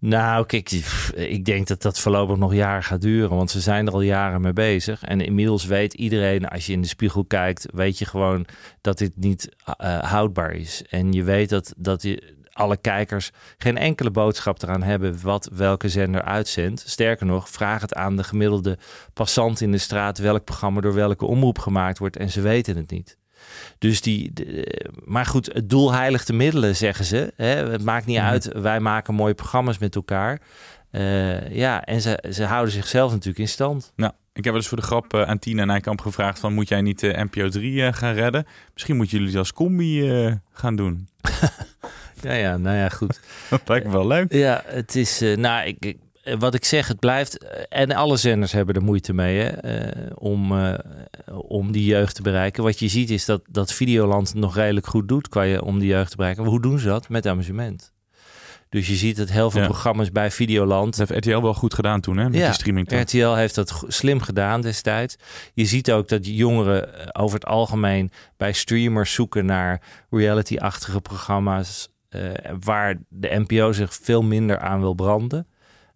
Nou, 0.00 0.46
kijk, 0.46 0.70
ik 1.14 1.44
denk 1.44 1.66
dat 1.66 1.82
dat 1.82 1.98
voorlopig 1.98 2.36
nog 2.36 2.54
jaren 2.54 2.82
gaat 2.82 3.00
duren, 3.00 3.36
want 3.36 3.50
ze 3.50 3.60
zijn 3.60 3.86
er 3.86 3.92
al 3.92 4.00
jaren 4.00 4.40
mee 4.40 4.52
bezig. 4.52 5.02
En 5.02 5.20
inmiddels 5.20 5.64
weet 5.64 5.94
iedereen, 5.94 6.48
als 6.48 6.66
je 6.66 6.72
in 6.72 6.80
de 6.80 6.88
spiegel 6.88 7.24
kijkt, 7.24 7.66
weet 7.72 7.98
je 7.98 8.04
gewoon 8.04 8.46
dat 8.80 8.98
dit 8.98 9.12
niet 9.16 9.56
eh, 9.64 9.98
houdbaar 9.98 10.52
is. 10.52 10.82
En 10.90 11.12
je 11.12 11.22
weet 11.22 11.48
dat, 11.48 11.74
dat 11.76 12.02
je, 12.02 12.36
alle 12.58 12.76
kijkers 12.76 13.30
geen 13.58 13.78
enkele 13.78 14.10
boodschap 14.10 14.62
eraan 14.62 14.82
hebben 14.82 15.18
wat 15.22 15.50
welke 15.52 15.88
zender 15.88 16.22
uitzendt. 16.22 16.82
Sterker 16.86 17.26
nog, 17.26 17.48
vraag 17.48 17.80
het 17.80 17.94
aan 17.94 18.16
de 18.16 18.24
gemiddelde 18.24 18.78
passant 19.12 19.60
in 19.60 19.70
de 19.72 19.78
straat 19.78 20.18
welk 20.18 20.44
programma 20.44 20.80
door 20.80 20.94
welke 20.94 21.26
omroep 21.26 21.58
gemaakt 21.58 21.98
wordt 21.98 22.16
en 22.16 22.30
ze 22.30 22.40
weten 22.40 22.76
het 22.76 22.90
niet. 22.90 23.16
Dus 23.78 24.00
die, 24.00 24.32
de- 24.32 24.90
maar 25.04 25.26
goed, 25.26 25.50
het 25.52 25.70
doel 25.70 25.92
heiligt 25.92 26.26
de 26.26 26.32
middelen, 26.32 26.76
zeggen 26.76 27.04
ze. 27.04 27.32
Hè? 27.36 27.70
Het 27.70 27.82
maakt 27.84 28.06
niet 28.06 28.16
Mhm. 28.16 28.26
uit, 28.26 28.52
wij 28.52 28.80
maken 28.80 29.14
mooie 29.14 29.34
programma's 29.34 29.78
met 29.78 29.94
elkaar. 29.94 30.40
Eh, 30.90 31.54
ja, 31.54 31.84
en 31.84 32.00
ze, 32.00 32.24
ze 32.32 32.44
houden 32.44 32.72
zichzelf 32.72 33.10
natuurlijk 33.10 33.38
in 33.38 33.48
stand. 33.48 33.92
Nou, 33.96 34.12
ik 34.32 34.44
heb 34.44 34.52
wel 34.52 34.54
eens 34.54 34.68
voor 34.68 34.76
de 34.78 34.84
grap 34.84 35.14
eh, 35.14 35.22
aan 35.22 35.38
Tina 35.38 35.64
Nijkamp 35.64 36.00
gevraagd 36.00 36.38
van... 36.38 36.52
moet 36.54 36.68
jij 36.68 36.80
niet 36.80 37.00
de 37.00 37.26
NPO 37.30 37.48
3 37.48 37.82
eh, 37.86 37.92
gaan 37.92 38.14
redden? 38.14 38.46
Misschien 38.72 38.96
moeten 38.96 39.16
jullie 39.16 39.32
het 39.32 39.38
als 39.42 39.52
combi 39.52 40.10
eh, 40.24 40.32
gaan 40.52 40.76
doen. 40.76 41.08
Ja, 42.22 42.32
ja, 42.32 42.56
nou 42.56 42.76
ja, 42.76 42.88
goed. 42.88 43.20
Dat 43.50 43.60
lijkt 43.66 43.86
me 43.86 43.92
wel 43.92 44.06
leuk. 44.06 44.32
Ja, 44.32 44.62
het 44.66 44.94
is, 44.96 45.20
eh, 45.20 45.36
nou, 45.36 45.66
ik, 45.66 45.76
ik- 45.84 45.98
wat 46.38 46.54
ik 46.54 46.64
zeg, 46.64 46.88
het 46.88 46.98
blijft, 46.98 47.38
eh, 47.38 47.62
en 47.80 47.92
alle 47.92 48.16
zenders 48.16 48.52
hebben 48.52 48.74
er 48.74 48.82
moeite 48.82 49.12
mee, 49.12 49.38
hè, 49.38 49.46
eh, 49.48 50.10
om, 50.14 50.52
om 51.32 51.72
die 51.72 51.84
jeugd 51.84 52.14
te 52.14 52.22
bereiken. 52.22 52.62
Wat 52.62 52.78
je 52.78 52.88
ziet 52.88 53.10
is 53.10 53.24
dat, 53.24 53.42
dat 53.50 53.72
Videoland 53.72 54.34
nog 54.34 54.54
redelijk 54.56 54.86
goed 54.86 55.08
doet 55.08 55.28
qua 55.28 55.42
je, 55.42 55.62
om 55.64 55.78
die 55.78 55.88
jeugd 55.88 56.10
te 56.10 56.16
bereiken. 56.16 56.42
Maar 56.42 56.52
hoe 56.52 56.62
doen 56.62 56.78
ze 56.78 56.86
dat? 56.86 57.08
Met 57.08 57.26
amusement. 57.26 57.92
Dus 58.68 58.86
je 58.88 58.94
ziet 58.94 59.16
dat 59.16 59.28
heel 59.30 59.50
veel 59.50 59.60
Ja. 59.60 59.66
programma's 59.66 60.12
bij 60.12 60.30
Videoland 60.30 60.96
Dat 60.96 61.08
heeft 61.08 61.26
RTL 61.26 61.40
wel 61.40 61.54
goed 61.54 61.74
gedaan 61.74 62.00
toen, 62.00 62.16
hè? 62.16 62.24
Met 62.24 62.34
Ja, 62.38 62.44
die 62.44 62.54
streaming. 62.54 63.00
RTL 63.00 63.32
heeft 63.34 63.54
dat 63.54 63.84
slim 63.88 64.20
gedaan 64.20 64.60
destijds. 64.60 65.16
Je 65.54 65.64
ziet 65.64 65.90
ook 65.92 66.08
dat 66.08 66.26
jongeren 66.26 67.14
over 67.14 67.34
het 67.34 67.46
algemeen 67.48 68.10
bij 68.36 68.52
streamers 68.52 69.12
zoeken 69.12 69.46
naar 69.46 69.82
reality-achtige 70.10 71.00
programma's. 71.00 71.88
Eh, 72.08 72.20
waar 72.60 72.94
de 73.08 73.42
NPO 73.46 73.72
zich 73.72 73.94
veel 73.94 74.22
minder 74.22 74.58
aan 74.58 74.80
wil 74.80 74.94
branden. 74.94 75.46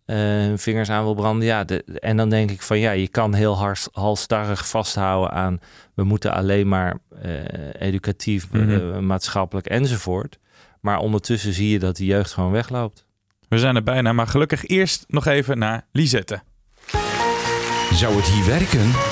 eh, 0.04 0.16
hun 0.18 0.58
vingers 0.58 0.90
aan 0.90 1.02
wil 1.04 1.14
branden. 1.14 1.46
Ja, 1.46 1.64
de, 1.64 1.84
en 1.84 2.16
dan 2.16 2.28
denk 2.28 2.50
ik 2.50 2.62
van 2.62 2.78
ja, 2.78 2.90
je 2.90 3.08
kan 3.08 3.34
heel 3.34 3.56
hars, 3.56 3.88
halstarrig 3.92 4.68
vasthouden 4.68 5.30
aan 5.30 5.60
we 5.94 6.04
moeten 6.04 6.32
alleen 6.32 6.68
maar 6.68 6.98
eh, 7.22 7.32
educatief, 7.78 8.50
Mhm. 8.52 9.06
maatschappelijk 9.06 9.66
enzovoort. 9.66 10.38
Maar 10.80 10.98
ondertussen 10.98 11.52
zie 11.52 11.68
je 11.70 11.78
dat 11.78 11.96
de 11.96 12.04
jeugd 12.04 12.32
gewoon 12.32 12.50
wegloopt. 12.50 13.04
We 13.48 13.58
zijn 13.58 13.76
er 13.76 13.82
bijna, 13.82 14.12
maar 14.12 14.26
gelukkig 14.26 14.66
eerst 14.66 15.04
nog 15.08 15.26
even 15.26 15.58
naar 15.58 15.86
Lisette. 15.92 16.42
Zou 17.92 18.16
het 18.16 18.26
hier 18.26 18.46
werken? 18.46 19.11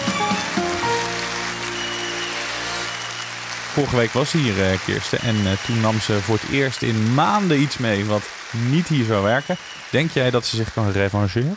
Vorige 3.70 3.96
week 3.96 4.10
was 4.10 4.30
ze 4.30 4.38
hier, 4.38 4.62
eh, 4.62 4.78
Kirsten. 4.84 5.20
En 5.20 5.36
eh, 5.36 5.52
toen 5.66 5.80
nam 5.80 6.00
ze 6.00 6.20
voor 6.20 6.38
het 6.40 6.50
eerst 6.50 6.82
in 6.82 7.14
maanden 7.14 7.60
iets 7.60 7.78
mee 7.78 8.04
wat 8.04 8.22
niet 8.70 8.88
hier 8.88 9.04
zou 9.04 9.22
werken. 9.22 9.56
Denk 9.90 10.10
jij 10.10 10.30
dat 10.30 10.46
ze 10.46 10.56
zich 10.56 10.72
kan 10.72 10.90
revancheren? 10.90 11.56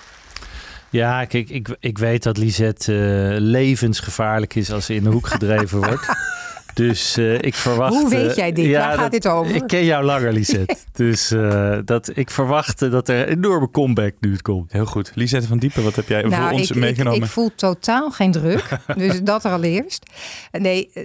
Ja, 0.90 1.26
kijk, 1.26 1.50
ik, 1.50 1.76
ik 1.80 1.98
weet 1.98 2.24
dat 2.24 2.38
Lisette 2.38 2.94
eh, 2.94 3.40
levensgevaarlijk 3.40 4.56
is 4.56 4.72
als 4.72 4.86
ze 4.86 4.94
in 4.94 5.04
de 5.04 5.10
hoek 5.10 5.28
gedreven 5.28 5.78
wordt. 5.78 6.08
Dus 6.74 7.18
eh, 7.18 7.42
ik 7.42 7.54
verwacht... 7.54 7.94
Hoe 7.94 8.10
weet 8.10 8.36
jij 8.36 8.52
dit? 8.52 8.72
Waar 8.72 8.92
gaat 8.92 9.00
dat- 9.00 9.12
dit 9.12 9.28
over? 9.28 9.56
Ik 9.56 9.68
ken 9.68 9.86
jou 9.86 10.04
langer, 10.04 10.34
Lisette. 10.34 10.76
dus 10.92 11.32
eh, 11.32 11.78
dat, 11.86 12.12
ik 12.18 12.30
verwacht 12.30 12.80
dat 12.80 13.08
er 13.10 13.22
een 13.22 13.28
enorme 13.28 13.70
comeback 13.72 14.14
nu 14.20 14.36
komt. 14.38 14.72
Heel 14.72 14.86
goed. 14.86 15.12
Lisette 15.16 15.48
van 15.48 15.58
Diepen, 15.58 15.84
wat 15.84 15.96
heb 15.96 16.08
jij 16.08 16.22
voor 16.22 16.30
Nou, 16.30 16.54
ons 16.54 16.70
ik, 16.70 16.76
ik, 16.76 16.82
meegenomen? 16.82 17.22
ik 17.22 17.26
voel 17.30 17.52
totaal 17.56 18.12
geen 18.12 18.32
druk. 18.32 18.78
dus 18.96 19.22
dat 19.22 19.44
er 19.44 19.52
allereerst. 19.52 20.06
Nee, 20.52 20.90
eh, 20.94 21.04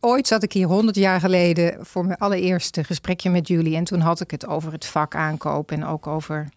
ooit 0.00 0.26
zat 0.26 0.42
ik 0.42 0.52
hier 0.52 0.66
honderd 0.66 0.96
jaar 0.96 1.20
geleden 1.20 1.86
voor 1.86 2.06
mijn 2.06 2.18
allereerste 2.18 2.84
gesprekje 2.84 3.30
met 3.30 3.48
jullie. 3.48 3.76
En 3.76 3.84
toen 3.84 4.00
had 4.00 4.20
ik 4.20 4.30
het 4.30 4.46
over 4.46 4.72
het 4.72 4.86
vak 4.86 5.14
aankoop 5.14 5.70
en 5.70 5.84
ook 5.86 6.06
over 6.06 6.48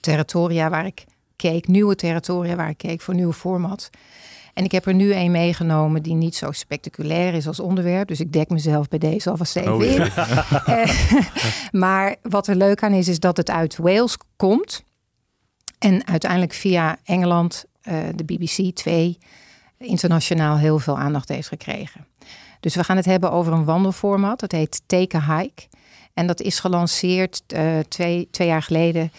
territoria 0.00 0.70
waar 0.70 0.86
ik 0.86 1.04
keek. 1.36 1.68
Nieuwe 1.68 1.94
territoria 1.94 2.54
waar 2.56 2.68
ik 2.68 2.78
keek 2.78 3.00
voor 3.00 3.14
nieuw 3.14 3.32
format. 3.32 3.90
En 4.56 4.64
ik 4.64 4.72
heb 4.72 4.86
er 4.86 4.94
nu 4.94 5.14
een 5.14 5.30
meegenomen 5.30 6.02
die 6.02 6.14
niet 6.14 6.36
zo 6.36 6.52
spectaculair 6.52 7.34
is 7.34 7.46
als 7.46 7.60
onderwerp. 7.60 8.08
Dus 8.08 8.20
ik 8.20 8.32
dek 8.32 8.48
mezelf 8.48 8.88
bij 8.88 8.98
deze 8.98 9.30
alvast 9.30 9.56
even 9.56 9.74
Oh, 9.74 9.82
in. 9.82 9.92
ja. 9.92 10.44
Eh, 10.66 10.90
maar 11.84 12.16
wat 12.22 12.46
er 12.46 12.56
leuk 12.56 12.82
aan 12.82 12.92
is, 12.92 13.08
is 13.08 13.20
dat 13.20 13.36
het 13.36 13.50
uit 13.50 13.76
Wales 13.76 14.16
komt. 14.36 14.82
En 15.78 16.06
uiteindelijk 16.06 16.52
via 16.52 16.96
Engeland, 17.04 17.64
eh, 17.82 17.98
de 18.14 18.24
BBC 18.24 18.74
2, 18.74 19.18
internationaal 19.78 20.58
heel 20.58 20.78
veel 20.78 20.98
aandacht 20.98 21.28
heeft 21.28 21.48
gekregen. 21.48 22.06
Dus 22.60 22.74
we 22.74 22.84
gaan 22.84 22.96
het 22.96 23.06
hebben 23.06 23.32
over 23.32 23.52
een 23.52 23.64
wandelformat. 23.64 24.40
Dat 24.40 24.52
heet 24.52 24.82
Take 24.86 25.16
a 25.16 25.38
Hike. 25.38 25.62
En 26.14 26.26
dat 26.26 26.40
is 26.40 26.58
gelanceerd 26.58 27.42
eh, 27.46 27.78
twee, 27.88 28.28
twee 28.30 28.48
jaar 28.48 28.62
geleden 28.62 29.10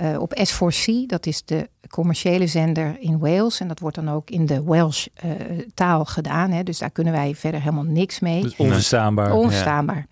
eh, 0.00 0.20
op 0.20 0.34
S4C. 0.38 1.06
Dat 1.06 1.26
is 1.26 1.44
de 1.44 1.68
commerciële 1.88 2.46
zender 2.46 2.96
in 3.00 3.18
Wales. 3.18 3.60
En 3.60 3.68
dat 3.68 3.78
wordt 3.78 3.96
dan 3.96 4.10
ook 4.10 4.30
in 4.30 4.46
de 4.46 4.62
Welsh 4.62 5.06
eh, 5.14 5.30
taal 5.74 6.04
gedaan. 6.04 6.50
Hè. 6.50 6.62
Dus 6.62 6.78
daar 6.78 6.90
kunnen 6.90 7.12
wij 7.12 7.34
verder 7.34 7.60
helemaal 7.60 7.84
niks 7.84 8.20
mee. 8.20 8.42
Dus 8.42 8.56
onverstaanbaar. 8.56 9.32
Onverstaanbaar. 9.32 10.06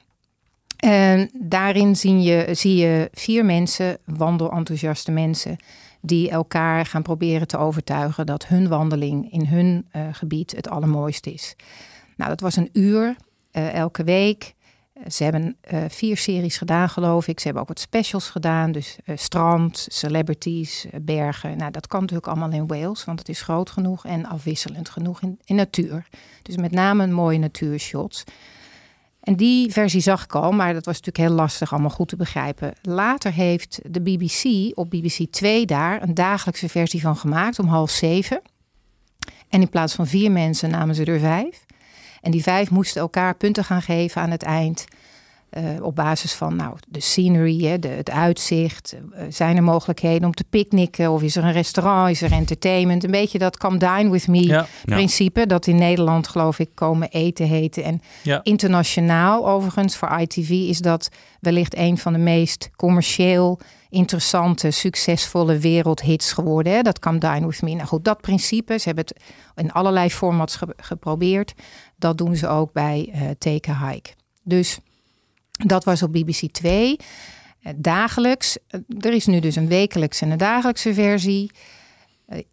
En 0.77 1.31
daarin 1.33 1.96
zie 1.96 2.22
je, 2.22 2.48
zie 2.53 2.77
je 2.77 3.09
vier 3.12 3.44
mensen, 3.44 3.98
wandelenthousiaste 4.05 5.11
mensen, 5.11 5.57
die 6.01 6.31
elkaar 6.31 6.87
gaan 6.87 7.03
proberen 7.03 7.46
te 7.46 7.59
overtuigen 7.59 8.27
dat 8.27 8.46
hun 8.46 8.68
wandeling 8.68 9.33
in 9.33 9.46
hun 9.46 9.87
eh, 9.90 10.03
gebied 10.12 10.57
het 10.57 10.68
allermooiste 10.68 11.33
is. 11.33 11.57
Nou, 12.16 12.31
dat 12.31 12.40
was 12.40 12.57
een 12.57 12.70
uur 12.72 13.16
elke 13.53 14.05
week. 14.05 14.55
Ze 15.06 15.22
hebben 15.24 15.56
eh, 15.61 15.84
vier 15.88 16.16
series 16.16 16.56
gedaan, 16.56 16.88
geloof 16.88 17.28
ik. 17.28 17.38
Ze 17.38 17.44
hebben 17.44 17.62
ook 17.62 17.68
wat 17.68 17.80
specials 17.80 18.28
gedaan. 18.28 18.72
Dus 18.72 18.96
eh, 19.04 19.16
strand, 19.16 19.87
celebrities, 19.90 20.87
eh, 20.90 21.00
bergen. 21.02 21.56
Nou, 21.56 21.70
dat 21.70 21.87
kan 21.87 22.00
natuurlijk 22.00 22.26
allemaal 22.26 22.50
in 22.50 22.66
Wales, 22.66 23.04
want 23.04 23.18
het 23.18 23.28
is 23.28 23.42
groot 23.42 23.70
genoeg 23.70 24.06
en 24.06 24.26
afwisselend 24.26 24.88
genoeg 24.88 25.22
in, 25.22 25.38
in 25.44 25.54
natuur. 25.54 26.06
Dus 26.42 26.56
met 26.56 26.70
name 26.70 27.02
een 27.02 27.12
mooie 27.12 27.38
natuurshots. 27.38 28.24
En 29.20 29.37
die 29.37 29.72
versie 29.72 30.00
zag 30.00 30.24
ik 30.24 30.34
al, 30.34 30.52
maar 30.52 30.72
dat 30.72 30.84
was 30.84 30.96
natuurlijk 31.00 31.28
heel 31.28 31.37
lastig 31.37 31.72
allemaal 31.72 31.90
goed 31.90 32.08
te 32.08 32.16
begrijpen. 32.16 32.72
Later 32.82 33.32
heeft 33.32 33.80
de 33.90 34.00
BBC 34.00 34.44
op 34.78 34.90
BBC 34.90 35.26
2 35.30 35.66
daar 35.66 36.02
een 36.02 36.14
dagelijkse 36.14 36.68
versie 36.68 37.00
van 37.00 37.16
gemaakt 37.16 37.58
om 37.58 37.66
half 37.66 37.90
zeven. 37.90 38.42
En 39.48 39.61
in 39.61 39.68
plaats 39.68 39.94
van 39.94 40.06
vier 40.06 40.32
mensen 40.32 40.70
namen 40.70 40.94
ze 40.94 41.04
er 41.04 41.20
vijf. 41.20 41.66
En 42.29 42.35
die 42.35 42.43
vijf 42.43 42.71
moesten 42.71 43.01
elkaar 43.01 43.35
punten 43.37 43.64
gaan 43.64 43.83
geven 43.83 44.23
aan 44.23 44.31
het 44.31 44.43
eind. 44.43 44.85
Uh, 45.59 45.83
op 45.83 45.95
basis 45.95 46.33
van 46.35 46.57
nou, 46.57 46.77
de 46.88 47.01
scenery, 47.01 47.64
hè, 47.64 47.79
de, 47.79 47.88
het 47.88 48.11
uitzicht. 48.11 48.95
Uh, 49.14 49.21
zijn 49.29 49.57
er 49.57 49.62
mogelijkheden 49.62 50.25
om 50.25 50.35
te 50.35 50.45
picknicken? 50.51 51.11
Of 51.11 51.23
is 51.23 51.37
er 51.37 51.45
een 51.45 51.53
restaurant? 51.53 52.11
Is 52.11 52.23
er 52.23 52.33
entertainment? 52.33 53.05
Een 53.05 53.11
beetje 53.11 53.38
dat 53.38 53.57
come 53.57 53.77
dine 53.79 54.11
with 54.11 54.29
me 54.29 54.43
Ja. 54.47 54.67
principe. 54.85 55.47
Dat 55.47 55.67
in 55.67 55.77
Nederland 55.77 56.29
geloof 56.29 56.59
ik 56.59 56.69
komen 56.75 57.09
eten 57.11 57.47
heten. 57.47 57.85
En 57.85 58.01
Ja. 58.23 58.41
internationaal 58.43 59.49
overigens 59.49 59.97
voor 59.97 60.19
ITV 60.21 60.51
is 60.51 60.79
dat 60.79 61.09
wellicht 61.41 61.77
een 61.77 61.99
van 61.99 62.12
de 62.12 62.19
meest 62.19 62.71
commercieel 62.77 63.61
interessante, 63.91 64.71
succesvolle 64.71 65.59
wereldhits 65.59 66.33
geworden. 66.33 66.73
Hè? 66.73 66.83
Dat 66.83 66.99
come 66.99 67.19
dine 67.19 67.47
with 67.47 67.62
me. 67.62 67.75
Nou 67.75 67.87
goed, 67.87 68.05
dat 68.05 68.21
principe. 68.21 68.79
Ze 68.79 68.87
hebben 68.87 69.05
het 69.09 69.23
in 69.64 69.73
allerlei 69.73 70.11
formats 70.11 70.57
ge- 70.57 70.75
geprobeerd. 70.77 71.55
Dat 71.98 72.18
doen 72.18 72.37
ze 72.37 72.48
ook 72.48 72.72
bij 72.72 73.11
eh 73.12 73.20
Take 73.38 73.74
Hike. 73.74 74.11
Dus 74.42 74.78
dat 75.66 75.84
was 75.84 76.02
op 76.02 76.12
BBC 76.12 76.52
2. 76.52 76.96
Eh, 77.62 77.72
Dagelijks. 77.76 78.58
Eh, 78.68 78.80
Er 79.00 79.12
is 79.12 79.26
nu 79.26 79.40
dus 79.40 79.56
een 79.56 79.68
wekelijkse 79.68 80.24
en 80.24 80.30
een 80.30 80.38
dagelijkse 80.38 80.94
versie. 80.94 81.50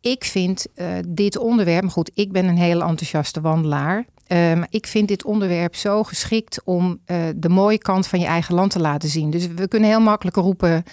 Ik 0.02 0.24
vind 0.24 0.66
dit 1.08 1.38
onderwerp, 1.38 1.82
maar 1.82 1.92
goed, 1.92 2.12
ik 2.14 2.32
ben 2.32 2.46
een 2.46 2.58
hele 2.58 2.84
enthousiaste 2.84 3.42
wandelaar. 3.42 4.06
Maar 4.28 4.68
ik 4.70 4.88
vind 4.88 5.08
dit 5.08 5.24
onderwerp 5.26 5.76
zo 5.76 6.04
geschikt 6.04 6.62
om 6.64 7.00
de 7.36 7.50
mooie 7.50 7.78
kant 7.78 8.08
van 8.08 8.20
je 8.20 8.26
eigen 8.26 8.56
land 8.56 8.72
te 8.72 8.80
laten 8.80 9.10
zien. 9.10 9.30
Dus 9.30 9.48
we 9.48 9.68
kunnen 9.68 9.90
heel 9.90 10.00
makkelijk 10.02 10.36
roepen 10.38 10.84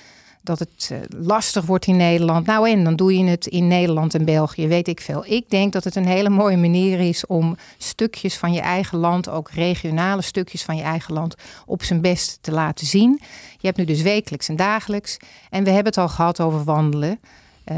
dat 0.43 0.59
het 0.59 0.89
eh, 0.93 0.99
lastig 1.27 1.65
wordt 1.65 1.87
in 1.87 1.97
Nederland. 1.97 2.47
Nou 2.47 2.71
en, 2.71 2.85
dan 2.85 2.97
doe 2.97 3.17
je 3.19 3.25
het 3.25 3.47
in 3.47 3.67
Nederland 3.69 4.15
en 4.15 4.25
België, 4.25 4.69
weet 4.69 4.89
ik 4.89 5.01
veel. 5.01 5.25
Ik 5.27 5.51
denk 5.51 5.73
dat 5.73 5.85
het 5.85 5.97
een 5.97 6.07
hele 6.07 6.29
mooie 6.31 6.57
manier 6.57 7.01
is 7.01 7.27
om 7.27 7.57
stukjes 7.79 8.37
van 8.37 8.53
je 8.53 8.61
eigen 8.61 8.99
land, 8.99 9.29
ook 9.29 9.51
regionale 9.51 10.23
stukjes 10.23 10.63
van 10.63 10.77
je 10.77 10.83
eigen 10.83 11.15
land, 11.15 11.35
op 11.67 11.83
zijn 11.83 12.01
best 12.01 12.39
te 12.41 12.53
laten 12.53 12.87
zien. 12.87 13.21
Je 13.59 13.67
hebt 13.67 13.77
nu 13.79 13.85
dus 13.85 14.03
wekelijks 14.03 14.49
en 14.49 14.57
dagelijks. 14.57 15.17
En 15.51 15.65
we 15.65 15.71
hebben 15.71 15.93
het 15.93 15.99
al 15.99 16.09
gehad 16.09 16.41
over 16.41 16.65
wandelen. 16.65 17.21
Eh, 17.65 17.77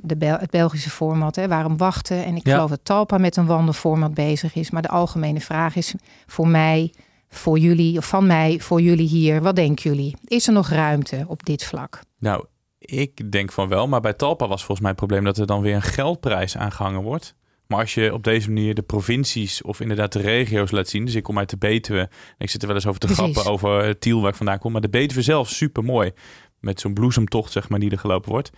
de 0.00 0.16
Bel- 0.16 0.38
het 0.38 0.50
Belgische 0.50 0.90
format, 0.90 1.36
hè, 1.36 1.48
waarom 1.48 1.76
wachten? 1.76 2.24
En 2.24 2.36
ik 2.36 2.46
Ja. 2.46 2.54
geloof 2.54 2.70
dat 2.70 2.80
Talpa 2.82 3.18
met 3.18 3.36
een 3.36 3.46
wandelformat 3.46 4.14
bezig 4.14 4.54
is. 4.54 4.70
Maar 4.70 4.82
de 4.82 4.88
algemene 4.88 5.40
vraag 5.40 5.76
is 5.76 5.94
voor 6.26 6.48
mij, 6.48 6.92
voor 7.28 7.58
jullie, 7.58 7.98
of 7.98 8.08
van 8.08 8.26
mij, 8.26 8.60
voor 8.60 8.80
jullie 8.80 9.08
hier. 9.08 9.42
Wat 9.42 9.56
denken 9.56 9.90
jullie? 9.90 10.16
Is 10.24 10.46
er 10.46 10.52
nog 10.52 10.68
ruimte 10.68 11.24
op 11.28 11.44
dit 11.44 11.64
vlak? 11.64 12.00
Nou, 12.18 12.44
ik 12.78 13.32
denk 13.32 13.52
van 13.52 13.68
wel. 13.68 13.88
Maar 13.88 14.00
bij 14.00 14.12
Talpa 14.12 14.48
was 14.48 14.58
volgens 14.58 14.80
mij 14.80 14.90
het 14.90 14.98
probleem 14.98 15.24
dat 15.24 15.38
er 15.38 15.46
dan 15.46 15.60
weer 15.60 15.74
een 15.74 15.82
geldprijs 15.82 16.56
aangehangen 16.56 17.02
wordt. 17.02 17.34
Maar 17.66 17.78
als 17.80 17.94
je 17.94 18.12
op 18.12 18.24
deze 18.24 18.48
manier 18.48 18.74
de 18.74 18.82
provincies 18.82 19.62
of 19.62 19.80
inderdaad 19.80 20.12
de 20.12 20.20
regio's 20.20 20.70
laat 20.70 20.88
zien. 20.88 21.04
Dus 21.04 21.14
ik 21.14 21.22
kom 21.22 21.38
uit 21.38 21.50
de 21.50 21.56
Betuwe. 21.56 22.00
En 22.00 22.10
ik 22.38 22.50
zit 22.50 22.60
er 22.60 22.66
wel 22.66 22.76
eens 22.76 22.86
over 22.86 23.00
te 23.00 23.06
Precies. 23.06 23.24
grappen 23.24 23.52
over 23.52 23.98
Tiel 23.98 24.20
waar 24.20 24.30
ik 24.30 24.36
vandaan 24.36 24.58
kom. 24.58 24.72
Maar 24.72 24.80
de 24.80 24.88
Betuwe 24.88 25.22
zelf 25.22 25.48
super 25.48 25.84
mooi. 25.84 26.12
Met 26.60 26.80
zo'n 26.80 26.94
bloesemtocht 26.94 27.52
zeg 27.52 27.68
maar 27.68 27.78
die 27.78 27.90
er 27.90 27.98
gelopen 27.98 28.30
wordt. 28.30 28.50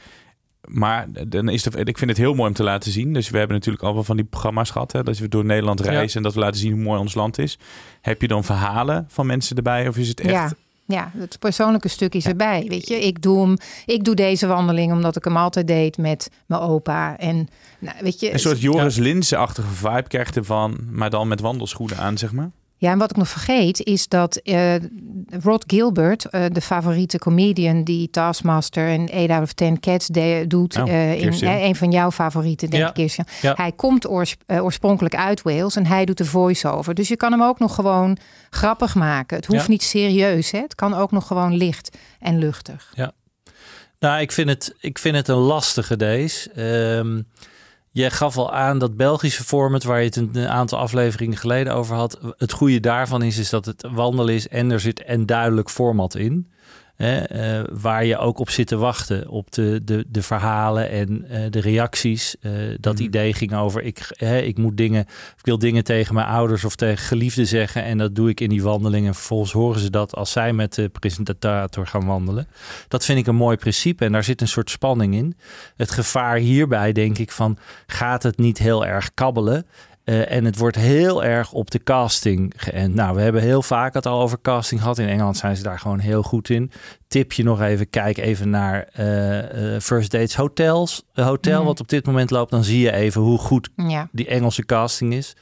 Maar 0.72 1.06
dan 1.28 1.48
is 1.48 1.62
de, 1.62 1.84
ik 1.84 1.98
vind 1.98 2.10
het 2.10 2.18
heel 2.18 2.34
mooi 2.34 2.48
om 2.48 2.54
te 2.54 2.62
laten 2.62 2.92
zien. 2.92 3.12
Dus 3.12 3.30
we 3.30 3.38
hebben 3.38 3.56
natuurlijk 3.56 3.84
al 3.84 3.94
wel 3.94 4.04
van 4.04 4.16
die 4.16 4.24
programma's 4.24 4.70
gehad. 4.70 4.92
Hè, 4.92 5.02
dat 5.02 5.18
we 5.18 5.28
door 5.28 5.44
Nederland 5.44 5.80
reizen 5.80 6.16
en 6.16 6.22
dat 6.22 6.34
we 6.34 6.40
laten 6.40 6.60
zien 6.60 6.72
hoe 6.72 6.82
mooi 6.82 7.00
ons 7.00 7.14
land 7.14 7.38
is. 7.38 7.58
Heb 8.00 8.20
je 8.20 8.28
dan 8.28 8.44
verhalen 8.44 9.04
van 9.08 9.26
mensen 9.26 9.56
erbij? 9.56 9.88
Of 9.88 9.96
is 9.96 10.08
het 10.08 10.20
echt... 10.20 10.30
Ja. 10.30 10.50
Ja, 10.84 11.10
het 11.16 11.38
persoonlijke 11.38 11.88
stuk 11.88 12.14
is 12.14 12.26
erbij. 12.26 12.64
Weet 12.68 12.88
je, 12.88 12.94
ik 12.94 13.22
doe, 13.22 13.40
hem, 13.40 13.56
ik 13.86 14.04
doe 14.04 14.14
deze 14.14 14.46
wandeling 14.46 14.92
omdat 14.92 15.16
ik 15.16 15.24
hem 15.24 15.36
altijd 15.36 15.66
deed 15.66 15.98
met 15.98 16.30
mijn 16.46 16.60
opa. 16.60 17.18
En 17.18 17.48
nou, 17.78 17.96
weet 18.00 18.20
je, 18.20 18.32
Een 18.32 18.38
soort 18.38 18.60
Joris 18.60 18.96
Linse-achtige 18.96 19.68
vibe 19.68 20.08
krijgt 20.08 20.36
ervan, 20.36 20.78
maar 20.90 21.10
dan 21.10 21.28
met 21.28 21.40
wandelschoenen 21.40 21.96
aan, 21.96 22.18
zeg 22.18 22.32
maar. 22.32 22.50
Ja, 22.80 22.90
en 22.90 22.98
wat 22.98 23.10
ik 23.10 23.16
nog 23.16 23.28
vergeet 23.28 23.80
is 23.82 24.08
dat 24.08 24.36
eh, 24.36 24.74
Rod 25.42 25.64
Gilbert, 25.66 26.24
eh, 26.24 26.44
de 26.52 26.60
favoriete 26.60 27.18
comedian 27.18 27.84
die 27.84 28.10
Taskmaster 28.10 28.88
en 28.88 29.10
8 29.12 29.30
out 29.30 29.42
of 29.42 29.52
10 29.52 29.80
Cats 29.80 30.06
de- 30.06 30.44
doet, 30.48 30.76
Oh, 30.76 30.88
eh, 30.88 31.20
in 31.20 31.44
een 31.46 31.76
van 31.76 31.90
jouw 31.90 32.10
favorieten, 32.10 32.70
denk 32.70 32.82
Ja. 32.82 32.88
ik, 32.88 32.94
Kirsten. 32.94 33.24
Ja. 33.42 33.54
Hij 33.56 33.72
komt 33.72 34.08
oors- 34.08 34.36
oorspronkelijk 34.46 35.14
uit 35.16 35.42
Wales 35.42 35.76
en 35.76 35.86
hij 35.86 36.04
doet 36.04 36.18
de 36.18 36.24
voice-over. 36.24 36.94
Dus 36.94 37.08
je 37.08 37.16
kan 37.16 37.32
hem 37.32 37.42
ook 37.42 37.58
nog 37.58 37.74
gewoon 37.74 38.16
grappig 38.50 38.94
maken. 38.94 39.36
Het 39.36 39.46
hoeft 39.46 39.60
Ja. 39.64 39.68
niet 39.70 39.82
serieus, 39.82 40.50
hè? 40.50 40.58
het 40.60 40.74
kan 40.74 40.94
ook 40.94 41.10
nog 41.10 41.26
gewoon 41.26 41.56
licht 41.56 41.96
en 42.20 42.38
luchtig. 42.38 42.92
Nou, 43.98 44.20
ik 44.20 44.32
vind 44.32 44.48
het, 44.48 44.74
ik 44.80 44.98
vind 44.98 45.16
het 45.16 45.28
een 45.28 45.36
lastige 45.36 45.96
deze. 45.96 46.50
Ehm 46.50 47.20
jij 47.92 48.10
gaf 48.10 48.36
al 48.36 48.52
aan 48.52 48.78
dat 48.78 48.96
Belgische 48.96 49.44
format, 49.44 49.82
waar 49.82 49.98
je 49.98 50.04
het 50.04 50.16
een, 50.16 50.48
aantal 50.48 50.78
afleveringen 50.78 51.36
geleden 51.36 51.74
over 51.74 51.96
had. 51.96 52.34
Het 52.36 52.52
goede 52.52 52.80
daarvan 52.80 53.22
is, 53.22 53.38
is 53.38 53.50
dat 53.50 53.64
het 53.64 53.86
wandelen 53.92 54.34
is 54.34 54.48
en 54.48 54.70
er 54.70 54.80
zit 54.80 55.02
een 55.06 55.26
duidelijk 55.26 55.70
format 55.70 56.14
in. 56.14 56.50
Hè, 57.00 57.18
eh, 57.18 57.64
waar 57.72 58.04
je 58.04 58.18
ook 58.18 58.38
op 58.38 58.50
zit 58.50 58.66
te 58.66 58.76
wachten. 58.76 59.28
Op 59.28 59.52
de, 59.52 59.80
de, 59.84 60.04
de 60.08 60.22
verhalen 60.22 60.90
en 60.90 61.24
eh, 61.28 61.42
de 61.50 61.60
reacties. 61.60 62.36
Eh, 62.40 62.52
dat 62.80 62.94
Mhm. 62.94 63.02
idee 63.02 63.32
ging 63.34 63.54
over, 63.54 63.82
ik, 63.82 64.06
hè, 64.10 64.38
ik 64.38 64.58
moet 64.58 64.76
dingen, 64.76 65.00
ik 65.36 65.44
wil 65.44 65.58
dingen 65.58 65.84
tegen 65.84 66.14
mijn 66.14 66.26
ouders 66.26 66.64
of 66.64 66.76
tegen 66.76 67.04
geliefden 67.04 67.46
zeggen. 67.46 67.84
En 67.84 67.98
dat 67.98 68.14
doe 68.14 68.28
ik 68.28 68.40
in 68.40 68.48
die 68.48 68.62
wandeling. 68.62 69.06
En 69.06 69.14
vervolgens 69.14 69.52
horen 69.52 69.80
ze 69.80 69.90
dat 69.90 70.14
als 70.14 70.32
zij 70.32 70.52
met 70.52 70.74
de 70.74 70.88
presentator 70.88 71.86
gaan 71.86 72.06
wandelen. 72.06 72.48
Dat 72.88 73.04
vind 73.04 73.18
ik 73.18 73.26
een 73.26 73.34
mooi 73.34 73.56
principe 73.56 74.04
en 74.04 74.12
daar 74.12 74.24
zit 74.24 74.40
een 74.40 74.48
soort 74.48 74.70
spanning 74.70 75.14
in. 75.14 75.36
Het 75.76 75.90
gevaar 75.90 76.36
hierbij 76.36 76.92
denk 76.92 77.18
ik 77.18 77.30
van, 77.30 77.58
gaat 77.86 78.22
het 78.22 78.38
niet 78.38 78.58
heel 78.58 78.86
erg 78.86 79.14
kabbelen? 79.14 79.66
Eh, 80.10 80.32
en 80.32 80.44
het 80.44 80.58
wordt 80.58 80.76
heel 80.76 81.24
erg 81.24 81.52
op 81.52 81.70
de 81.70 81.82
casting 81.82 82.52
geënt. 82.56 82.94
Nou, 82.94 83.14
we 83.14 83.20
hebben 83.20 83.42
heel 83.42 83.62
vaak 83.62 83.94
het 83.94 84.06
al 84.06 84.20
over 84.20 84.40
casting 84.42 84.80
gehad. 84.80 84.98
In 84.98 85.08
Engeland 85.08 85.36
zijn 85.36 85.56
ze 85.56 85.62
daar 85.62 85.78
gewoon 85.78 85.98
heel 85.98 86.22
goed 86.22 86.48
in. 86.48 86.70
Tip 87.08 87.32
je 87.32 87.42
nog 87.42 87.60
even, 87.60 87.90
kijk 87.90 88.18
even 88.18 88.50
naar 88.50 88.88
eh, 88.92 89.74
eh, 89.74 89.80
First 89.80 90.10
Dates 90.10 90.34
Hotels. 90.36 91.04
Een 91.14 91.24
hotel 91.24 91.56
Mhm. 91.58 91.66
wat 91.66 91.80
op 91.80 91.88
dit 91.88 92.06
moment 92.06 92.30
loopt, 92.30 92.50
dan 92.50 92.64
zie 92.64 92.80
je 92.80 92.92
even 92.92 93.20
hoe 93.20 93.38
goed 93.38 93.70
Ja, 93.76 94.08
die 94.12 94.26
Engelse 94.26 94.64
casting 94.66 95.14
is. 95.14 95.36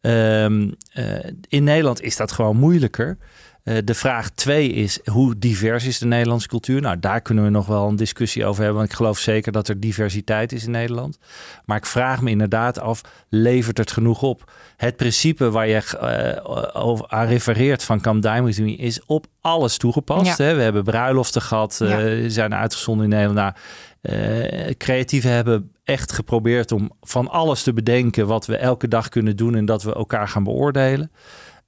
Ehm, 0.00 0.70
eh, 0.92 1.04
in 1.48 1.64
Nederland 1.64 2.02
is 2.02 2.16
dat 2.16 2.32
gewoon 2.32 2.56
moeilijker. 2.56 3.18
Eh, 3.64 3.76
de 3.84 3.94
vraag 3.94 4.30
twee 4.30 4.72
is, 4.72 4.98
hoe 5.04 5.38
divers 5.38 5.84
is 5.84 5.98
de 5.98 6.06
Nederlandse 6.06 6.48
cultuur? 6.48 6.80
Nou, 6.80 6.98
daar 6.98 7.20
kunnen 7.20 7.44
we 7.44 7.50
nog 7.50 7.66
wel 7.66 7.88
een 7.88 7.96
discussie 7.96 8.44
over 8.44 8.62
hebben. 8.62 8.78
Want 8.78 8.90
ik 8.90 8.96
geloof 8.96 9.18
zeker 9.18 9.52
dat 9.52 9.68
er 9.68 9.80
diversiteit 9.80 10.52
is 10.52 10.64
in 10.64 10.70
Nederland. 10.70 11.18
Maar 11.64 11.76
ik 11.76 11.86
vraag 11.86 12.22
me 12.22 12.30
inderdaad 12.30 12.78
af, 12.80 13.00
levert 13.28 13.78
het 13.78 13.92
genoeg 13.92 14.22
op? 14.22 14.50
Het 14.76 14.96
principe 14.96 15.50
waar 15.50 15.68
je 15.68 15.96
eh, 15.98 16.84
over 16.86 17.04
aan 17.08 17.26
refereert 17.26 17.82
van 17.82 18.00
Camp 18.00 18.22
Diamond 18.22 18.58
is 18.58 19.04
op 19.06 19.26
alles 19.40 19.76
toegepast. 19.76 20.38
Ja. 20.38 20.44
Hè? 20.44 20.54
We 20.54 20.62
hebben 20.62 20.84
bruiloften 20.84 21.42
gehad, 21.42 21.80
eh, 21.80 22.22
Ja. 22.22 22.28
zijn 22.28 22.54
uitgezonden 22.54 23.04
in 23.04 23.10
Nederland. 23.10 23.38
Nou, 23.38 23.52
eh, 24.00 24.74
creatieven 24.78 25.30
hebben 25.30 25.72
echt 25.84 26.12
geprobeerd 26.12 26.72
om 26.72 26.90
van 27.00 27.28
alles 27.30 27.62
te 27.62 27.72
bedenken 27.72 28.26
wat 28.26 28.46
we 28.46 28.56
elke 28.56 28.88
dag 28.88 29.08
kunnen 29.08 29.36
doen 29.36 29.54
en 29.54 29.64
dat 29.64 29.82
we 29.82 29.94
elkaar 29.94 30.28
gaan 30.28 30.44
beoordelen. 30.44 31.10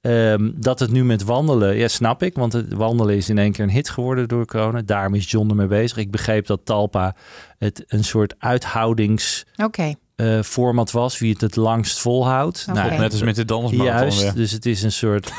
Ehm, 0.01 0.51
dat 0.55 0.79
het 0.79 0.91
nu 0.91 1.05
met 1.05 1.23
wandelen, 1.23 1.75
ja, 1.75 1.87
snap 1.87 2.23
ik, 2.23 2.35
want 2.35 2.53
het 2.53 2.73
wandelen 2.73 3.15
is 3.15 3.29
in 3.29 3.37
één 3.37 3.51
keer 3.51 3.63
een 3.63 3.69
hit 3.69 3.89
geworden 3.89 4.27
door 4.27 4.45
corona. 4.45 4.81
Daarom 4.81 5.13
is 5.13 5.31
John 5.31 5.49
ermee 5.49 5.67
bezig. 5.67 5.97
Ik 5.97 6.11
begreep 6.11 6.45
dat 6.45 6.65
Talpa 6.65 7.15
het 7.57 7.83
een 7.87 8.03
soort 8.03 8.35
uithoudingsformat 8.37 9.55
oké. 9.65 9.93
Was, 10.91 11.19
wie 11.19 11.31
het 11.31 11.41
het 11.41 11.55
langst 11.55 11.99
volhoudt. 11.99 12.65
Oké. 12.69 12.79
Nou, 12.79 12.97
Net 12.99 13.11
als 13.11 13.21
met 13.21 13.35
de 13.35 13.45
dansmarathon 13.45 13.99
Juist, 13.99 14.21
weer. 14.21 14.33
dus 14.33 14.51
het 14.51 14.65
is 14.65 14.83
een 14.83 14.91
soort... 14.91 15.31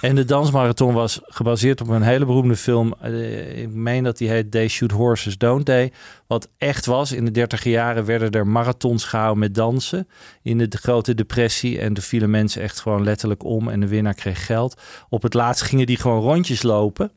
en 0.00 0.14
de 0.14 0.24
dansmarathon 0.24 0.94
was 0.94 1.20
gebaseerd 1.24 1.80
op 1.80 1.88
een 1.88 2.02
hele 2.02 2.24
beroemde 2.24 2.56
film. 2.56 2.94
Eh, 3.00 3.62
ik 3.62 3.70
meen 3.70 4.04
dat 4.04 4.18
die 4.18 4.28
heet 4.28 4.50
They 4.50 4.68
Shoot 4.68 4.90
Horses, 4.90 5.38
Don't 5.38 5.64
They? 5.64 5.92
Wat 6.26 6.48
echt 6.58 6.86
was. 6.86 7.12
In 7.12 7.24
de 7.24 7.30
dertiger 7.30 7.70
jaren 7.70 8.04
werden 8.04 8.30
er 8.30 8.46
marathons 8.46 9.04
gehouden 9.04 9.38
met 9.38 9.54
dansen. 9.54 10.08
In 10.42 10.58
de, 10.58 10.68
de 10.68 10.78
grote 10.78 11.14
depressie. 11.14 11.78
En 11.78 11.94
er 11.94 12.02
vielen 12.02 12.30
mensen 12.30 12.62
echt 12.62 12.80
gewoon 12.80 13.04
letterlijk 13.04 13.44
om. 13.44 13.68
En 13.68 13.80
de 13.80 13.88
winnaar 13.88 14.14
kreeg 14.14 14.46
geld. 14.46 14.80
Op 15.08 15.22
het 15.22 15.34
laatst 15.34 15.62
gingen 15.62 15.86
die 15.86 15.96
gewoon 15.96 16.20
rondjes 16.20 16.62
lopen. 16.62 17.12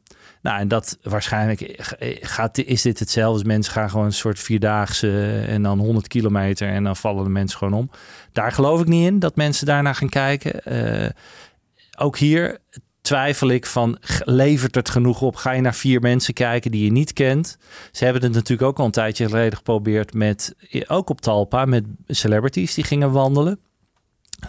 Nou, 0.47 0.59
en 0.59 0.67
dat 0.67 0.97
waarschijnlijk 1.01 1.61
eh, 1.61 2.17
gaat, 2.21 2.57
is 2.57 2.81
dit 2.81 2.99
hetzelfde. 2.99 3.37
Dus 3.37 3.47
mensen 3.47 3.73
gaan 3.73 3.89
gewoon 3.89 4.05
een 4.05 4.13
soort 4.13 4.39
vierdaagse 4.39 5.39
en 5.47 5.63
dan 5.63 5.79
100 5.79 6.07
kilometer 6.07 6.67
en 6.67 6.83
dan 6.83 6.95
vallen 6.95 7.23
de 7.23 7.29
mensen 7.29 7.57
gewoon 7.57 7.73
om. 7.73 7.89
Daar 8.31 8.51
geloof 8.51 8.81
ik 8.81 8.87
niet 8.87 9.07
in 9.07 9.19
dat 9.19 9.35
mensen 9.35 9.65
daarnaar 9.65 9.95
gaan 9.95 10.09
kijken. 10.09 10.63
Eh, 10.63 11.09
ook 11.97 12.17
hier 12.17 12.59
twijfel 13.01 13.47
ik 13.49 13.65
van, 13.65 13.97
levert 14.23 14.75
het 14.75 14.89
genoeg 14.89 15.21
op? 15.21 15.35
Ga 15.35 15.51
je 15.51 15.61
naar 15.61 15.75
vier 15.75 16.01
mensen 16.01 16.33
kijken 16.33 16.71
die 16.71 16.83
je 16.83 16.91
niet 16.91 17.13
kent? 17.13 17.57
Ze 17.91 18.03
hebben 18.03 18.23
het 18.23 18.33
natuurlijk 18.33 18.69
ook 18.69 18.79
al 18.79 18.85
een 18.85 18.91
tijdje 18.91 19.25
geleden 19.25 19.57
geprobeerd 19.57 20.13
met, 20.13 20.55
ook 20.87 21.09
op 21.09 21.21
Talpa, 21.21 21.65
met 21.65 21.85
celebrities 22.07 22.73
die 22.73 22.83
gingen 22.83 23.11
wandelen. 23.11 23.59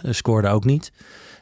Eh, 0.01 0.11
scoorde 0.11 0.47
ook 0.47 0.65
niet. 0.65 0.91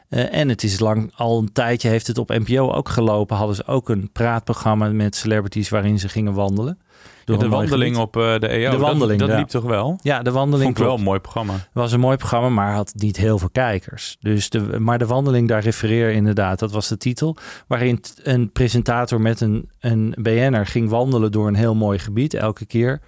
Eh, 0.08 0.34
en 0.34 0.48
het 0.48 0.62
is 0.62 0.78
lang, 0.78 1.12
al 1.16 1.38
een 1.38 1.52
tijdje 1.52 1.88
heeft 1.88 2.06
het 2.06 2.18
op 2.18 2.28
NPO 2.28 2.72
ook 2.72 2.88
gelopen. 2.88 3.36
Hadden 3.36 3.56
ze 3.56 3.66
ook 3.66 3.88
een 3.88 4.10
praatprogramma 4.12 4.88
met 4.88 5.16
celebrities 5.16 5.68
waarin 5.68 5.98
ze 5.98 6.08
gingen 6.08 6.34
wandelen. 6.34 6.78
Ja, 7.24 7.36
de 7.36 7.48
wandeling 7.48 7.96
op 7.96 8.16
eh, 8.16 8.38
de 8.38 8.48
EO. 8.48 8.70
De 8.70 8.76
wandeling, 8.76 9.18
dat, 9.18 9.28
dat 9.28 9.36
ja. 9.36 9.42
liep 9.42 9.48
toch 9.48 9.64
wel? 9.64 9.98
Ja, 10.02 10.22
de 10.22 10.30
wandeling. 10.30 10.64
Vond 10.64 10.78
ik 10.78 10.84
wel 10.84 10.94
een 10.94 11.02
mooi 11.02 11.20
programma. 11.20 11.54
was 11.72 11.92
een 11.92 12.00
mooi 12.00 12.16
programma, 12.16 12.48
maar 12.48 12.72
had 12.72 12.92
niet 12.96 13.16
heel 13.16 13.38
veel 13.38 13.50
kijkers. 13.50 14.16
Dus 14.20 14.50
de, 14.50 14.60
maar 14.80 14.98
de 14.98 15.06
wandeling, 15.06 15.48
daar 15.48 15.62
refereer 15.62 16.10
inderdaad, 16.10 16.58
dat 16.58 16.72
was 16.72 16.88
de 16.88 16.96
titel. 16.96 17.36
Waarin 17.66 18.00
een 18.22 18.52
presentator 18.52 19.20
met 19.20 19.40
een, 19.40 19.70
een 19.80 20.14
BN'er 20.18 20.66
ging 20.66 20.88
wandelen 20.88 21.32
door 21.32 21.48
een 21.48 21.54
heel 21.54 21.74
mooi 21.74 21.98
gebied 21.98 22.34
elke 22.34 22.66
keer. 22.66 23.00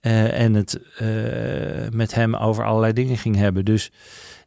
Eh, 0.00 0.40
en 0.40 0.54
het 0.54 0.80
met 1.92 2.14
hem 2.14 2.34
over 2.34 2.64
allerlei 2.64 2.92
dingen 2.92 3.16
ging 3.16 3.36
hebben. 3.36 3.64
Dus 3.64 3.90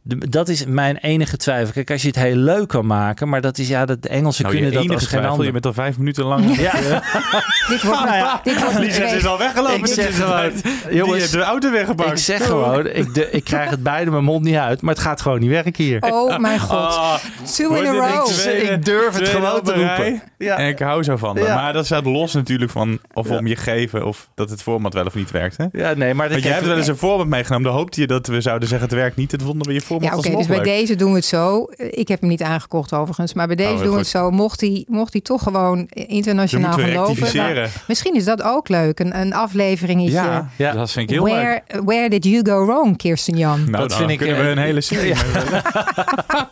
de- 0.08 0.30
dat 0.30 0.49
is 0.49 0.66
mijn 0.66 0.97
enige 0.97 1.38
twijfel. 1.38 1.74
Kijk, 1.74 1.91
als 1.91 2.01
je 2.01 2.08
het 2.08 2.16
heel 2.18 2.36
leuk 2.36 2.68
kan 2.68 2.86
maken, 2.86 3.30
maar 3.30 3.41
dat 3.41 3.58
is 3.58 3.68
ja, 3.68 3.86
dat 3.86 4.01
de 4.01 4.10
Engelsen 4.10 4.43
Nou, 4.43 4.56
je 4.56 4.62
kunnen 4.62 4.80
dat 4.82 4.89
enige 4.91 5.06
als 5.06 5.14
geen 5.20 5.30
ander. 5.30 5.45
je 5.45 5.51
bent 5.51 5.66
al 5.66 5.74
vijf 5.74 5.97
minuten 5.97 6.26
lang... 6.26 6.56
Ja, 6.66 6.72
Dit 7.70 7.84
wordt, 7.84 7.99
Nou 8.03 8.16
ja, 8.16 8.41
dit 8.43 8.62
wordt 8.62 8.93
twee- 8.93 9.28
al 9.28 9.38
weggelopen. 9.38 9.80
Ik 9.80 9.86
zeg 9.88 10.16
gewoon, 10.16 10.51
jongens, 10.91 11.32
de 11.32 11.41
auto 11.41 11.72
weggepakt. 11.72 12.10
ik 12.12 12.18
zeg 12.18 12.45
gewoon, 12.45 12.88
ik, 12.88 13.14
de, 13.14 13.32
ik 13.32 13.43
krijg 13.43 13.70
het 13.70 13.84
beide 13.84 14.12
mijn 14.12 14.24
mond 14.24 14.43
niet 14.43 14.56
uit, 14.56 14.82
maar 14.82 14.93
het 14.93 15.03
gaat 15.03 15.22
gewoon 15.22 15.39
niet 15.39 15.49
werken 15.49 15.84
hier. 15.84 16.01
Oh 16.01 16.38
mijn 16.38 16.60
god. 16.60 16.78
Ah, 16.78 17.14
Two 17.56 17.74
in 17.74 17.86
a 17.88 17.91
row. 17.91 18.30
Ik 18.47 18.86
durf 18.86 19.18
het 19.18 19.28
gewoon 19.28 19.62
te 19.62 19.74
roepen. 19.74 20.22
Ja. 20.38 20.58
En 20.58 20.68
ik 20.68 20.80
hou 20.80 21.03
zo 21.03 21.18
van. 21.18 21.38
Ja. 21.39 21.56
Maar 21.56 21.74
dat 21.74 21.86
staat 21.86 22.06
los 22.06 22.34
natuurlijk 22.34 22.72
van 22.72 22.99
of 23.14 23.30
Ja. 23.30 23.38
om 23.38 23.47
je 23.47 23.56
geven 23.56 24.06
of 24.06 24.30
dat 24.36 24.49
het 24.49 24.62
format 24.62 24.93
wel 24.93 25.06
of 25.06 25.16
niet 25.16 25.32
werkt. 25.32 25.58
Hè? 25.58 25.66
Ja, 25.72 25.93
nee, 25.93 26.14
maar 26.14 26.26
dat 26.26 26.32
Want 26.32 26.43
jij 26.43 26.53
hebt 26.53 26.66
wel 26.66 26.78
eens 26.78 26.88
een 26.88 26.97
format 26.97 27.28
meegenomen. 27.28 27.66
Dan 27.68 27.76
hoopte 27.76 28.01
je 28.01 28.08
dat 28.08 28.28
we 28.28 28.41
zouden 28.41 28.68
zeggen 28.70 28.88
het 28.88 28.97
werkt 28.97 29.16
niet. 29.16 29.32
Het 29.32 29.41
vonden 29.43 29.68
we 29.68 29.74
je 29.74 29.82
Ja, 30.04 30.18
oké, 30.18 30.30
dus 30.36 30.48
bij 30.48 30.56
leuk. 30.56 30.66
deze 30.66 30.96
doen 30.96 31.10
we 31.10 31.16
het 31.16 31.26
zo. 31.26 31.68
Ik 31.76 32.08
heb 32.08 32.20
hem 32.20 32.30
niet 32.30 32.41
aangekocht 32.41 32.93
overigens, 32.93 33.34
maar 33.34 33.48
bij 33.48 33.56
deze 33.56 33.74
Oh, 33.74 33.82
doen 33.82 33.91
we 33.91 33.98
het 33.98 34.08
zo. 34.08 34.32
Mocht 34.32 34.62
hij, 34.62 34.86
mocht 34.88 35.12
hij 35.14 35.22
toch 35.22 35.43
gewoon 35.43 35.86
internationaal 35.93 36.74
gaan 36.74 36.91
lopen. 36.93 37.14
rectificeren. 37.14 37.56
nou, 37.56 37.70
misschien 37.88 38.16
is 38.16 38.26
dat 38.26 38.41
ook 38.43 38.70
leuk, 38.70 39.00
een, 39.00 39.20
een 39.20 39.34
afleveringetje. 39.34 40.12
Ja, 40.14 40.50
Ja. 40.58 40.72
dat 40.74 40.91
vind 40.91 41.10
ik 41.10 41.16
heel 41.16 41.26
leuk. 41.26 41.34
Where, 41.34 41.84
where 41.86 42.10
did 42.10 42.24
you 42.26 42.46
go 42.50 42.66
wrong, 42.66 42.98
Kirsten 42.98 43.38
Jan? 43.38 43.60
Nou, 43.60 43.72
Dat 43.72 43.89
dan 43.89 43.98
vind 43.98 44.10
ik, 44.12 44.18
kunnen 44.18 44.38
we 44.38 44.43
eh, 44.43 44.50
een 44.50 44.58
hele 44.58 44.82
serie 44.82 45.14
ja. 45.16 45.22
mee. 45.34 45.62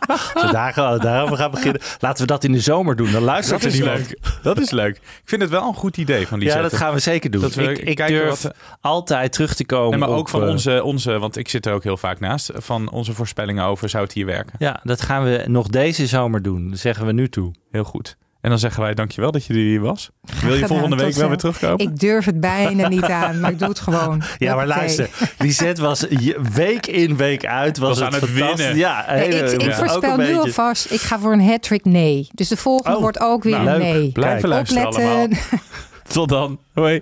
Als 0.08 0.34
we 0.34 0.50
daar 0.52 1.00
daarover 1.00 1.38
gaan 1.38 1.52
beginnen. 1.52 1.82
Laten 2.00 2.22
we 2.22 2.28
dat 2.28 2.44
in 2.44 2.52
de 2.52 2.60
zomer 2.60 2.96
doen. 2.96 3.12
Dan 3.12 3.22
luistert 3.24 3.62
Dat 3.62 3.70
er 3.72 3.76
is 3.78 3.82
niemand. 3.84 4.08
leuk. 4.10 4.18
Dat 4.44 4.60
is 4.60 4.70
leuk. 4.72 4.96
Ik 4.96 5.02
vind 5.26 5.41
het 5.41 5.52
wel 5.52 5.68
een 5.68 5.74
goed 5.74 5.98
idee 5.98 6.28
van 6.28 6.39
die 6.39 6.48
Ja, 6.48 6.54
zetten. 6.54 6.72
dat 6.72 6.80
gaan 6.80 6.94
we 6.94 7.00
zeker 7.00 7.32
doen. 7.32 7.41
Dat 7.41 7.54
we 7.54 7.64
ik 7.72 7.78
ik 7.78 7.96
kijken 7.96 8.16
durf 8.16 8.41
wat- 8.41 8.54
altijd 8.82 9.34
terug 9.34 9.56
te 9.56 9.66
komen. 9.66 9.89
Nee, 9.89 10.00
maar 10.00 10.10
ook 10.10 10.20
op, 10.20 10.30
van 10.30 10.44
eh, 10.44 10.50
onze, 10.50 10.84
onze, 10.84 11.20
want 11.20 11.38
ik 11.38 11.50
zit 11.50 11.66
er 11.66 11.74
ook 11.74 11.84
heel 11.84 11.98
vaak 11.98 12.20
naast, 12.20 12.52
van 12.54 12.91
onze 12.91 13.14
voorspellingen 13.14 13.32
over 13.60 13.90
zou 13.90 14.04
het 14.04 14.14
hier 14.14 14.26
werken. 14.26 14.54
Ja, 14.60 14.80
dat 14.84 15.02
gaan 15.02 15.24
we 15.24 15.44
nog 15.48 15.68
deze 15.68 16.08
zomer 16.08 16.42
doen. 16.42 16.70
Dat 16.70 16.80
zeggen 16.80 17.06
we 17.06 17.12
nu 17.12 17.30
toe. 17.30 17.52
Heel 17.72 17.84
goed. 17.84 18.18
En 18.42 18.50
dan 18.50 18.60
zeggen 18.60 18.82
wij 18.84 18.94
dankjewel 18.94 19.32
dat 19.32 19.46
je 19.46 19.54
er 19.54 19.60
hier 19.60 19.80
was. 19.82 20.10
Wil 20.22 20.50
je 20.50 20.54
gedaan, 20.54 20.68
volgende 20.68 20.96
week 20.96 21.14
wel 21.16 21.28
weer 21.28 21.38
terugkomen? 21.38 21.80
Ik 21.80 22.00
durf 22.00 22.26
het 22.26 22.40
bijna 22.40 22.88
niet 22.88 23.04
aan, 23.04 23.40
maar 23.40 23.52
ik 23.52 23.60
doe 23.60 23.68
het 23.68 23.80
gewoon. 23.80 24.22
Ja, 24.38 24.56
maar 24.56 24.68
luister. 24.68 25.10
Lisette 25.38 25.82
was 25.82 26.06
week 26.54 26.88
in, 26.88 27.18
week 27.18 27.46
uit. 27.46 27.78
Was, 27.78 27.90
Was 27.90 27.98
het 28.00 28.08
aan 28.08 28.30
het 28.30 28.34
winnen. 28.34 28.76
Ja, 28.78 29.06
Nee, 29.10 29.18
hele- 29.20 29.52
ik, 29.52 29.62
ik 29.62 29.62
ja. 29.62 29.76
voorspel 29.76 30.18
nu 30.18 30.36
alvast, 30.38 30.92
ik 30.92 31.00
ga 31.00 31.20
voor 31.20 31.34
een 31.34 31.42
hat-trick 31.48 31.86
nee. 31.86 32.28
Dus 32.34 32.48
de 32.48 32.58
volgende 32.58 32.96
Oh, 32.96 33.02
wordt 33.02 33.20
ook 33.20 33.44
weer 33.44 33.62
nou, 33.62 33.66
leuk. 33.66 33.94
nee. 33.94 34.12
Blijven 34.12 34.40
Kijk, 34.40 34.54
luisteren 34.54 34.86
allemaal. 34.86 35.28
Tot 36.08 36.30
dan. 36.30 36.60
Hoi. 36.74 37.02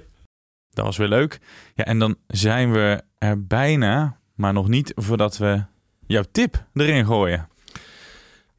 Dat 0.70 0.86
was 0.86 0.98
weer 0.98 1.08
leuk. 1.08 1.40
Ja, 1.76 1.84
en 1.86 2.00
dan 2.00 2.16
zijn 2.28 2.72
we 2.72 3.02
er 3.18 3.46
bijna, 3.46 4.18
maar 4.36 4.54
nog 4.54 4.68
niet 4.68 4.92
voordat 4.96 5.38
we 5.38 5.64
jouw 6.12 6.24
tip 6.32 6.66
erin 6.74 7.06
gooien. 7.06 7.48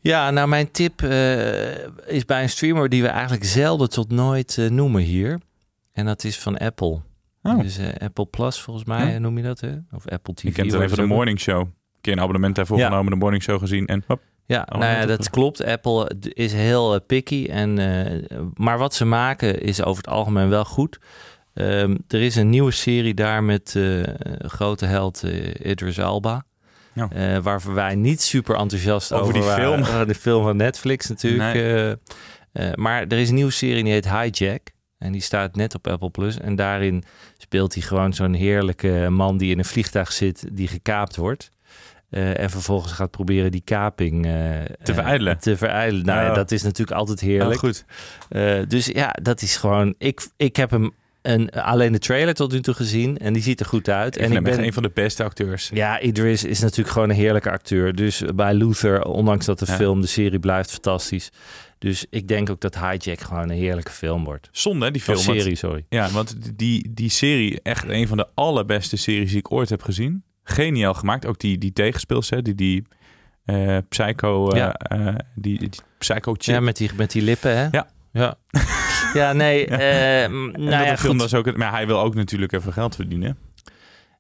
Ja, 0.01 0.31
nou 0.31 0.49
mijn 0.49 0.71
tip 0.71 1.03
eh, 1.03 1.71
is 2.07 2.25
bij 2.27 2.43
een 2.43 2.49
streamer 2.49 2.89
die 2.89 3.03
we 3.03 3.09
eigenlijk 3.09 3.45
zelden 3.45 3.91
tot 3.91 4.11
nooit 4.11 4.59
eh, 4.59 4.71
noemen 4.71 5.03
hier. 5.03 5.41
En 5.93 6.05
dat 6.07 6.25
is 6.25 6.39
van 6.39 6.59
Apple. 6.59 7.01
Oh. 7.43 7.61
Dus 7.61 7.79
eh, 7.79 7.89
Apple 7.99 8.27
Plus 8.27 8.61
volgens 8.61 8.87
mij 8.87 9.13
Ja. 9.13 9.19
noem 9.19 9.37
je 9.37 9.43
dat, 9.43 9.61
hè? 9.61 9.73
Of 9.93 10.09
Apple 10.09 10.35
TV. 10.35 10.43
Je 10.43 10.53
kent 10.53 10.57
wordt 10.57 10.75
alleen 10.75 10.89
van 10.89 10.97
de 10.97 11.03
het 11.05 11.13
Morning 11.13 11.41
Show. 11.41 11.61
Een 11.61 11.73
keer 12.01 12.13
een 12.13 12.21
abonnement 12.21 12.55
daarvoor 12.55 12.79
Ja. 12.79 12.89
genomen, 12.89 13.13
de 13.13 13.19
Morning 13.19 13.43
Show 13.43 13.59
gezien 13.59 13.87
en 13.87 14.05
hop. 14.07 14.21
Ja, 14.47 14.67
Oh, 14.73 14.79
nou 14.79 14.93
ja, 14.97 15.07
dat 15.07 15.31
klopt. 15.31 15.65
Apple 15.65 16.13
is 16.21 16.53
heel 16.53 17.01
picky. 17.01 17.47
En, 17.51 17.75
maar 18.55 18.79
wat 18.79 18.95
ze 18.95 19.05
maken 19.05 19.61
is 19.61 19.83
over 19.83 20.03
het 20.03 20.13
algemeen 20.13 20.49
wel 20.49 20.65
goed. 20.65 20.99
Ehm, 21.55 21.97
er 22.09 22.21
is 22.21 22.37
een 22.37 22.51
nieuwe 22.51 22.71
serie 22.71 23.15
daar 23.15 23.45
met 23.45 23.79
grote 24.39 24.87
held 24.87 25.23
Idris 25.63 26.01
Alba. 26.01 26.45
Ja. 26.95 27.09
Eh, 27.11 27.39
waar 27.39 27.75
wij 27.75 27.95
niet 27.95 28.23
super 28.23 28.57
enthousiast 28.57 29.13
Over 29.13 29.23
over, 29.27 29.35
die 29.35 29.43
waren. 29.43 29.85
film. 29.85 30.07
De 30.09 30.15
film 30.15 30.43
van 30.45 30.57
Netflix 30.57 31.09
natuurlijk. 31.09 31.55
Nee. 31.55 31.75
Eh, 31.75 31.91
eh, 32.71 32.75
maar 32.75 33.03
er 33.03 33.19
is 33.19 33.29
een 33.29 33.35
nieuwe 33.35 33.51
serie 33.51 33.85
die 33.85 33.93
heet 33.93 34.11
Hijack. 34.11 34.61
En 34.99 35.13
die 35.13 35.21
staat 35.21 35.57
net 35.57 35.75
op 35.75 35.87
Apple 35.87 36.11
Plus. 36.11 36.39
En 36.39 36.57
daarin 36.57 37.05
speelt 37.37 37.75
hij 37.75 37.83
gewoon 37.83 38.13
zo'n 38.13 38.35
heerlijke 38.35 39.07
man 39.11 39.37
die 39.37 39.51
in 39.51 39.59
een 39.59 39.65
vliegtuig 39.65 40.13
zit, 40.13 40.45
die 40.53 40.69
gekaapt 40.69 41.17
wordt. 41.17 41.51
En 42.11 42.51
vervolgens 42.51 42.93
gaat 42.93 43.11
proberen 43.11 43.51
die 43.51 43.61
kaping 43.65 44.23
Te 44.83 44.95
verijdelen. 44.95 45.39
te 45.39 45.57
verijdelen. 45.57 46.05
Nou 46.07 46.21
ja, 46.21 46.27
Ja. 46.27 46.35
dat 46.35 46.51
is 46.51 46.63
natuurlijk 46.63 46.99
altijd 46.99 47.21
heerlijk. 47.21 47.59
goed. 47.59 47.85
Eh, 48.29 48.59
dus 48.69 48.87
ja, 48.87 49.11
dat 49.23 49.43
is 49.43 49.57
gewoon. 49.57 49.95
Ik, 49.99 50.29
ik 50.37 50.57
heb 50.57 50.71
hem 50.71 50.93
een, 51.23 51.51
alleen 51.51 51.93
de 51.93 51.99
trailer 51.99 52.35
tot 52.35 52.53
nu 52.53 52.61
toe 52.61 52.75
gezien 52.75 53.19
en 53.19 53.33
die 53.33 53.43
ziet 53.43 53.61
er 53.61 53.67
goed 53.67 53.89
uit. 53.89 54.17
Ik 54.17 54.23
en 54.23 54.33
ik 54.33 54.43
ben 54.43 54.65
een 54.65 54.73
van 54.73 54.83
de 54.83 54.91
beste 54.95 55.25
acteurs. 55.25 55.71
ja, 55.75 56.01
Idris 56.01 56.45
is 56.45 56.61
natuurlijk 56.61 56.89
gewoon 56.91 57.11
een 57.11 57.17
heerlijke 57.17 57.51
acteur. 57.51 57.95
Dus 57.95 58.23
bij 58.35 58.55
Luther, 58.55 59.05
ondanks 59.05 59.47
dat 59.47 59.59
de 59.59 59.67
Ja. 59.69 59.77
film, 59.77 60.01
de 60.01 60.07
serie 60.07 60.39
blijft 60.39 60.71
fantastisch. 60.71 61.31
Dus 61.79 62.07
ik 62.11 62.29
denk 62.29 62.51
ook 62.51 62.61
dat 62.61 62.75
Hijack 62.79 63.21
gewoon 63.21 63.43
een 63.51 63.57
heerlijke 63.57 63.91
film 63.91 64.25
wordt. 64.25 64.49
Zonde, 64.53 64.85
hè, 64.85 64.91
die 64.91 65.01
Of 65.01 65.07
film. 65.07 65.27
want- 65.27 65.41
serie, 65.41 65.57
sorry. 65.57 65.85
Ja, 65.89 66.11
want 66.11 66.37
die, 66.59 66.91
die 66.95 67.11
serie, 67.11 67.61
echt 67.63 67.89
een 67.89 68.09
van 68.09 68.17
de 68.17 68.27
allerbeste 68.35 68.97
series 68.97 69.29
die 69.29 69.39
ik 69.39 69.53
ooit 69.53 69.69
heb 69.69 69.83
gezien. 69.83 70.23
Geniaal 70.45 70.95
gemaakt. 70.95 71.27
Ook 71.27 71.39
die, 71.39 71.59
die 71.59 71.73
tegenspeels, 71.73 72.31
hè, 72.31 72.43
die, 72.43 72.55
die 72.55 72.87
eh, 73.45 73.79
psycho, 73.89 74.51
eh, 74.51 74.57
Ja. 74.59 74.73
eh, 74.75 75.15
die, 75.35 75.59
die 75.59 75.71
psycho. 75.99 76.35
Ja, 76.39 76.61
met 76.61 76.77
die, 76.77 76.91
met 76.97 77.11
die 77.13 77.23
lippen, 77.23 77.57
hè? 77.57 77.69
Ja. 77.71 77.89
Ja, 78.13 78.35
ja 79.15 79.33
nee. 79.33 79.67
Ja. 79.71 79.79
eh, 79.79 80.23
en 80.23 80.33
nou 80.51 80.53
dat 80.53 80.71
ja, 80.73 80.91
de 80.91 80.99
film 80.99 81.19
was 81.19 81.35
ook, 81.35 81.57
maar 81.57 81.71
hij 81.71 81.87
wil 81.87 82.01
ook 82.01 82.15
natuurlijk 82.15 82.53
even 82.53 82.73
geld 82.73 82.95
verdienen. 82.95 83.39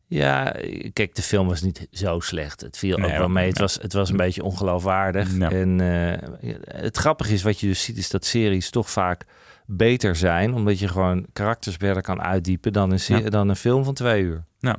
Ja, 0.06 0.54
kijk, 0.92 1.14
de 1.14 1.22
film 1.22 1.46
was 1.48 1.62
niet 1.62 1.86
zo 1.90 2.20
slecht. 2.20 2.60
Het 2.60 2.78
viel 2.78 2.98
Nee, 2.98 3.10
ook 3.12 3.18
wel 3.18 3.28
mee. 3.28 3.48
Het 3.48 3.58
was, 3.58 3.74
het 3.74 3.92
was 3.92 4.10
een 4.10 4.16
beetje 4.16 4.42
ongeloofwaardig. 4.42 5.36
Ja. 5.38 5.50
En 5.50 5.80
eh, 5.80 6.52
het 6.82 6.96
grappige 6.96 7.32
is, 7.32 7.42
wat 7.42 7.60
je 7.60 7.66
dus 7.66 7.82
ziet, 7.84 7.96
is 7.98 8.10
dat 8.10 8.24
series 8.24 8.70
toch 8.70 8.90
vaak 8.90 9.24
beter 9.66 10.16
zijn. 10.16 10.54
Omdat 10.54 10.78
je 10.78 10.88
gewoon 10.88 11.26
karakters 11.32 11.76
verder 11.76 12.02
kan 12.02 12.22
uitdiepen 12.22 12.72
dan 12.72 12.90
een, 12.92 12.98
Ja. 13.06 13.30
dan 13.30 13.48
een 13.48 13.56
film 13.56 13.84
van 13.84 13.94
twee 13.94 14.22
uur. 14.22 14.44
Nou, 14.60 14.76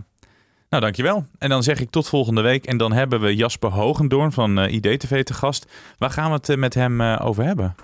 dankjewel. 0.82 1.26
En 1.38 1.50
dan 1.50 1.64
zeg 1.64 1.80
ik 1.80 1.90
tot 1.90 2.08
volgende 2.08 2.42
week. 2.42 2.66
En 2.66 2.78
dan 2.78 2.94
hebben 2.94 3.22
we 3.22 3.36
Jasper 3.36 3.70
Hogendoorn 3.70 4.32
van 4.32 4.60
eh 4.60 4.74
IDTV 4.74 5.24
te 5.24 5.34
gast. 5.34 5.66
Waar 5.98 6.10
gaan 6.10 6.30
we 6.30 6.36
het 6.36 6.50
eh, 6.50 6.58
met 6.58 6.74
hem 6.74 7.02
eh, 7.02 7.20
over 7.24 7.44
hebben? 7.44 7.76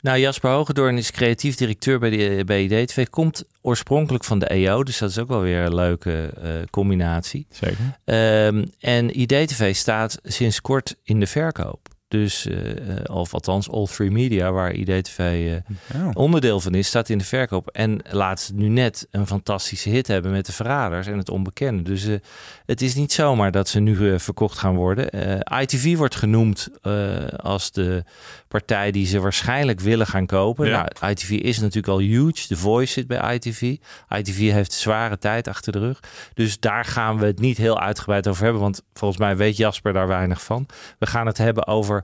Nou, 0.00 0.18
Jasper 0.18 0.50
Hogendoorn 0.50 0.96
is 0.96 1.10
creatief 1.10 1.56
directeur 1.56 1.98
bij, 1.98 2.10
de, 2.10 2.42
bij 2.46 2.62
IDTV. 2.62 3.08
Komt 3.08 3.44
oorspronkelijk 3.62 4.24
van 4.24 4.38
de 4.38 4.46
EO, 4.46 4.82
dus 4.82 4.98
dat 4.98 5.10
is 5.10 5.18
ook 5.18 5.28
wel 5.28 5.40
weer 5.40 5.64
een 5.64 5.74
leuke 5.74 6.32
combinatie. 6.70 7.46
Zeker. 7.50 7.98
Ehm, 8.04 8.64
en 8.80 9.20
IDTV 9.20 9.74
staat 9.74 10.18
sinds 10.22 10.60
kort 10.60 10.96
in 11.02 11.20
de 11.20 11.26
verkoop. 11.26 11.93
Dus, 12.14 12.46
eh, 12.46 12.70
eh, 12.70 13.16
of 13.16 13.34
althans, 13.34 13.70
All 13.70 13.86
Three 13.86 14.10
Media, 14.10 14.52
waar 14.52 14.72
IDTV 14.72 15.18
eh, 15.18 16.02
Oh. 16.02 16.10
onderdeel 16.12 16.60
van 16.60 16.74
is, 16.74 16.86
staat 16.86 17.08
in 17.08 17.18
de 17.18 17.24
verkoop. 17.24 17.68
En 17.68 18.00
laat 18.10 18.50
nu 18.54 18.68
net 18.68 19.06
een 19.10 19.26
fantastische 19.26 19.88
hit 19.88 20.06
hebben 20.06 20.32
met 20.32 20.46
de 20.46 20.52
Verraders 20.52 21.06
en 21.06 21.18
het 21.18 21.28
Onbekende. 21.28 21.82
Dus 21.82 22.06
het 22.66 22.82
is 22.82 22.94
niet 22.94 23.12
zomaar 23.12 23.50
dat 23.50 23.68
ze 23.68 23.80
nu 23.80 24.20
verkocht 24.20 24.58
gaan 24.58 24.74
worden. 24.74 25.08
ITV 25.60 25.96
wordt 25.96 26.14
genoemd 26.14 26.68
als 27.36 27.72
de 27.72 28.04
partij 28.48 28.90
die 28.90 29.06
ze 29.06 29.20
waarschijnlijk 29.20 29.80
willen 29.80 30.06
gaan 30.06 30.26
kopen. 30.26 30.68
Ja. 30.68 30.88
Nou, 31.00 31.12
ITV 31.12 31.30
is 31.30 31.58
natuurlijk 31.58 31.88
al 31.88 31.98
huge. 31.98 32.46
The 32.46 32.56
Voice 32.56 32.92
zit 32.92 33.06
bij 33.06 33.34
ITV. 33.34 33.76
ITV 34.08 34.50
heeft 34.52 34.72
zware 34.72 35.18
tijd 35.18 35.48
achter 35.48 35.72
de 35.72 35.78
rug. 35.78 36.00
Dus 36.34 36.60
daar 36.60 36.84
gaan 36.84 37.18
we 37.18 37.26
het 37.26 37.40
niet 37.40 37.56
heel 37.56 37.80
uitgebreid 37.80 38.28
over 38.28 38.44
hebben. 38.44 38.62
Want 38.62 38.82
volgens 38.92 39.20
mij 39.20 39.36
weet 39.36 39.56
Jasper 39.56 39.92
daar 39.92 40.08
weinig 40.08 40.42
van. 40.42 40.66
We 40.98 41.06
gaan 41.06 41.26
het 41.26 41.38
hebben 41.38 41.66
over 41.66 42.03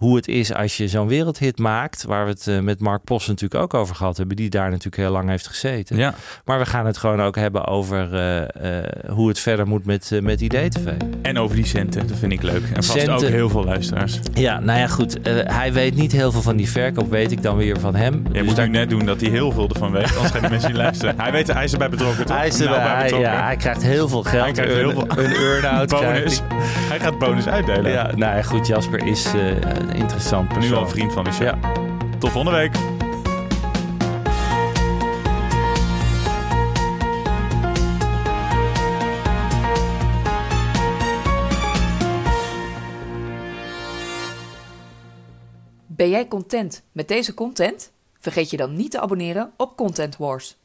hoe 0.00 0.16
het 0.16 0.28
is 0.28 0.54
als 0.54 0.76
je 0.76 0.88
zo'n 0.88 1.08
wereldhit 1.08 1.58
maakt. 1.58 2.04
Waar 2.04 2.24
we 2.24 2.30
het 2.30 2.46
eh, 2.46 2.58
met 2.58 2.80
Mark 2.80 3.04
Post 3.04 3.28
natuurlijk 3.28 3.62
ook 3.62 3.74
over 3.74 3.94
gehad 3.94 4.16
hebben. 4.16 4.36
Die 4.36 4.50
daar 4.50 4.68
natuurlijk 4.68 4.96
heel 4.96 5.10
lang 5.10 5.28
heeft 5.28 5.46
gezeten. 5.46 5.96
Ja. 5.96 6.14
Maar 6.44 6.58
we 6.58 6.66
gaan 6.66 6.86
het 6.86 6.96
gewoon 6.98 7.22
ook 7.22 7.36
hebben 7.36 7.66
over 7.66 8.14
eh, 8.14 8.78
eh, 8.78 8.84
hoe 9.10 9.28
het 9.28 9.38
verder 9.38 9.66
moet 9.66 9.84
met, 9.84 10.10
uh, 10.12 10.22
met 10.22 10.40
IDTV. 10.40 10.86
En 11.22 11.38
over 11.38 11.56
die 11.56 11.66
centen, 11.66 12.06
dat 12.06 12.16
vind 12.18 12.32
ik 12.32 12.42
leuk. 12.42 12.62
En 12.74 12.84
vast 12.84 12.90
Centen. 12.98 13.14
ook 13.14 13.20
heel 13.22 13.48
veel 13.48 13.64
luisteraars. 13.64 14.18
Ja, 14.34 14.58
nou 14.60 14.78
ja, 14.78 14.86
goed. 14.86 15.18
hij 15.44 15.72
weet 15.72 15.94
niet 15.94 16.12
heel 16.12 16.32
veel 16.32 16.42
van 16.42 16.56
die 16.56 16.70
verkoop, 16.70 17.10
weet 17.10 17.32
ik 17.32 17.42
dan 17.42 17.56
weer 17.56 17.80
van 17.80 17.94
hem. 17.94 18.22
Je 18.26 18.32
Dus 18.32 18.42
moet 18.42 18.56
daar- 18.56 18.66
nu 18.68 18.72
net 18.72 18.90
doen 18.90 19.04
dat 19.06 19.20
hij 19.20 19.30
heel 19.30 19.52
veel 19.52 19.68
ervan 19.68 19.90
weet. 19.92 20.14
Anders 20.14 20.30
gaan 20.30 20.40
die 20.40 20.50
mensen 20.50 20.68
niet 20.70 20.78
luisteren. 20.86 21.14
Hij, 21.20 21.32
weet, 21.32 21.52
hij 21.52 21.64
is 21.64 21.72
erbij 21.72 21.88
betrokken, 21.88 22.26
toch? 22.26 22.36
Hij, 22.36 22.46
is 22.46 22.56
Nou, 22.58 22.70
erbij, 22.70 22.82
bij 22.84 22.94
hij, 22.94 23.02
betrokken. 23.02 23.30
ja, 23.32 23.44
hij 23.44 23.56
krijgt 23.56 23.82
heel 23.82 24.08
veel 24.08 24.22
geld. 24.22 24.42
Hij 24.44 24.52
krijgt 24.52 24.74
heel 24.74 24.90
veel- 24.90 25.06
Een 25.24 25.32
earn-out. 25.34 25.88
bonus. 26.00 26.42
hij. 26.48 26.58
Hij 26.88 27.00
gaat 27.00 27.18
bonus 27.18 27.46
uitdelen. 27.46 27.90
Ja, 27.92 28.02
nou 28.16 28.36
ja, 28.36 28.42
goed. 28.42 28.66
Jasper 28.66 29.06
is, 29.06 29.26
een 29.90 29.96
interessant 29.96 30.48
persoon. 30.48 30.70
Nu 30.70 30.76
al 30.76 30.88
vriend 30.88 31.12
van 31.12 31.24
de 31.24 31.32
show. 31.32 31.46
Ja. 31.46 31.58
Tot 32.18 32.30
volgende 32.30 32.58
week. 32.58 32.72
Ben 45.86 46.10
jij 46.10 46.28
content 46.28 46.82
met 46.92 47.08
deze 47.08 47.34
content? 47.34 47.92
Vergeet 48.18 48.50
je 48.50 48.56
dan 48.56 48.76
niet 48.76 48.90
te 48.90 49.00
abonneren 49.00 49.52
op 49.56 49.76
Content 49.76 50.16
Wars. 50.16 50.59